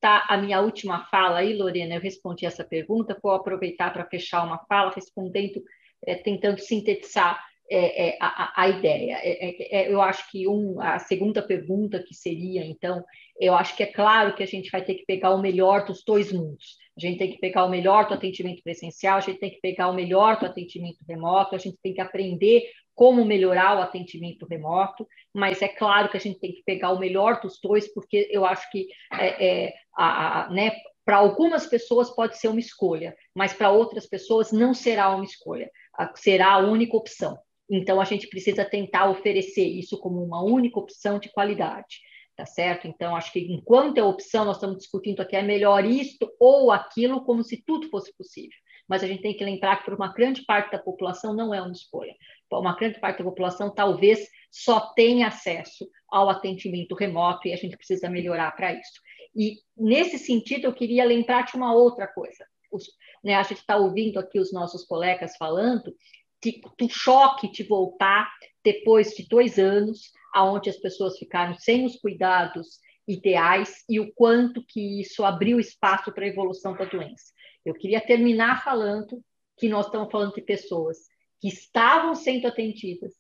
tá 0.01 0.27
a 0.29 0.37
minha 0.37 0.61
última 0.61 1.05
fala 1.07 1.39
aí, 1.39 1.57
Lorena, 1.57 1.95
eu 1.95 2.01
respondi 2.01 2.47
essa 2.47 2.65
pergunta, 2.65 3.19
vou 3.23 3.33
aproveitar 3.33 3.93
para 3.93 4.05
fechar 4.07 4.45
uma 4.45 4.59
fala, 4.67 4.93
respondendo, 4.95 5.63
é, 6.07 6.15
tentando 6.15 6.59
sintetizar 6.61 7.43
é, 7.69 8.11
é, 8.11 8.19
a, 8.21 8.63
a, 8.63 8.69
ideia. 8.69 9.19
É, 9.23 9.81
é, 9.81 9.93
eu 9.93 10.01
acho 10.01 10.31
que 10.31 10.47
um, 10.47 10.81
a 10.81 10.99
segunda 10.99 11.43
pergunta 11.43 12.03
que 12.03 12.15
seria, 12.15 12.65
então, 12.65 13.05
eu 13.41 13.55
acho 13.55 13.77
que 13.77 13.83
é 13.83 13.87
claro 13.87 14.35
que 14.35 14.43
a 14.43 14.47
gente 14.47 14.71
vai 14.71 14.85
ter 14.85 14.95
que 14.95 15.05
pegar 15.05 15.35
o 15.35 15.41
melhor 15.41 15.85
dos 15.85 16.05
dois 16.05 16.33
mundos. 16.33 16.77
A 16.97 17.01
gente 17.01 17.19
tem 17.19 17.31
que 17.31 17.39
pegar 17.39 17.65
o 17.65 17.69
melhor 17.69 18.07
do 18.07 18.15
atendimento 18.15 18.63
presencial, 18.63 19.19
a 19.19 19.21
gente 19.21 19.39
tem 19.41 19.51
que 19.51 19.61
pegar 19.61 19.89
o 19.89 19.95
melhor 19.95 20.39
do 20.39 20.47
atendimento 20.47 21.05
remoto, 21.07 21.55
a 21.55 21.59
gente 21.59 21.77
tem 21.83 21.93
que 21.93 22.01
aprender 22.01 22.63
como 22.97 23.27
melhorar 23.27 23.77
o 23.77 23.83
atendimento 23.83 24.47
remoto, 24.47 25.07
mas 25.33 25.61
é 25.61 25.69
claro 25.69 26.09
que 26.09 26.17
a 26.17 26.21
gente 26.21 26.41
tem 26.41 26.53
que 26.53 26.63
pegar 26.65 26.93
o 26.93 26.99
melhor 26.99 27.41
dos 27.43 27.61
dois, 27.63 27.93
porque 27.93 28.27
eu 28.31 28.45
acho 28.47 28.69
que 28.73 28.89
é, 29.13 29.67
é, 29.67 29.75
a, 29.95 30.47
a, 30.47 30.51
né, 30.51 30.73
para 31.05 31.19
algumas 31.19 31.67
pessoas 31.67 32.11
pode 32.11 32.39
ser 32.39 32.49
uma 32.49 32.59
escolha, 32.59 33.15
mas 33.35 33.53
para 33.53 33.71
outras 33.71 34.07
pessoas 34.07 34.51
não 34.51 34.73
será 34.73 35.15
uma 35.15 35.25
escolha, 35.25 35.71
será 36.15 36.55
a 36.55 36.59
única 36.59 36.97
opção. 36.97 37.39
Então, 37.71 38.01
a 38.01 38.05
gente 38.05 38.29
precisa 38.29 38.65
tentar 38.65 39.11
oferecer 39.11 39.67
isso 39.67 40.01
como 40.01 40.25
uma 40.25 40.43
única 40.43 40.81
opção 40.81 41.19
de 41.19 41.29
qualidade, 41.29 42.01
tá 42.35 42.47
certo? 42.47 42.89
Então, 42.89 43.15
acho 43.15 43.31
que 43.31 43.41
enquanto 43.41 43.99
é 43.99 44.03
opção, 44.03 44.45
nós 44.47 44.57
estamos 44.57 44.79
discutindo 44.79 45.21
aqui 45.21 45.37
é 45.37 45.43
melhor 45.43 45.85
isto 45.85 46.33
ou 46.41 46.73
aquilo, 46.73 47.25
como 47.25 47.45
se 47.45 47.63
tudo 47.63 47.91
fosse 47.91 48.17
possível. 48.17 48.57
Mas 48.89 49.03
a 49.03 49.07
gente 49.07 49.23
tem 49.23 49.37
que 49.37 49.45
lembrar 49.45 49.77
que, 49.77 49.85
para 49.85 49.97
uma 49.97 50.13
grande 50.13 50.45
parte 50.45 50.71
da 50.71 50.79
população, 50.79 51.35
não 51.35 51.53
é 51.53 51.61
uma 51.61 51.73
escolha 51.73 52.15
uma 52.53 52.77
grande 52.77 53.01
parte 53.01 53.19
da 53.19 53.25
população 53.25 53.75
talvez 53.75 54.29
só 54.51 54.93
tenha 54.95 55.29
acesso 55.29 55.89
ao 56.09 56.29
atendimento 56.29 56.95
remoto 56.95 57.49
e 57.49 57.53
a 57.53 57.57
gente 57.57 57.77
precisa 57.77 58.09
melhorar 58.09 58.53
para 58.53 58.73
isso. 58.73 59.01
E, 59.35 59.59
nesse 59.77 60.19
sentido, 60.19 60.65
eu 60.65 60.73
queria 60.73 61.05
lembrar 61.05 61.43
de 61.43 61.57
uma 61.57 61.75
outra 61.75 62.07
coisa. 62.07 62.47
Os, 62.73 62.85
né, 63.23 63.35
a 63.35 63.43
gente 63.43 63.59
está 63.59 63.77
ouvindo 63.77 64.19
aqui 64.19 64.39
os 64.39 64.53
nossos 64.53 64.85
colegas 64.85 65.37
falando 65.37 65.95
que 66.41 66.61
o 66.81 66.89
choque 66.89 67.51
de 67.51 67.63
voltar 67.65 68.31
depois 68.65 69.11
de 69.11 69.27
dois 69.29 69.59
anos, 69.59 70.13
aonde 70.33 70.71
as 70.71 70.77
pessoas 70.77 71.19
ficaram 71.19 71.55
sem 71.55 71.85
os 71.85 71.97
cuidados 71.97 72.79
ideais 73.07 73.85
e 73.89 74.01
o 74.01 74.13
quanto 74.15 74.65
que 74.67 75.01
isso 75.01 75.25
abriu 75.25 75.61
espaço 75.61 76.13
para 76.13 76.25
a 76.25 76.29
evolução 76.29 76.75
da 76.75 76.85
doença. 76.85 77.33
Eu 77.65 77.75
queria 77.75 78.01
terminar 78.01 78.63
falando 78.65 79.23
que 79.57 79.69
nós 79.69 79.87
estamos 79.87 80.11
falando 80.11 80.35
de 80.35 80.43
pessoas 80.43 80.99
que 81.41 81.49
estavam 81.49 82.15
sendo 82.15 82.47
atendidas, 82.47 83.15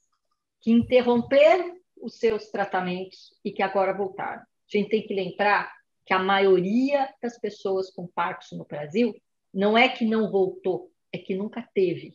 que 0.60 0.70
interromperam 0.70 1.76
os 2.00 2.18
seus 2.18 2.50
tratamentos 2.50 3.34
e 3.44 3.52
que 3.52 3.62
agora 3.62 3.96
voltaram. 3.96 4.42
A 4.42 4.46
gente 4.68 4.90
tem 4.90 5.06
que 5.06 5.14
lembrar 5.14 5.72
que 6.04 6.12
a 6.12 6.18
maioria 6.18 7.12
das 7.22 7.38
pessoas 7.38 7.90
com 7.90 8.06
Parkinson 8.06 8.56
no 8.56 8.64
Brasil 8.64 9.14
não 9.52 9.76
é 9.76 9.88
que 9.88 10.04
não 10.04 10.30
voltou, 10.30 10.90
é 11.12 11.18
que 11.18 11.34
nunca 11.34 11.66
teve. 11.74 12.14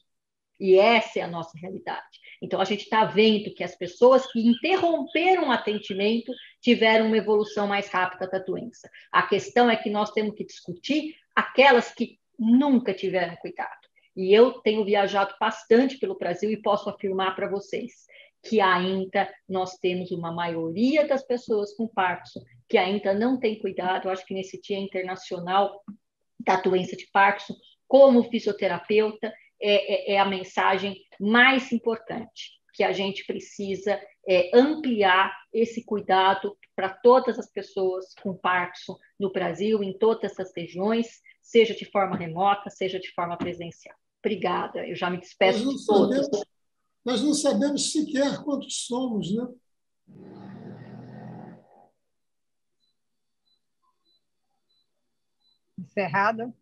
E 0.60 0.78
essa 0.78 1.20
é 1.20 1.22
a 1.24 1.28
nossa 1.28 1.58
realidade. 1.58 2.20
Então, 2.42 2.62
a 2.62 2.66
gente 2.66 2.84
está 2.84 3.04
vendo 3.04 3.54
que 3.54 3.64
as 3.64 3.76
pessoas 3.76 4.32
que 4.32 4.48
interromperam 4.48 5.48
o 5.48 5.52
atendimento 5.52 6.32
tiveram 6.62 7.08
uma 7.08 7.18
evolução 7.18 7.68
mais 7.68 7.90
rápida 7.90 8.28
da 8.28 8.38
doença. 8.38 8.90
A 9.12 9.24
questão 9.24 9.70
é 9.70 9.76
que 9.76 9.90
nós 9.90 10.12
temos 10.12 10.36
que 10.36 10.46
discutir 10.46 11.16
aquelas 11.36 11.92
que 11.92 12.20
nunca 12.38 12.94
tiveram 12.94 13.36
cuidado. 13.38 13.81
E 14.16 14.34
eu 14.34 14.54
tenho 14.62 14.84
viajado 14.84 15.34
bastante 15.40 15.98
pelo 15.98 16.18
Brasil 16.18 16.52
e 16.52 16.62
posso 16.62 16.90
afirmar 16.90 17.36
para 17.36 17.50
vocês 17.50 18.06
que 18.44 18.60
ainda 18.60 19.32
nós 19.48 19.78
temos 19.78 20.12
uma 20.12 20.32
maioria 20.32 21.08
das 21.08 21.24
pessoas 21.24 21.74
com 21.76 21.88
Parkinson 21.88 22.42
que 22.68 22.78
ainda 22.78 23.14
não 23.14 23.40
tem 23.40 23.60
cuidado. 23.60 24.08
Eu 24.08 24.12
acho 24.12 24.26
que 24.26 24.34
nesse 24.34 24.60
Dia 24.62 24.80
Internacional 24.80 25.84
da 26.40 26.56
Doença 26.56 26.96
de 26.96 27.08
Parkinson, 27.12 27.54
como 27.88 28.24
fisioterapeuta, 28.30 29.32
é, 29.62 30.12
é, 30.12 30.16
é 30.16 30.20
a 30.20 30.26
mensagem 30.26 30.96
mais 31.20 31.72
importante 31.72 32.60
que 32.74 32.84
a 32.84 32.92
gente 32.92 33.26
precisa 33.26 34.02
é, 34.28 34.50
ampliar 34.54 35.38
esse 35.54 35.84
cuidado 35.86 36.58
para 36.76 36.90
todas 36.90 37.38
as 37.38 37.52
pessoas 37.52 38.14
com 38.24 38.38
Parkinson 38.38 38.98
no 39.20 39.32
Brasil, 39.32 39.84
em 39.84 39.96
todas 39.98 40.32
essas 40.32 40.52
regiões, 40.56 41.22
seja 41.42 41.76
de 41.76 41.86
forma 41.86 42.16
remota, 42.16 42.70
seja 42.70 43.00
de 43.00 43.12
forma 43.14 43.38
presencial. 43.38 44.01
Obrigada, 44.24 44.88
eu 44.88 44.96
já 44.96 45.10
me 45.10 45.20
despeço 45.20 45.60
de 45.60 45.86
todos. 45.86 46.16
Sabemos, 46.16 46.46
nós 47.04 47.22
não 47.24 47.34
sabemos 47.34 47.92
sequer 47.92 48.44
quantos 48.44 48.86
somos, 48.86 49.36
né? 49.36 49.48
Encerrada. 55.80 56.54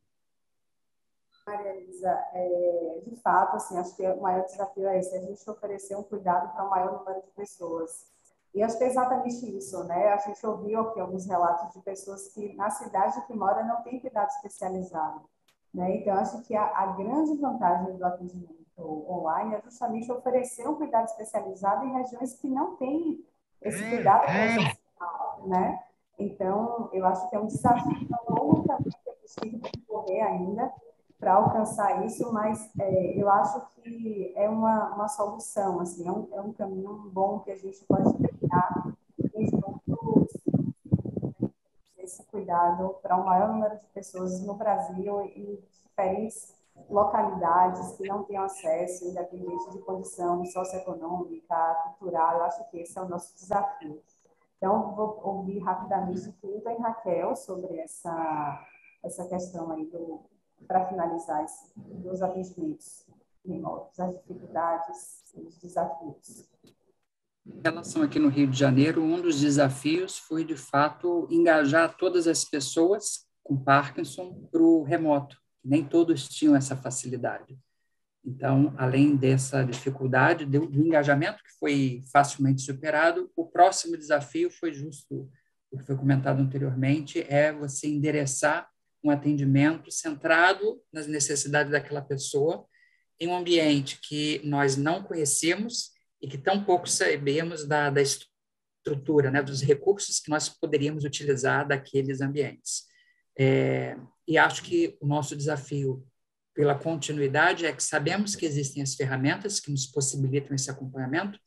Maria 1.45 1.75
Elisa, 1.75 2.09
é, 2.33 3.01
de 3.05 3.15
fato, 3.17 3.55
assim, 3.55 3.77
acho 3.77 3.95
que 3.95 4.07
o 4.07 4.21
maior 4.21 4.45
desafio 4.45 4.87
é 4.87 4.99
esse, 4.99 5.15
a 5.15 5.21
gente 5.21 5.49
oferecer 5.49 5.97
um 5.97 6.03
cuidado 6.03 6.53
para 6.53 6.65
o 6.65 6.69
maior 6.69 6.99
número 6.99 7.21
de 7.21 7.31
pessoas. 7.31 8.07
E 8.53 8.63
acho 8.63 8.77
que 8.77 8.83
é 8.83 8.87
exatamente 8.87 9.57
isso, 9.57 9.83
né? 9.83 10.13
A 10.13 10.17
gente 10.17 10.45
ouviu 10.45 10.79
aqui 10.79 10.99
alguns 10.99 11.25
relatos 11.25 11.73
de 11.73 11.81
pessoas 11.81 12.31
que 12.33 12.53
na 12.55 12.69
cidade 12.69 13.25
que 13.27 13.33
mora 13.33 13.63
não 13.63 13.83
tem 13.83 13.99
cuidado 13.99 14.29
especializado. 14.29 15.29
Né? 15.73 15.97
Então, 15.97 16.15
acho 16.15 16.41
que 16.43 16.55
a, 16.55 16.63
a 16.63 16.87
grande 16.93 17.35
vantagem 17.37 17.95
do 17.95 18.05
atendimento 18.05 18.57
online 18.79 19.55
é 19.55 19.61
justamente 19.61 20.11
oferecer 20.11 20.67
um 20.67 20.75
cuidado 20.75 21.05
especializado 21.05 21.85
em 21.85 21.93
regiões 21.93 22.33
que 22.33 22.47
não 22.47 22.75
têm 22.75 23.23
esse 23.61 23.87
cuidado 23.89 24.21
profissional, 24.21 25.47
né? 25.47 25.83
Então, 26.17 26.89
eu 26.91 27.05
acho 27.05 27.29
que 27.29 27.35
é 27.35 27.39
um 27.39 27.47
desafio 27.47 28.07
longo 28.27 28.67
caminho 28.67 28.91
que 29.03 29.09
a 29.09 29.13
gente 29.13 29.61
tem 29.61 29.71
que 29.71 29.81
correr 29.81 30.21
ainda 30.21 30.71
para 31.19 31.33
alcançar 31.33 32.05
isso, 32.05 32.31
mas 32.31 32.69
é, 32.79 33.21
eu 33.21 33.29
acho 33.29 33.61
que 33.81 34.33
é 34.35 34.49
uma, 34.49 34.95
uma 34.95 35.07
solução, 35.07 35.79
assim, 35.81 36.07
é 36.07 36.11
um, 36.11 36.27
é 36.33 36.41
um 36.41 36.53
caminho 36.53 37.09
bom 37.11 37.39
que 37.39 37.51
a 37.51 37.57
gente 37.57 37.83
pode 37.85 38.13
trilhar 38.13 38.93
esse 42.09 42.23
cuidado 42.25 42.95
para 43.01 43.15
o 43.15 43.21
um 43.21 43.25
maior 43.25 43.49
número 43.49 43.77
de 43.77 43.85
pessoas 43.87 44.41
no 44.41 44.55
Brasil 44.55 45.21
e 45.25 45.63
diferentes 45.83 46.55
localidades 46.89 47.95
que 47.97 48.07
não 48.07 48.23
têm 48.23 48.37
acesso, 48.37 49.05
independente 49.05 49.71
de 49.71 49.79
condição 49.79 50.43
socioeconômica, 50.45 51.75
cultural, 51.83 52.37
eu 52.37 52.43
acho 52.43 52.69
que 52.69 52.79
esse 52.79 52.97
é 52.97 53.01
o 53.01 53.09
nosso 53.09 53.35
desafio. 53.35 54.01
Então, 54.57 54.95
vou 54.95 55.19
ouvir 55.23 55.59
rapidamente 55.59 56.31
Clinton 56.41 56.71
e 56.71 56.77
Raquel 56.77 57.35
sobre 57.35 57.77
essa, 57.79 58.65
essa 59.03 59.27
questão 59.27 59.71
aí 59.71 59.85
do, 59.85 60.21
para 60.67 60.85
finalizar 60.87 61.43
esse, 61.43 61.71
dos 61.77 62.21
atendimentos 62.21 63.05
remotos, 63.45 63.99
as 63.99 64.17
dificuldades 64.17 65.23
os 65.35 65.57
desafios. 65.59 66.49
Em 67.57 67.61
relação 67.63 68.01
aqui 68.01 68.19
no 68.19 68.29
Rio 68.29 68.47
de 68.47 68.57
Janeiro, 68.57 69.03
um 69.03 69.19
dos 69.19 69.41
desafios 69.41 70.17
foi, 70.17 70.45
de 70.45 70.55
fato, 70.55 71.27
engajar 71.31 71.97
todas 71.97 72.27
as 72.27 72.45
pessoas 72.45 73.25
com 73.43 73.57
Parkinson 73.57 74.47
para 74.51 74.61
o 74.61 74.83
remoto. 74.83 75.37
Nem 75.63 75.83
todos 75.83 76.27
tinham 76.29 76.55
essa 76.55 76.75
facilidade. 76.75 77.57
Então, 78.23 78.73
além 78.77 79.15
dessa 79.15 79.63
dificuldade 79.63 80.45
do, 80.45 80.65
engajamento, 80.65 81.43
que 81.43 81.57
foi 81.59 82.01
facilmente 82.11 82.61
superado, 82.61 83.31
o 83.35 83.45
próximo 83.45 83.97
desafio 83.97 84.51
foi 84.51 84.71
justo 84.71 85.29
o 85.71 85.77
que 85.77 85.85
foi 85.85 85.95
comentado 85.95 86.39
anteriormente, 86.39 87.25
é 87.27 87.51
você 87.51 87.87
endereçar 87.87 88.67
um 89.03 89.09
atendimento 89.09 89.91
centrado 89.91 90.81
nas 90.91 91.07
necessidades 91.07 91.71
daquela 91.71 92.01
pessoa, 92.01 92.65
em 93.19 93.27
um 93.27 93.35
ambiente 93.35 93.99
que 94.01 94.41
nós 94.43 94.75
não 94.75 95.03
conhecemos 95.03 95.91
e 96.21 96.27
que 96.27 96.37
tão 96.37 96.63
pouco 96.63 96.87
sabemos 96.87 97.65
da, 97.65 97.89
da 97.89 98.01
estrutura, 98.01 99.31
né, 99.31 99.41
dos 99.41 99.61
recursos 99.61 100.19
que 100.19 100.29
nós 100.29 100.49
poderíamos 100.49 101.03
utilizar 101.03 101.67
daqueles 101.67 102.21
ambientes. 102.21 102.83
É, 103.37 103.95
e 104.27 104.37
acho 104.37 104.63
que 104.63 104.97
o 104.99 105.07
nosso 105.07 105.35
desafio 105.35 106.05
pela 106.53 106.77
continuidade 106.77 107.65
é 107.65 107.71
que 107.71 107.81
sabemos 107.81 108.35
que 108.35 108.45
existem 108.45 108.83
as 108.83 108.95
ferramentas 108.95 109.59
que 109.59 109.71
nos 109.71 109.85
possibilitam 109.85 110.53
esse 110.53 110.69
acompanhamento, 110.69 111.39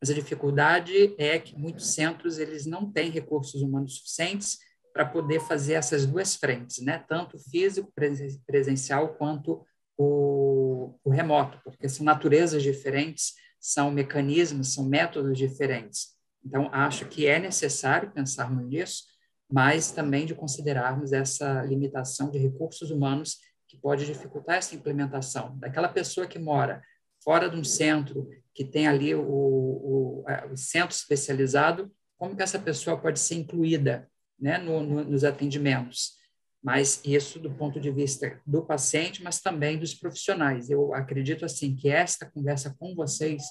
mas 0.00 0.10
a 0.10 0.14
dificuldade 0.14 1.14
é 1.18 1.38
que 1.38 1.56
muitos 1.56 1.94
centros 1.94 2.38
eles 2.38 2.66
não 2.66 2.90
têm 2.90 3.10
recursos 3.10 3.62
humanos 3.62 3.96
suficientes 3.96 4.58
para 4.92 5.06
poder 5.06 5.40
fazer 5.40 5.74
essas 5.74 6.04
duas 6.04 6.36
frentes, 6.36 6.84
né? 6.84 7.04
tanto 7.08 7.36
o 7.36 7.40
físico 7.40 7.92
presencial 8.46 9.14
quanto 9.14 9.64
o, 9.96 10.98
o 11.04 11.10
remoto, 11.10 11.60
porque 11.62 11.88
são 11.88 12.04
naturezas 12.04 12.62
diferentes, 12.62 13.34
são 13.60 13.90
mecanismos, 13.90 14.74
são 14.74 14.84
métodos 14.88 15.36
diferentes. 15.36 16.16
Então, 16.44 16.70
acho 16.72 17.06
que 17.06 17.26
é 17.26 17.38
necessário 17.38 18.10
pensarmos 18.10 18.66
nisso, 18.66 19.04
mas 19.50 19.92
também 19.92 20.24
de 20.24 20.34
considerarmos 20.34 21.12
essa 21.12 21.62
limitação 21.62 22.30
de 22.30 22.38
recursos 22.38 22.90
humanos 22.90 23.38
que 23.68 23.76
pode 23.76 24.06
dificultar 24.06 24.56
essa 24.56 24.74
implementação. 24.74 25.56
Daquela 25.58 25.88
pessoa 25.88 26.26
que 26.26 26.38
mora 26.38 26.82
fora 27.22 27.48
de 27.48 27.56
um 27.56 27.64
centro, 27.64 28.28
que 28.54 28.64
tem 28.64 28.88
ali 28.88 29.14
o, 29.14 29.22
o, 29.22 30.24
o 30.50 30.56
centro 30.56 30.96
especializado, 30.96 31.92
como 32.16 32.34
que 32.34 32.42
essa 32.42 32.58
pessoa 32.58 32.98
pode 32.98 33.20
ser 33.20 33.34
incluída 33.34 34.08
né, 34.38 34.58
no, 34.58 34.82
no, 34.82 35.04
nos 35.04 35.24
atendimentos? 35.24 36.19
Mas 36.62 37.00
isso 37.04 37.38
do 37.38 37.50
ponto 37.50 37.80
de 37.80 37.90
vista 37.90 38.40
do 38.46 38.62
paciente, 38.62 39.22
mas 39.22 39.40
também 39.40 39.78
dos 39.78 39.94
profissionais. 39.94 40.68
Eu 40.68 40.94
acredito 40.94 41.44
assim 41.44 41.74
que 41.74 41.88
esta 41.88 42.30
conversa 42.30 42.74
com 42.78 42.94
vocês 42.94 43.42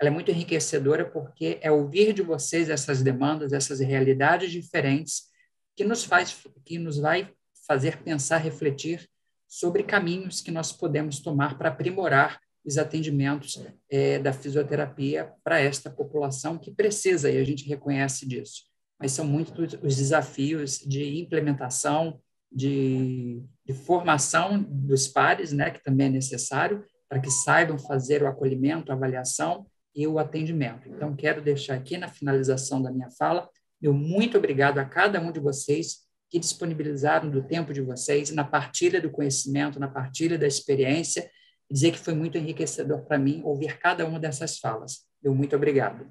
ela 0.00 0.08
é 0.08 0.10
muito 0.10 0.32
enriquecedora 0.32 1.08
porque 1.08 1.60
é 1.62 1.70
ouvir 1.70 2.12
de 2.12 2.22
vocês 2.22 2.68
essas 2.68 3.02
demandas, 3.02 3.52
essas 3.52 3.78
realidades 3.78 4.50
diferentes 4.50 5.28
que 5.76 5.84
nos 5.84 6.04
faz 6.04 6.42
que 6.64 6.76
nos 6.76 6.98
vai 6.98 7.32
fazer 7.66 8.02
pensar, 8.02 8.38
refletir 8.38 9.08
sobre 9.48 9.84
caminhos 9.84 10.40
que 10.40 10.50
nós 10.50 10.72
podemos 10.72 11.20
tomar 11.20 11.56
para 11.56 11.68
aprimorar 11.68 12.40
os 12.64 12.78
atendimentos 12.78 13.64
é, 13.88 14.18
da 14.18 14.32
fisioterapia 14.32 15.32
para 15.44 15.60
esta 15.60 15.90
população 15.90 16.58
que 16.58 16.72
precisa, 16.72 17.30
e 17.30 17.38
a 17.38 17.44
gente 17.44 17.68
reconhece 17.68 18.26
disso. 18.26 18.64
Mas 18.98 19.12
são 19.12 19.24
muitos 19.24 19.74
os 19.82 19.96
desafios 19.96 20.78
de 20.78 21.18
implementação, 21.18 22.20
de, 22.54 23.42
de 23.64 23.72
formação 23.72 24.62
dos 24.62 25.08
pares, 25.08 25.52
né, 25.52 25.70
que 25.70 25.82
também 25.82 26.06
é 26.08 26.10
necessário, 26.10 26.84
para 27.08 27.20
que 27.20 27.30
saibam 27.30 27.78
fazer 27.78 28.22
o 28.22 28.26
acolhimento, 28.26 28.90
a 28.90 28.94
avaliação 28.94 29.66
e 29.94 30.06
o 30.06 30.18
atendimento. 30.18 30.88
Então, 30.88 31.14
quero 31.14 31.42
deixar 31.42 31.74
aqui 31.74 31.96
na 31.98 32.08
finalização 32.08 32.82
da 32.82 32.90
minha 32.90 33.10
fala, 33.10 33.48
meu 33.80 33.92
muito 33.92 34.38
obrigado 34.38 34.78
a 34.78 34.84
cada 34.84 35.20
um 35.20 35.32
de 35.32 35.40
vocês 35.40 36.02
que 36.30 36.38
disponibilizaram 36.38 37.28
do 37.28 37.42
tempo 37.42 37.74
de 37.74 37.82
vocês 37.82 38.30
na 38.30 38.44
partilha 38.44 39.00
do 39.00 39.10
conhecimento, 39.10 39.78
na 39.78 39.88
partilha 39.88 40.38
da 40.38 40.46
experiência, 40.46 41.30
e 41.68 41.74
dizer 41.74 41.92
que 41.92 41.98
foi 41.98 42.14
muito 42.14 42.38
enriquecedor 42.38 43.04
para 43.04 43.18
mim 43.18 43.42
ouvir 43.44 43.78
cada 43.78 44.06
uma 44.06 44.18
dessas 44.18 44.58
falas. 44.58 45.06
Meu 45.22 45.34
muito 45.34 45.54
obrigado. 45.54 46.10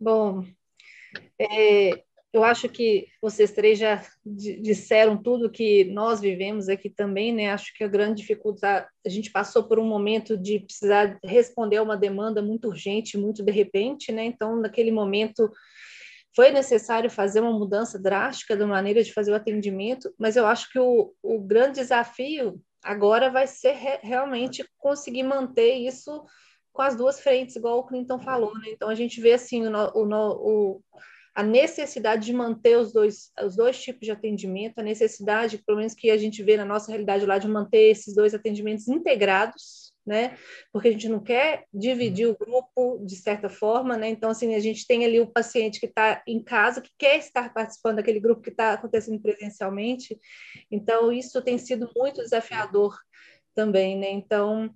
Bom, 0.00 0.46
é, 1.38 2.02
eu 2.32 2.42
acho 2.42 2.68
que 2.68 3.08
vocês 3.20 3.50
três 3.52 3.78
já 3.78 4.02
disseram 4.24 5.22
tudo 5.22 5.50
que 5.50 5.84
nós 5.84 6.20
vivemos 6.20 6.68
aqui 6.68 6.88
também, 6.88 7.32
né? 7.32 7.52
Acho 7.52 7.74
que 7.74 7.84
a 7.84 7.88
grande 7.88 8.22
dificuldade, 8.22 8.86
a 9.04 9.08
gente 9.08 9.30
passou 9.30 9.64
por 9.64 9.78
um 9.78 9.84
momento 9.84 10.36
de 10.36 10.60
precisar 10.60 11.18
responder 11.22 11.76
a 11.76 11.82
uma 11.82 11.96
demanda 11.96 12.40
muito 12.40 12.68
urgente, 12.68 13.18
muito 13.18 13.42
de 13.42 13.52
repente, 13.52 14.10
né? 14.10 14.24
Então, 14.24 14.56
naquele 14.58 14.90
momento, 14.90 15.50
foi 16.34 16.50
necessário 16.50 17.10
fazer 17.10 17.40
uma 17.40 17.52
mudança 17.52 17.98
drástica 17.98 18.56
da 18.56 18.66
maneira 18.66 19.04
de 19.04 19.12
fazer 19.12 19.32
o 19.32 19.36
atendimento, 19.36 20.12
mas 20.18 20.34
eu 20.34 20.46
acho 20.46 20.70
que 20.70 20.78
o, 20.78 21.12
o 21.22 21.38
grande 21.38 21.80
desafio 21.80 22.58
agora 22.82 23.30
vai 23.30 23.46
ser 23.46 23.72
re, 23.72 23.98
realmente 24.02 24.64
conseguir 24.78 25.22
manter 25.22 25.74
isso 25.74 26.24
com 26.72 26.80
as 26.80 26.96
duas 26.96 27.20
frentes, 27.20 27.56
igual 27.56 27.78
o 27.78 27.84
Clinton 27.84 28.18
falou, 28.18 28.54
né? 28.58 28.68
Então 28.70 28.88
a 28.88 28.94
gente 28.94 29.20
vê 29.20 29.34
assim 29.34 29.66
o, 29.66 29.70
o, 29.94 30.76
o, 30.76 30.82
a 31.34 31.42
necessidade 31.42 32.26
de 32.26 32.32
manter 32.32 32.76
os 32.76 32.92
dois, 32.92 33.30
os 33.42 33.56
dois 33.56 33.80
tipos 33.80 34.02
de 34.02 34.10
atendimento, 34.10 34.78
a 34.78 34.82
necessidade, 34.82 35.58
pelo 35.58 35.78
menos 35.78 35.94
que 35.94 36.10
a 36.10 36.16
gente 36.16 36.42
vê 36.42 36.56
na 36.56 36.64
nossa 36.64 36.88
realidade 36.88 37.24
lá, 37.24 37.38
de 37.38 37.48
manter 37.48 37.90
esses 37.90 38.14
dois 38.14 38.34
atendimentos 38.34 38.86
integrados, 38.86 39.92
né? 40.04 40.36
Porque 40.72 40.88
a 40.88 40.92
gente 40.92 41.08
não 41.08 41.20
quer 41.20 41.64
dividir 41.72 42.26
o 42.26 42.36
grupo 42.36 43.02
de 43.06 43.16
certa 43.16 43.48
forma, 43.48 43.96
né? 43.96 44.08
Então, 44.08 44.30
assim, 44.30 44.54
a 44.54 44.60
gente 44.60 44.86
tem 44.86 45.04
ali 45.04 45.20
o 45.20 45.26
paciente 45.26 45.80
que 45.80 45.86
está 45.86 46.22
em 46.26 46.42
casa, 46.42 46.82
que 46.82 46.90
quer 46.98 47.16
estar 47.16 47.52
participando 47.54 47.96
daquele 47.96 48.20
grupo 48.20 48.42
que 48.42 48.50
está 48.50 48.74
acontecendo 48.74 49.20
presencialmente. 49.20 50.18
Então, 50.70 51.10
isso 51.10 51.40
tem 51.40 51.56
sido 51.56 51.90
muito 51.96 52.20
desafiador 52.22 52.94
também, 53.54 53.98
né? 53.98 54.10
Então, 54.10 54.74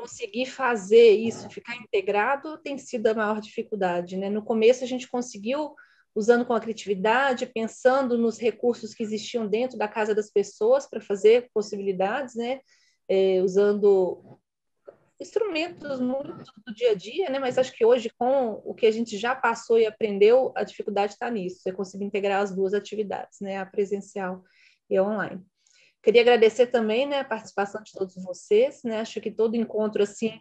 conseguir 0.00 0.46
fazer 0.46 1.10
isso, 1.10 1.50
ficar 1.50 1.76
integrado, 1.76 2.58
tem 2.58 2.78
sido 2.78 3.06
a 3.08 3.14
maior 3.14 3.40
dificuldade, 3.40 4.16
né? 4.16 4.30
No 4.30 4.42
começo, 4.42 4.82
a 4.84 4.86
gente 4.86 5.08
conseguiu 5.08 5.74
usando 6.14 6.44
com 6.44 6.54
a 6.54 6.60
criatividade, 6.60 7.46
pensando 7.46 8.18
nos 8.18 8.38
recursos 8.38 8.94
que 8.94 9.02
existiam 9.02 9.46
dentro 9.46 9.78
da 9.78 9.86
casa 9.86 10.14
das 10.14 10.30
pessoas 10.30 10.88
para 10.88 11.00
fazer 11.00 11.48
possibilidades, 11.54 12.34
né? 12.34 12.60
é, 13.10 13.42
usando 13.42 14.38
instrumentos 15.20 16.00
muito 16.00 16.44
do 16.64 16.72
dia 16.72 16.92
a 16.92 16.94
dia, 16.94 17.28
né? 17.28 17.40
Mas 17.40 17.58
acho 17.58 17.72
que 17.72 17.84
hoje, 17.84 18.08
com 18.16 18.62
o 18.64 18.72
que 18.72 18.86
a 18.86 18.90
gente 18.92 19.18
já 19.18 19.34
passou 19.34 19.78
e 19.78 19.84
aprendeu, 19.84 20.52
a 20.54 20.62
dificuldade 20.62 21.14
está 21.14 21.28
nisso, 21.28 21.68
é 21.68 21.72
conseguir 21.72 22.04
integrar 22.04 22.40
as 22.40 22.54
duas 22.54 22.72
atividades, 22.72 23.40
né? 23.40 23.58
A 23.58 23.66
presencial 23.66 24.44
e 24.88 24.96
a 24.96 25.02
online. 25.02 25.44
Queria 26.02 26.22
agradecer 26.22 26.68
também, 26.68 27.06
né, 27.06 27.20
a 27.20 27.24
participação 27.24 27.82
de 27.82 27.92
todos 27.92 28.14
vocês, 28.22 28.82
né? 28.84 29.00
Acho 29.00 29.20
que 29.20 29.30
todo 29.30 29.56
encontro 29.56 30.02
assim 30.02 30.40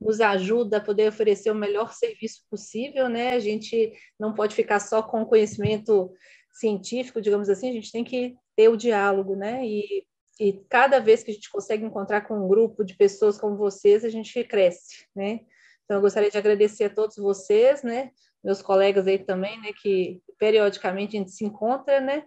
nos 0.00 0.20
ajuda 0.20 0.76
a 0.76 0.80
poder 0.80 1.08
oferecer 1.08 1.50
o 1.50 1.54
melhor 1.54 1.92
serviço 1.92 2.42
possível, 2.50 3.08
né? 3.08 3.30
A 3.30 3.38
gente 3.38 3.92
não 4.18 4.34
pode 4.34 4.54
ficar 4.54 4.80
só 4.80 5.02
com 5.02 5.24
conhecimento 5.24 6.12
científico, 6.52 7.20
digamos 7.20 7.48
assim, 7.48 7.70
a 7.70 7.72
gente 7.72 7.92
tem 7.92 8.04
que 8.04 8.34
ter 8.54 8.68
o 8.68 8.76
diálogo, 8.76 9.36
né? 9.36 9.64
E 9.66 10.06
e 10.38 10.52
cada 10.68 10.98
vez 10.98 11.22
que 11.22 11.30
a 11.30 11.34
gente 11.34 11.50
consegue 11.50 11.84
encontrar 11.84 12.22
com 12.22 12.44
um 12.44 12.48
grupo 12.48 12.84
de 12.84 12.94
pessoas 12.94 13.38
como 13.38 13.56
vocês, 13.56 14.04
a 14.04 14.10
gente 14.10 14.44
cresce, 14.44 15.06
né? 15.14 15.40
Então, 15.84 15.96
eu 15.96 16.00
gostaria 16.00 16.30
de 16.30 16.36
agradecer 16.36 16.84
a 16.84 16.90
todos 16.90 17.16
vocês, 17.16 17.82
né? 17.82 18.10
Meus 18.44 18.60
colegas 18.60 19.06
aí 19.06 19.18
também, 19.18 19.58
né? 19.60 19.72
Que 19.72 20.20
periodicamente 20.38 21.16
a 21.16 21.20
gente 21.20 21.30
se 21.30 21.44
encontra, 21.44 22.00
né? 22.00 22.24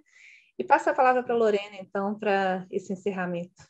E 0.59 0.63
passa 0.65 0.91
a 0.91 0.93
palavra 0.93 1.23
para 1.23 1.33
a 1.33 1.37
Lorena, 1.37 1.77
então, 1.79 2.19
para 2.19 2.67
esse 2.69 2.91
encerramento. 2.91 3.65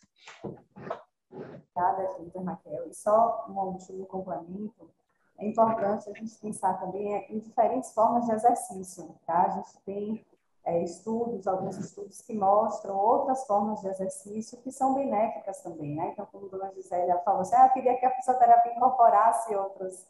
Obrigada, 1.31 2.17
Rita 2.17 2.41
Raquel. 2.41 2.87
E 2.87 2.93
só 2.95 3.45
um 3.47 3.53
último 3.59 4.07
complemento. 4.07 4.89
É 5.37 5.47
importante 5.47 6.09
a 6.09 6.13
gente 6.13 6.35
pensar 6.39 6.73
também 6.79 7.13
em 7.29 7.37
diferentes 7.37 7.93
formas 7.93 8.25
de 8.25 8.31
exercício, 8.31 9.15
tá? 9.27 9.43
A 9.43 9.49
gente 9.49 9.79
tem 9.85 10.25
é, 10.65 10.83
estudos, 10.83 11.47
alguns 11.47 11.77
estudos 11.77 12.21
que 12.21 12.33
mostram 12.33 12.97
outras 12.97 13.45
formas 13.45 13.81
de 13.81 13.87
exercício 13.87 14.57
que 14.57 14.71
são 14.71 14.95
benéficas 14.95 15.61
também, 15.61 15.95
né? 15.95 16.09
Então, 16.11 16.25
como 16.25 16.47
a 16.47 16.49
dona 16.49 16.73
Gisélia 16.73 17.19
falou 17.19 17.41
assim, 17.41 17.55
ah, 17.55 17.67
eu 17.67 17.73
queria 17.73 17.97
que 17.97 18.05
a 18.05 18.15
fisioterapia 18.15 18.73
incorporasse 18.73 19.55
outros, 19.55 20.07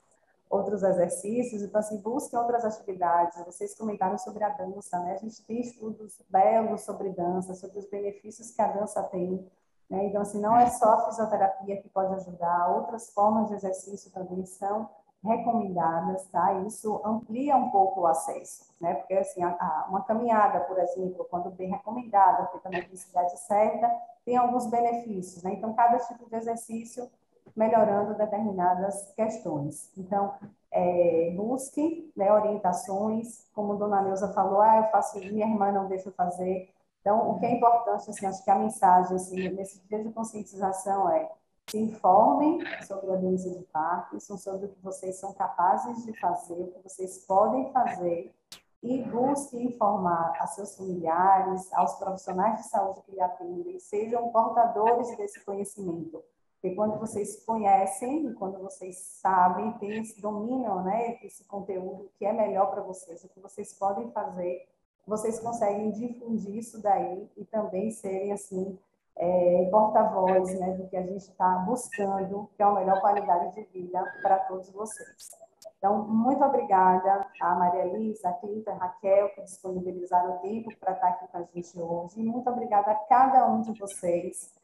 outros 0.49 0.81
exercícios, 0.81 1.61
então, 1.61 1.79
assim, 1.79 2.01
busquem 2.01 2.39
outras 2.39 2.65
atividades. 2.65 3.37
Vocês 3.45 3.75
comentaram 3.75 4.17
sobre 4.17 4.43
a 4.43 4.49
dança, 4.49 4.99
né? 4.99 5.13
A 5.13 5.17
gente 5.17 5.45
tem 5.45 5.61
estudos 5.61 6.19
belos 6.27 6.81
sobre 6.81 7.09
dança, 7.09 7.53
sobre 7.53 7.77
os 7.77 7.87
benefícios 7.87 8.51
que 8.51 8.61
a 8.61 8.67
dança 8.67 9.03
tem, 9.03 9.47
né? 9.89 10.05
Então, 10.05 10.21
assim, 10.21 10.41
não 10.41 10.57
é 10.57 10.67
só 10.67 10.93
a 10.93 11.05
fisioterapia 11.05 11.81
que 11.81 11.89
pode 11.89 12.13
ajudar, 12.15 12.75
outras 12.75 13.11
formas 13.13 13.49
de 13.49 13.55
exercício 13.55 14.11
também 14.11 14.43
são 14.45 14.89
recomendadas, 15.23 16.25
tá? 16.27 16.53
Isso 16.61 17.01
amplia 17.05 17.55
um 17.55 17.69
pouco 17.69 18.01
o 18.01 18.07
acesso, 18.07 18.73
né? 18.79 18.95
Porque, 18.95 19.13
assim, 19.13 19.43
a, 19.43 19.49
a, 19.49 19.87
uma 19.89 20.01
caminhada, 20.03 20.61
por 20.61 20.79
exemplo, 20.79 21.27
quando 21.29 21.51
bem 21.51 21.69
recomendada, 21.69 22.47
feita 22.47 22.69
na 22.69 22.79
intensidade 22.79 23.37
certa, 23.41 23.91
tem 24.25 24.37
alguns 24.37 24.65
benefícios, 24.67 25.43
né? 25.43 25.53
Então, 25.53 25.73
cada 25.73 25.97
tipo 25.99 26.27
de 26.29 26.35
exercício 26.35 27.09
melhorando 27.55 28.15
determinadas 28.15 29.11
questões. 29.15 29.91
Então, 29.97 30.33
é, 30.71 31.33
busque 31.35 32.11
né, 32.15 32.31
orientações, 32.31 33.47
como 33.53 33.73
a 33.73 33.75
dona 33.75 34.01
Neuza 34.01 34.31
falou, 34.33 34.61
ah, 34.61 34.77
eu 34.77 34.91
faço, 34.91 35.19
minha 35.19 35.47
irmã 35.47 35.71
não 35.71 35.87
deixa 35.87 36.11
fazer. 36.11 36.69
Então, 37.01 37.31
o 37.31 37.39
que 37.39 37.45
é 37.45 37.55
importante, 37.55 38.09
assim, 38.09 38.25
acho 38.25 38.43
que 38.43 38.51
a 38.51 38.55
mensagem, 38.55 39.15
assim, 39.15 39.49
nesse 39.49 39.79
dia 39.87 40.03
de 40.03 40.11
conscientização 40.11 41.09
é 41.09 41.29
se 41.69 41.77
informem 41.77 42.59
sobre 42.81 43.11
a 43.13 43.15
doença 43.15 43.49
de 43.49 43.63
Parkinson, 43.65 44.37
sobre 44.37 44.65
o 44.65 44.69
que 44.69 44.81
vocês 44.81 45.19
são 45.19 45.33
capazes 45.33 46.03
de 46.03 46.19
fazer, 46.19 46.53
o 46.53 46.67
que 46.67 46.79
vocês 46.83 47.25
podem 47.27 47.71
fazer 47.71 48.33
e 48.81 49.03
busquem 49.03 49.67
informar 49.67 50.33
a 50.39 50.47
seus 50.47 50.75
familiares, 50.75 51.71
aos 51.73 51.95
profissionais 51.95 52.61
de 52.61 52.67
saúde 52.69 53.01
que 53.01 53.11
lhe 53.11 53.21
atendem, 53.21 53.79
sejam 53.79 54.29
portadores 54.29 55.15
desse 55.17 55.43
conhecimento. 55.43 56.23
Porque 56.61 56.75
quando 56.75 56.99
vocês 56.99 57.41
conhecem, 57.45 58.33
quando 58.33 58.59
vocês 58.59 58.97
sabem, 59.21 59.71
têm, 59.79 60.03
dominam 60.19 60.83
né, 60.83 61.17
esse 61.23 61.45
conteúdo 61.45 62.11
que 62.19 62.25
é 62.25 62.33
melhor 62.33 62.69
para 62.69 62.81
vocês, 62.81 63.23
o 63.23 63.29
que 63.29 63.39
vocês 63.39 63.73
podem 63.73 64.11
fazer, 64.11 64.67
vocês 65.07 65.39
conseguem 65.39 65.89
difundir 65.91 66.57
isso 66.57 66.81
daí 66.81 67.29
e 67.37 67.45
também 67.45 67.91
serem, 67.91 68.33
assim, 68.33 68.77
é, 69.15 69.69
porta-voz 69.71 70.59
né, 70.59 70.73
do 70.73 70.87
que 70.89 70.97
a 70.97 71.01
gente 71.01 71.29
está 71.29 71.59
buscando, 71.59 72.49
que 72.57 72.61
é 72.61 72.65
a 72.65 72.71
melhor 72.73 72.99
qualidade 72.99 73.55
de 73.55 73.63
vida 73.71 74.03
para 74.21 74.39
todos 74.39 74.69
vocês. 74.69 75.29
Então, 75.77 76.05
muito 76.09 76.43
obrigada 76.43 77.25
a 77.41 77.55
Maria 77.55 77.85
Elisa, 77.85 78.27
a 78.27 78.33
Clínica, 78.33 78.71
a 78.71 78.75
Raquel, 78.75 79.29
que 79.29 79.41
disponibilizaram 79.43 80.35
o 80.35 80.39
tempo 80.39 80.75
para 80.77 80.91
estar 80.91 81.07
aqui 81.07 81.27
com 81.29 81.37
a 81.37 81.43
gente 81.43 81.79
hoje. 81.79 82.21
Muito 82.21 82.49
obrigada 82.49 82.91
a 82.91 82.95
cada 82.95 83.47
um 83.47 83.61
de 83.61 83.71
vocês 83.79 84.58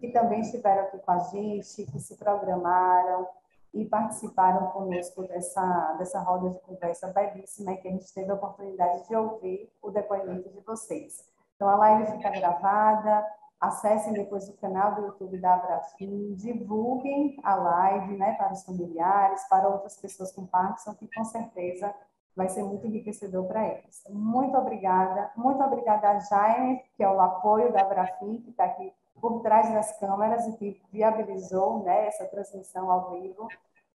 que 0.00 0.08
também 0.08 0.40
estiveram 0.40 0.82
aqui 0.82 0.98
com 0.98 1.10
a 1.10 1.18
gente, 1.18 1.84
que 1.84 2.00
se 2.00 2.16
programaram 2.16 3.28
e 3.72 3.84
participaram 3.84 4.68
conosco 4.68 5.22
dessa, 5.24 5.94
dessa 5.98 6.20
roda 6.20 6.50
de 6.50 6.58
conversa 6.60 7.08
belíssima, 7.08 7.76
que 7.76 7.86
a 7.86 7.90
gente 7.92 8.12
teve 8.12 8.30
a 8.30 8.34
oportunidade 8.34 9.06
de 9.06 9.14
ouvir 9.14 9.70
o 9.80 9.90
depoimento 9.90 10.48
de 10.48 10.60
vocês. 10.60 11.24
Então, 11.54 11.68
a 11.68 11.76
live 11.76 12.12
fica 12.12 12.30
gravada, 12.30 13.24
Acessem 13.60 14.14
depois 14.14 14.48
o 14.48 14.56
canal 14.56 14.94
do 14.94 15.02
YouTube 15.02 15.36
da 15.36 15.52
Abrafim, 15.52 16.34
divulguem 16.34 17.38
a 17.44 17.54
live 17.56 18.16
né, 18.16 18.32
para 18.32 18.54
os 18.54 18.64
familiares, 18.64 19.46
para 19.50 19.68
outras 19.68 19.98
pessoas 19.98 20.32
com 20.32 20.46
Parkinson, 20.46 20.94
que 20.94 21.06
com 21.14 21.22
certeza 21.24 21.94
vai 22.34 22.48
ser 22.48 22.62
muito 22.62 22.86
enriquecedor 22.86 23.46
para 23.46 23.68
eles. 23.68 24.02
Muito 24.08 24.56
obrigada. 24.56 25.30
Muito 25.36 25.62
obrigada 25.62 26.08
a 26.08 26.18
Jaime, 26.20 26.82
que 26.96 27.02
é 27.02 27.08
o 27.10 27.20
apoio 27.20 27.70
da 27.70 27.82
Abrafim, 27.82 28.38
que 28.38 28.48
está 28.48 28.64
aqui 28.64 28.94
por 29.20 29.42
trás 29.42 29.72
das 29.72 29.98
câmeras 29.98 30.46
e 30.46 30.56
que 30.56 30.82
viabilizou 30.90 31.82
né, 31.82 32.06
essa 32.06 32.24
transmissão 32.26 32.90
ao 32.90 33.10
vivo. 33.12 33.48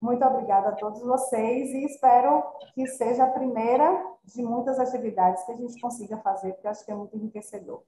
Muito 0.01 0.25
obrigada 0.25 0.71
a 0.71 0.73
todos 0.73 1.03
vocês 1.03 1.71
e 1.71 1.85
espero 1.85 2.43
que 2.75 2.87
seja 2.87 3.25
a 3.25 3.31
primeira 3.31 4.03
de 4.25 4.43
muitas 4.43 4.79
atividades 4.79 5.45
que 5.45 5.53
a 5.53 5.57
gente 5.57 5.79
consiga 5.81 6.17
fazer, 6.19 6.55
porque 6.55 6.69
acho 6.69 6.85
que 6.85 6.91
é 6.91 6.95
muito 6.95 7.17
enriquecedor. 7.17 7.83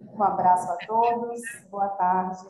Um 0.00 0.22
abraço 0.22 0.70
a 0.70 0.76
todos, 0.86 1.40
boa 1.70 1.88
tarde. 1.90 2.44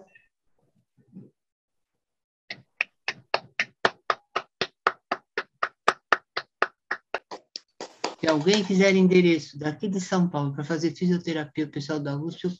Se 8.24 8.30
alguém 8.30 8.64
quiser 8.64 8.96
endereço 8.96 9.58
daqui 9.58 9.86
de 9.86 10.00
São 10.00 10.26
Paulo 10.26 10.54
para 10.54 10.64
fazer 10.64 10.92
fisioterapia, 10.92 11.66
o 11.66 11.70
pessoal 11.70 12.00
da 12.00 12.16
USP, 12.16 12.44
eu 12.44 12.50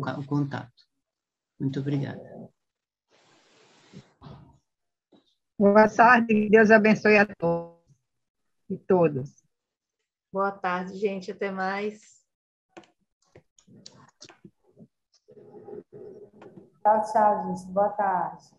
passo 0.00 0.20
o 0.20 0.26
contato. 0.26 0.88
Muito 1.58 1.80
obrigada. 1.80 2.20
Boa 5.58 5.88
tarde, 5.88 6.48
Deus 6.48 6.70
abençoe 6.70 7.18
a 7.18 7.26
todos 7.26 7.78
e 8.70 8.78
todas. 8.78 9.42
Boa 10.32 10.52
tarde, 10.52 10.96
gente, 10.96 11.32
até 11.32 11.50
mais. 11.50 12.24
Tchau, 16.82 17.02
tchau, 17.12 17.56
gente. 17.56 17.72
Boa 17.72 17.88
tarde. 17.90 18.56